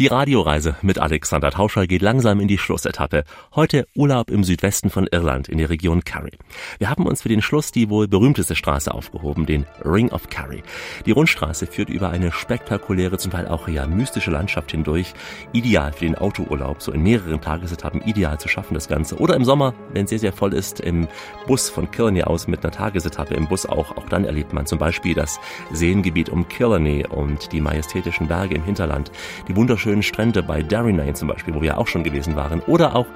Die 0.00 0.06
Radioreise 0.06 0.76
mit 0.80 0.98
Alexander 0.98 1.50
Tauscher 1.50 1.86
geht 1.86 2.00
langsam 2.00 2.40
in 2.40 2.48
die 2.48 2.56
Schlussetappe. 2.56 3.24
Heute 3.54 3.86
Urlaub 3.94 4.30
im 4.30 4.44
Südwesten 4.44 4.88
von 4.88 5.06
Irland 5.06 5.46
in 5.50 5.58
der 5.58 5.68
Region 5.68 6.04
Kerry. 6.04 6.32
Wir 6.78 6.88
haben 6.88 7.04
uns 7.04 7.20
für 7.20 7.28
den 7.28 7.42
Schluss 7.42 7.70
die 7.70 7.90
wohl 7.90 8.08
berühmteste 8.08 8.56
Straße 8.56 8.94
aufgehoben, 8.94 9.44
den 9.44 9.66
Ring 9.84 10.08
of 10.08 10.30
Kerry. 10.30 10.62
Die 11.04 11.10
Rundstraße 11.10 11.66
führt 11.66 11.90
über 11.90 12.08
eine 12.08 12.32
spektakuläre, 12.32 13.18
zum 13.18 13.30
Teil 13.30 13.46
auch 13.46 13.68
ja 13.68 13.86
mystische 13.86 14.30
Landschaft 14.30 14.70
hindurch. 14.70 15.12
Ideal 15.52 15.92
für 15.92 16.06
den 16.06 16.14
Autourlaub, 16.14 16.80
so 16.80 16.92
in 16.92 17.02
mehreren 17.02 17.42
Tagesetappen 17.42 18.00
ideal 18.00 18.40
zu 18.40 18.48
schaffen 18.48 18.72
das 18.72 18.88
Ganze. 18.88 19.18
Oder 19.18 19.36
im 19.36 19.44
Sommer, 19.44 19.74
wenn 19.92 20.06
sehr, 20.06 20.18
sehr 20.18 20.32
voll 20.32 20.54
ist, 20.54 20.80
im 20.80 21.08
Bus 21.46 21.68
von 21.68 21.90
Killarney 21.90 22.22
aus 22.22 22.48
mit 22.48 22.64
einer 22.64 22.72
Tagesetappe 22.72 23.34
im 23.34 23.48
Bus 23.48 23.66
auch. 23.66 23.98
Auch 23.98 24.08
dann 24.08 24.24
erlebt 24.24 24.54
man 24.54 24.64
zum 24.64 24.78
Beispiel 24.78 25.14
das 25.14 25.38
Seengebiet 25.74 26.30
um 26.30 26.48
Killarney 26.48 27.04
und 27.06 27.52
die 27.52 27.60
majestätischen 27.60 28.28
Berge 28.28 28.54
im 28.54 28.64
Hinterland. 28.64 29.12
Die 29.46 29.54
wunderschönen 29.56 29.89
wunderschönen 29.90 30.02
Strände 30.02 30.42
bei 30.42 30.62
Darrynane 30.62 31.14
zum 31.14 31.28
Beispiel, 31.28 31.54
wo 31.54 31.62
wir 31.62 31.76
auch 31.78 31.88
schon 31.88 32.04
gewesen 32.04 32.36
waren. 32.36 32.60
Oder 32.66 32.94
auch, 32.94 33.06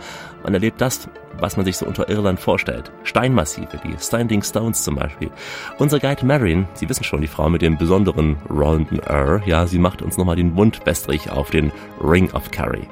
man 0.43 0.55
erlebt 0.55 0.81
das, 0.81 1.09
was 1.39 1.57
man 1.57 1.65
sich 1.65 1.77
so 1.77 1.87
unter 1.87 2.09
Irland 2.09 2.41
vorstellt. 2.41 2.91
Steinmassive, 3.05 3.81
die 3.85 3.95
Standing 3.99 4.43
Stones 4.43 4.83
zum 4.83 4.97
Beispiel. 4.97 5.31
Unser 5.79 6.01
Guide 6.01 6.27
Marion, 6.27 6.67
Sie 6.75 6.89
wissen 6.89 7.05
schon, 7.05 7.21
die 7.21 7.29
Frau 7.29 7.49
mit 7.49 7.63
dem 7.63 7.79
besonderen 7.79 8.37
rollenden 8.51 8.99
R, 8.99 9.41
ja, 9.47 9.67
sie 9.67 9.79
macht 9.79 10.03
uns 10.03 10.17
nochmal 10.17 10.37
den 10.37 10.53
Mund 10.53 10.81
wässrig 10.85 11.31
auf 11.31 11.51
den 11.51 11.71
Ring 12.03 12.31
of 12.33 12.51
Kerry. 12.51 12.89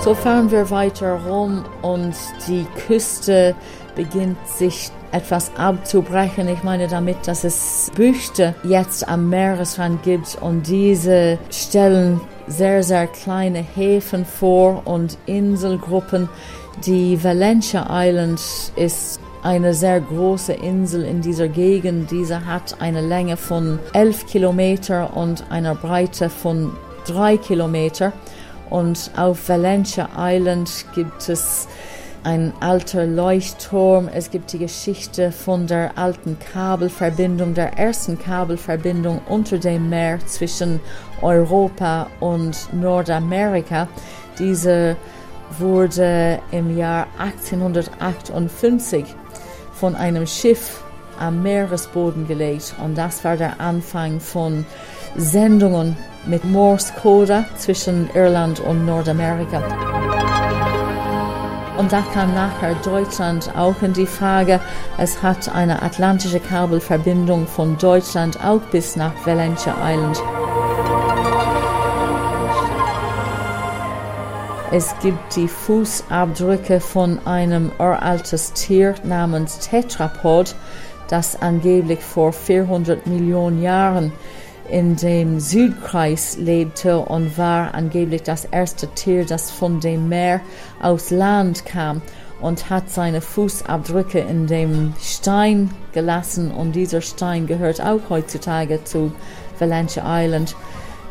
So 0.00 0.14
fahren 0.14 0.50
wir 0.50 0.70
weiter 0.70 1.14
rum 1.26 1.64
und 1.82 2.14
die 2.46 2.66
Küste 2.86 3.54
beginnt 3.94 4.38
sich 4.46 4.90
etwas 5.12 5.50
abzubrechen. 5.56 6.48
Ich 6.48 6.62
meine 6.62 6.88
damit, 6.88 7.26
dass 7.26 7.44
es 7.44 7.90
Büchte 7.94 8.54
jetzt 8.62 9.08
am 9.08 9.28
Meeresrand 9.28 10.02
gibt 10.02 10.38
und 10.40 10.66
diese 10.66 11.38
stellen 11.50 12.20
sehr, 12.46 12.82
sehr 12.82 13.06
kleine 13.06 13.58
Häfen 13.60 14.24
vor 14.24 14.82
und 14.84 15.16
Inselgruppen. 15.26 16.28
Die 16.84 17.22
Valencia 17.22 17.86
Island 17.90 18.40
ist 18.76 19.20
eine 19.42 19.74
sehr 19.74 20.00
große 20.00 20.52
Insel 20.52 21.04
in 21.04 21.20
dieser 21.22 21.48
Gegend. 21.48 22.10
Diese 22.10 22.44
hat 22.46 22.80
eine 22.80 23.00
Länge 23.00 23.36
von 23.36 23.78
11 23.92 24.26
Kilometer 24.26 25.16
und 25.16 25.44
eine 25.50 25.74
Breite 25.74 26.28
von 26.28 26.72
3 27.06 27.36
Kilometer. 27.38 28.12
Und 28.68 29.10
auf 29.16 29.48
Valencia 29.48 30.08
Island 30.16 30.86
gibt 30.94 31.28
es 31.28 31.66
ein 32.24 32.52
alter 32.60 33.06
Leuchtturm. 33.06 34.08
Es 34.12 34.30
gibt 34.30 34.52
die 34.52 34.58
Geschichte 34.58 35.32
von 35.32 35.66
der 35.66 35.96
alten 35.96 36.38
Kabelverbindung, 36.52 37.54
der 37.54 37.78
ersten 37.78 38.18
Kabelverbindung 38.18 39.20
unter 39.28 39.58
dem 39.58 39.88
Meer 39.88 40.18
zwischen 40.26 40.80
Europa 41.22 42.08
und 42.20 42.72
Nordamerika. 42.72 43.88
Diese 44.38 44.96
wurde 45.58 46.38
im 46.50 46.76
Jahr 46.76 47.06
1858 47.18 49.04
von 49.72 49.94
einem 49.96 50.26
Schiff 50.26 50.82
am 51.18 51.42
Meeresboden 51.42 52.26
gelegt 52.26 52.74
und 52.82 52.96
das 52.96 53.24
war 53.24 53.36
der 53.36 53.60
Anfang 53.60 54.20
von 54.20 54.64
Sendungen 55.16 55.96
mit 56.26 56.44
Morse 56.44 56.92
Code 57.00 57.44
zwischen 57.56 58.08
Irland 58.14 58.60
und 58.60 58.86
Nordamerika. 58.86 60.39
Und 61.80 61.92
da 61.92 62.02
kam 62.12 62.34
nachher 62.34 62.74
Deutschland 62.84 63.56
auch 63.56 63.80
in 63.80 63.94
die 63.94 64.04
Frage. 64.04 64.60
Es 64.98 65.22
hat 65.22 65.48
eine 65.48 65.80
atlantische 65.80 66.38
Kabelverbindung 66.38 67.46
von 67.46 67.78
Deutschland 67.78 68.38
auch 68.44 68.60
bis 68.70 68.96
nach 68.96 69.14
Valentia 69.24 69.74
Island. 69.82 70.22
Es 74.70 74.94
gibt 75.00 75.36
die 75.36 75.48
Fußabdrücke 75.48 76.80
von 76.80 77.18
einem 77.26 77.72
uraltes 77.78 78.52
Tier 78.52 78.94
namens 79.02 79.60
Tetrapod, 79.60 80.54
das 81.08 81.40
angeblich 81.40 82.00
vor 82.00 82.34
400 82.34 83.06
Millionen 83.06 83.62
Jahren 83.62 84.12
in 84.70 84.96
dem 84.96 85.40
Südkreis 85.40 86.36
lebte 86.38 86.98
und 86.98 87.36
war 87.36 87.74
angeblich 87.74 88.22
das 88.22 88.44
erste 88.44 88.88
Tier, 88.88 89.24
das 89.24 89.50
von 89.50 89.80
dem 89.80 90.08
Meer 90.08 90.40
aus 90.80 91.10
Land 91.10 91.66
kam 91.66 92.02
und 92.40 92.70
hat 92.70 92.90
seine 92.90 93.20
Fußabdrücke 93.20 94.20
in 94.20 94.46
dem 94.46 94.94
Stein 95.00 95.70
gelassen. 95.92 96.50
Und 96.50 96.72
dieser 96.72 97.00
Stein 97.00 97.46
gehört 97.46 97.80
auch 97.80 98.00
heutzutage 98.08 98.82
zu 98.84 99.12
Valentia 99.58 100.04
Island. 100.06 100.56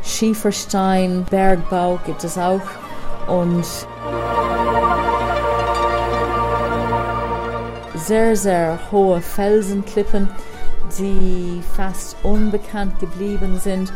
Schieferstein, 0.04 1.26
Bergbau 1.30 2.00
gibt 2.06 2.24
es 2.24 2.38
auch. 2.38 2.62
Und 3.28 3.66
sehr, 7.96 8.36
sehr 8.36 8.80
hohe 8.92 9.22
Felsenklippen 9.22 10.30
die 10.98 11.62
fast 11.76 12.16
unbekannt 12.24 13.00
geblieben 13.00 13.60
sind. 13.60 13.92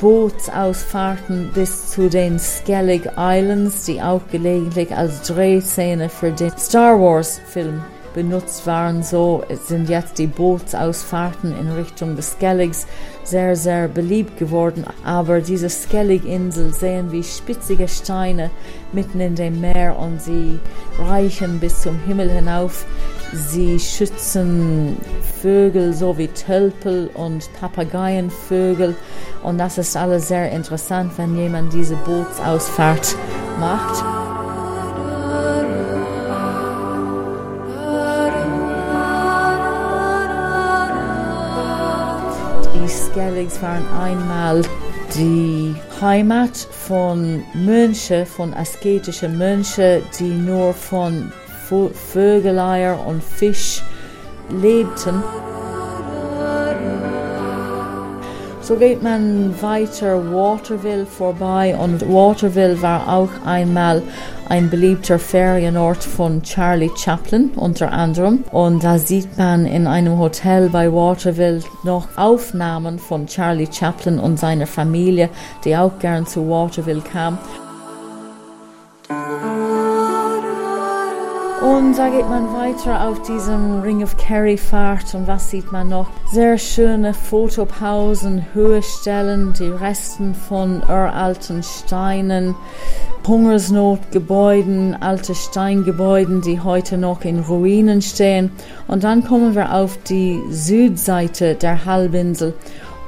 Bootsausfahrten 0.00 1.50
bis 1.52 1.90
zu 1.90 2.08
den 2.08 2.38
Skellig 2.38 3.10
Islands, 3.16 3.84
die 3.84 4.00
auch 4.00 4.22
gelegentlich 4.30 4.94
als 4.96 5.22
Drehszene 5.22 6.08
für 6.08 6.32
den 6.32 6.56
Star 6.56 7.00
Wars 7.00 7.40
Film 7.46 7.82
benutzt 8.14 8.66
waren. 8.66 9.02
So 9.02 9.44
sind 9.64 9.88
jetzt 9.88 10.18
die 10.18 10.26
Bootsausfahrten 10.26 11.56
in 11.58 11.70
Richtung 11.70 12.16
des 12.16 12.32
Skelligs 12.32 12.86
sehr, 13.24 13.56
sehr 13.56 13.88
beliebt 13.88 14.38
geworden. 14.38 14.84
Aber 15.04 15.40
diese 15.40 15.68
Skellig-Insel 15.68 16.72
sehen 16.72 17.12
wie 17.12 17.22
spitzige 17.22 17.88
Steine 17.88 18.50
mitten 18.92 19.20
in 19.20 19.34
dem 19.34 19.60
Meer 19.60 19.98
und 19.98 20.20
sie 20.20 20.58
reichen 20.98 21.60
bis 21.60 21.82
zum 21.82 21.98
Himmel 22.00 22.30
hinauf. 22.30 22.86
Sie 23.32 23.78
schützen 23.78 24.96
Vögel 25.40 25.92
so 25.94 26.18
wie 26.18 26.28
Tölpel 26.28 27.10
und 27.14 27.48
Papageienvögel. 27.60 28.96
Und 29.42 29.58
das 29.58 29.78
ist 29.78 29.96
alles 29.96 30.28
sehr 30.28 30.50
interessant, 30.50 31.12
wenn 31.16 31.36
jemand 31.36 31.72
diese 31.72 31.96
Bootsausfahrt 31.96 33.16
macht. 33.58 34.39
Skelligs 43.10 43.60
waren 43.60 43.86
einmal 43.88 44.62
die 45.16 45.74
Heimat 46.00 46.56
von 46.56 47.42
Mönchen, 47.54 48.24
von 48.24 48.54
asketischen 48.54 49.36
Mönchen, 49.36 50.02
die 50.18 50.28
nur 50.28 50.72
von 50.72 51.32
Vögeleier 51.68 53.04
und 53.04 53.22
Fisch 53.22 53.82
lebten. 54.48 55.24
So 58.70 58.76
geht 58.76 59.02
man 59.02 59.60
weiter 59.60 60.32
Waterville 60.32 61.04
vorbei 61.04 61.76
und 61.76 62.02
Waterville 62.02 62.80
war 62.80 63.08
auch 63.12 63.28
einmal 63.44 64.00
ein 64.48 64.70
beliebter 64.70 65.18
Ferienort 65.18 66.04
von 66.04 66.40
Charlie 66.44 66.92
Chaplin 66.96 67.50
unter 67.56 67.90
anderem. 67.90 68.44
Und 68.52 68.84
da 68.84 68.98
sieht 68.98 69.36
man 69.36 69.66
in 69.66 69.88
einem 69.88 70.20
Hotel 70.20 70.68
bei 70.68 70.92
Waterville 70.92 71.64
noch 71.82 72.16
Aufnahmen 72.16 73.00
von 73.00 73.26
Charlie 73.26 73.66
Chaplin 73.68 74.20
und 74.20 74.38
seiner 74.38 74.68
Familie, 74.68 75.30
die 75.64 75.76
auch 75.76 75.98
gern 75.98 76.24
zu 76.24 76.48
Waterville 76.48 77.02
kam. 77.02 77.38
Und 81.60 81.98
da 81.98 82.08
geht 82.08 82.26
man 82.26 82.54
weiter 82.54 83.06
auf 83.06 83.20
diesem 83.20 83.82
Ring 83.82 84.02
of 84.02 84.16
Kerry 84.16 84.56
Fahrt 84.56 85.14
und 85.14 85.26
was 85.26 85.50
sieht 85.50 85.70
man 85.70 85.90
noch? 85.90 86.08
Sehr 86.32 86.56
schöne 86.56 87.12
Fotopausen, 87.12 88.46
Höhestellen, 88.54 89.52
die 89.52 89.68
Resten 89.68 90.34
von 90.34 90.82
uralten 90.82 91.62
Steinen, 91.62 92.54
Hungersnotgebäuden, 93.26 94.96
alte 95.02 95.34
Steingebäuden, 95.34 96.40
die 96.40 96.60
heute 96.60 96.96
noch 96.96 97.24
in 97.24 97.40
Ruinen 97.40 98.00
stehen. 98.00 98.50
Und 98.88 99.04
dann 99.04 99.22
kommen 99.22 99.54
wir 99.54 99.74
auf 99.74 99.98
die 100.04 100.40
Südseite 100.48 101.56
der 101.56 101.84
Halbinsel 101.84 102.54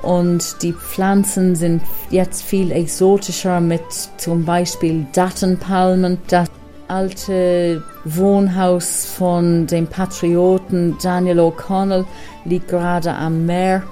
und 0.03 0.63
die 0.63 0.75
Pflanzen 0.75 1.57
sind 1.57 1.81
jetzt 2.11 2.43
viel 2.43 2.71
exotischer 2.71 3.61
mit 3.61 3.83
zum 4.19 4.45
Beispiel 4.45 5.07
Dattenpalmen. 5.13 6.19
Das 6.29 6.51
alte 6.89 7.83
Wohnhaus 8.05 9.07
von 9.07 9.67
dem 9.67 9.87
Patrioten 9.87 10.97
Daniel 11.03 11.41
O'Connell 11.41 12.05
liegt 12.45 12.69
gerade 12.69 13.15
am 13.15 13.47
Meer. 13.47 13.83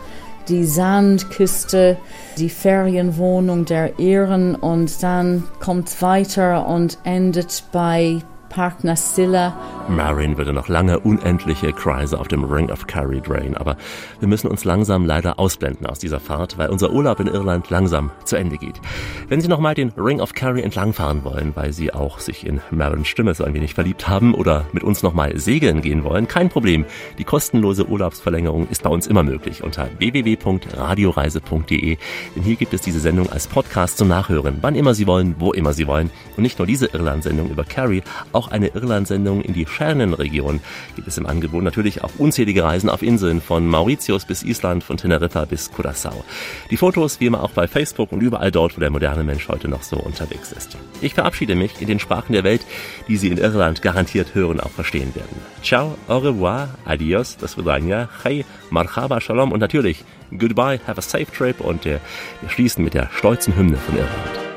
Die 0.49 0.65
Sandküste, 0.65 1.97
die 2.37 2.51
Ferienwohnung 2.51 3.65
der 3.65 3.99
Iren 3.99 4.55
und 4.55 5.03
dann 5.03 5.45
kommt 5.61 6.03
weiter 6.03 6.67
und 6.67 6.99
endet 7.05 7.63
bei 7.73 8.21
Park 8.51 8.85
Nasilla. 8.85 9.57
Marin 9.89 10.37
würde 10.37 10.53
noch 10.53 10.69
lange 10.69 11.01
unendliche 11.01 11.73
Kreise 11.73 12.21
auf 12.21 12.29
dem 12.29 12.45
Ring 12.45 12.71
of 12.71 12.87
Kerry 12.87 13.21
drehen, 13.21 13.57
aber 13.57 13.77
wir 14.19 14.29
müssen 14.29 14.49
uns 14.49 14.65
langsam 14.65 15.07
leider 15.07 15.39
ausblenden 15.39 15.87
aus 15.87 15.99
dieser 15.99 16.21
Fahrt, 16.21 16.59
weil 16.59 16.69
unser 16.69 16.91
Urlaub 16.93 17.19
in 17.21 17.29
Irland 17.29 17.71
langsam 17.71 18.11
zu 18.25 18.37
Ende 18.37 18.59
geht. 18.59 18.81
Wenn 19.29 19.41
Sie 19.41 19.49
nochmal 19.49 19.75
den 19.75 19.91
Ring 19.97 20.21
of 20.21 20.35
Kerry 20.35 20.63
entlangfahren 20.63 21.25
wollen, 21.25 21.53
weil 21.55 21.73
Sie 21.73 21.95
auch 21.95 22.19
sich 22.19 22.47
in 22.47 22.61
Marins 22.71 23.09
Stimme 23.09 23.35
so 23.35 23.45
ein 23.45 23.55
wenig 23.55 23.75
verliebt 23.75 24.09
haben 24.09 24.35
oder 24.35 24.67
mit 24.73 24.83
uns 24.85 25.03
nochmal 25.03 25.39
segeln 25.39 25.81
gehen 25.81 26.05
wollen, 26.05 26.29
kein 26.29 26.49
Problem. 26.49 26.85
Die 27.19 27.25
kostenlose 27.25 27.89
Urlaubsverlängerung 27.89 28.69
ist 28.69 28.83
bei 28.83 28.91
uns 28.91 29.07
immer 29.07 29.23
möglich 29.23 29.63
unter 29.63 29.89
www.radioreise.de, 29.99 31.97
denn 32.37 32.43
hier 32.43 32.57
gibt 32.57 32.75
es 32.75 32.81
diese 32.81 33.01
Sendung 33.01 33.31
als 33.31 33.47
Podcast 33.47 33.97
zum 33.99 34.09
Nachhören, 34.09 34.59
wann 34.61 34.75
immer 34.75 34.95
Sie 34.95 35.07
wollen, 35.07 35.37
wo 35.39 35.53
immer 35.53 35.73
Sie 35.73 35.87
wollen. 35.87 36.11
Und 36.37 36.43
nicht 36.43 36.59
nur 36.59 36.67
diese 36.67 36.87
Irland-Sendung 36.87 37.51
über 37.51 37.65
Kerry, 37.65 38.03
auch 38.33 38.40
eine 38.49 38.69
Irland-Sendung 38.69 39.43
in 39.43 39.55
die 39.55 39.67
Shannon-Region 39.67 40.61
gibt 40.97 41.09
es 41.09 41.19
im 41.19 41.27
Angebot. 41.27 41.63
Natürlich 41.63 42.03
auch 42.03 42.11
unzählige 42.19 42.65
Reisen 42.65 42.91
auf 42.91 43.03
Inseln 43.03 43.41
von 43.41 43.67
Mauritius 43.67 44.25
bis 44.25 44.43
Island, 44.43 44.85
von 44.85 44.97
Teneriffa 44.97 45.45
bis 45.45 45.71
Curaçao. 45.71 46.25
Die 46.71 46.77
Fotos 46.77 47.21
wie 47.21 47.27
immer 47.27 47.43
auch 47.43 47.53
bei 47.53 47.69
Facebook 47.69 48.13
und 48.13 48.21
überall 48.21 48.51
dort, 48.51 48.77
wo 48.77 48.81
der 48.81 48.91
moderne 48.91 49.25
Mensch 49.25 49.49
heute 49.49 49.69
noch 49.69 49.83
so 49.83 49.97
unterwegs 49.97 50.53
ist. 50.53 50.77
Ich 51.01 51.15
verabschiede 51.15 51.55
mich 51.55 51.81
in 51.81 51.87
den 51.87 51.99
Sprachen 51.99 52.33
der 52.33 52.45
Welt, 52.45 52.63
die 53.09 53.17
Sie 53.17 53.29
in 53.29 53.39
Irland 53.39 53.83
garantiert 53.83 54.35
hören 54.35 54.53
und 54.53 54.61
auch 54.61 54.71
verstehen 54.71 55.15
werden. 55.15 55.37
Ciao, 55.63 55.97
au 56.09 56.19
revoir, 56.19 56.69
adios, 56.85 57.37
das 57.37 57.57
Vidania, 57.57 58.09
hey, 58.23 58.45
marhaba, 58.71 59.21
shalom 59.21 59.53
und 59.53 59.61
natürlich 59.61 60.05
goodbye, 60.37 60.81
have 60.87 60.99
a 60.99 61.03
safe 61.03 61.27
trip 61.27 61.61
und 61.61 61.87
äh, 61.87 61.99
wir 62.41 62.51
schließen 62.51 62.85
mit 62.85 62.95
der 62.95 63.11
stolzen 63.13 63.57
Hymne 63.57 63.77
von 63.77 63.97
Irland. 63.97 64.50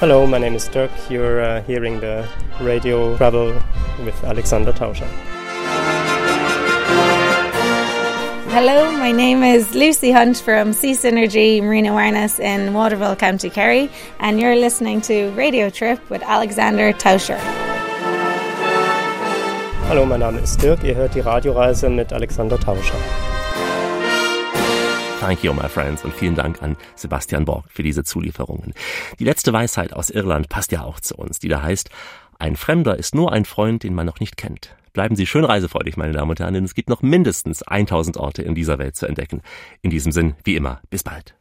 Hello, 0.00 0.24
my 0.28 0.38
name 0.38 0.54
is 0.54 0.68
Dirk. 0.68 0.92
You're 1.10 1.40
uh, 1.40 1.60
hearing 1.62 1.98
the 1.98 2.24
radio 2.60 3.16
travel 3.16 3.52
with 4.04 4.14
Alexander 4.22 4.70
Tauscher. 4.70 5.08
Hello, 8.50 8.92
my 8.92 9.10
name 9.10 9.42
is 9.42 9.74
Lucy 9.74 10.12
Hunt 10.12 10.36
from 10.36 10.72
Sea 10.72 10.92
Synergy 10.92 11.60
Marine 11.60 11.86
Awareness 11.86 12.38
in 12.38 12.74
Waterville, 12.74 13.16
County 13.16 13.50
Kerry, 13.50 13.90
and 14.20 14.40
you're 14.40 14.54
listening 14.54 15.00
to 15.00 15.30
Radio 15.30 15.68
Trip 15.68 15.98
with 16.08 16.22
Alexander 16.22 16.92
Tauscher. 16.92 17.40
Hallo, 19.88 20.06
mein 20.06 20.20
Name 20.20 20.38
ist 20.38 20.62
Dirk. 20.62 20.84
Ihr 20.84 20.94
hört 20.94 21.16
die 21.16 21.20
Radioreise 21.20 21.90
mit 21.90 22.12
Alexander 22.12 22.56
Tauscher. 22.56 22.94
Thank 25.20 25.42
you, 25.42 25.52
my 25.52 25.68
friends, 25.68 26.04
und 26.04 26.14
vielen 26.14 26.36
Dank 26.36 26.62
an 26.62 26.76
Sebastian 26.94 27.44
Borg 27.44 27.64
für 27.70 27.82
diese 27.82 28.04
Zulieferungen. 28.04 28.72
Die 29.18 29.24
letzte 29.24 29.52
Weisheit 29.52 29.92
aus 29.92 30.10
Irland 30.10 30.48
passt 30.48 30.70
ja 30.70 30.84
auch 30.84 31.00
zu 31.00 31.16
uns, 31.16 31.40
die 31.40 31.48
da 31.48 31.60
heißt, 31.60 31.90
ein 32.38 32.54
Fremder 32.54 32.96
ist 32.96 33.16
nur 33.16 33.32
ein 33.32 33.44
Freund, 33.44 33.82
den 33.82 33.94
man 33.94 34.06
noch 34.06 34.20
nicht 34.20 34.36
kennt. 34.36 34.76
Bleiben 34.92 35.16
Sie 35.16 35.26
schön 35.26 35.44
reisefreudig, 35.44 35.96
meine 35.96 36.12
Damen 36.12 36.30
und 36.30 36.40
Herren, 36.40 36.54
denn 36.54 36.64
es 36.64 36.74
gibt 36.74 36.88
noch 36.88 37.02
mindestens 37.02 37.62
1000 37.62 38.16
Orte 38.16 38.42
in 38.42 38.54
dieser 38.54 38.78
Welt 38.78 38.96
zu 38.96 39.06
entdecken. 39.06 39.42
In 39.82 39.90
diesem 39.90 40.12
Sinn, 40.12 40.34
wie 40.44 40.56
immer, 40.56 40.80
bis 40.88 41.02
bald. 41.02 41.37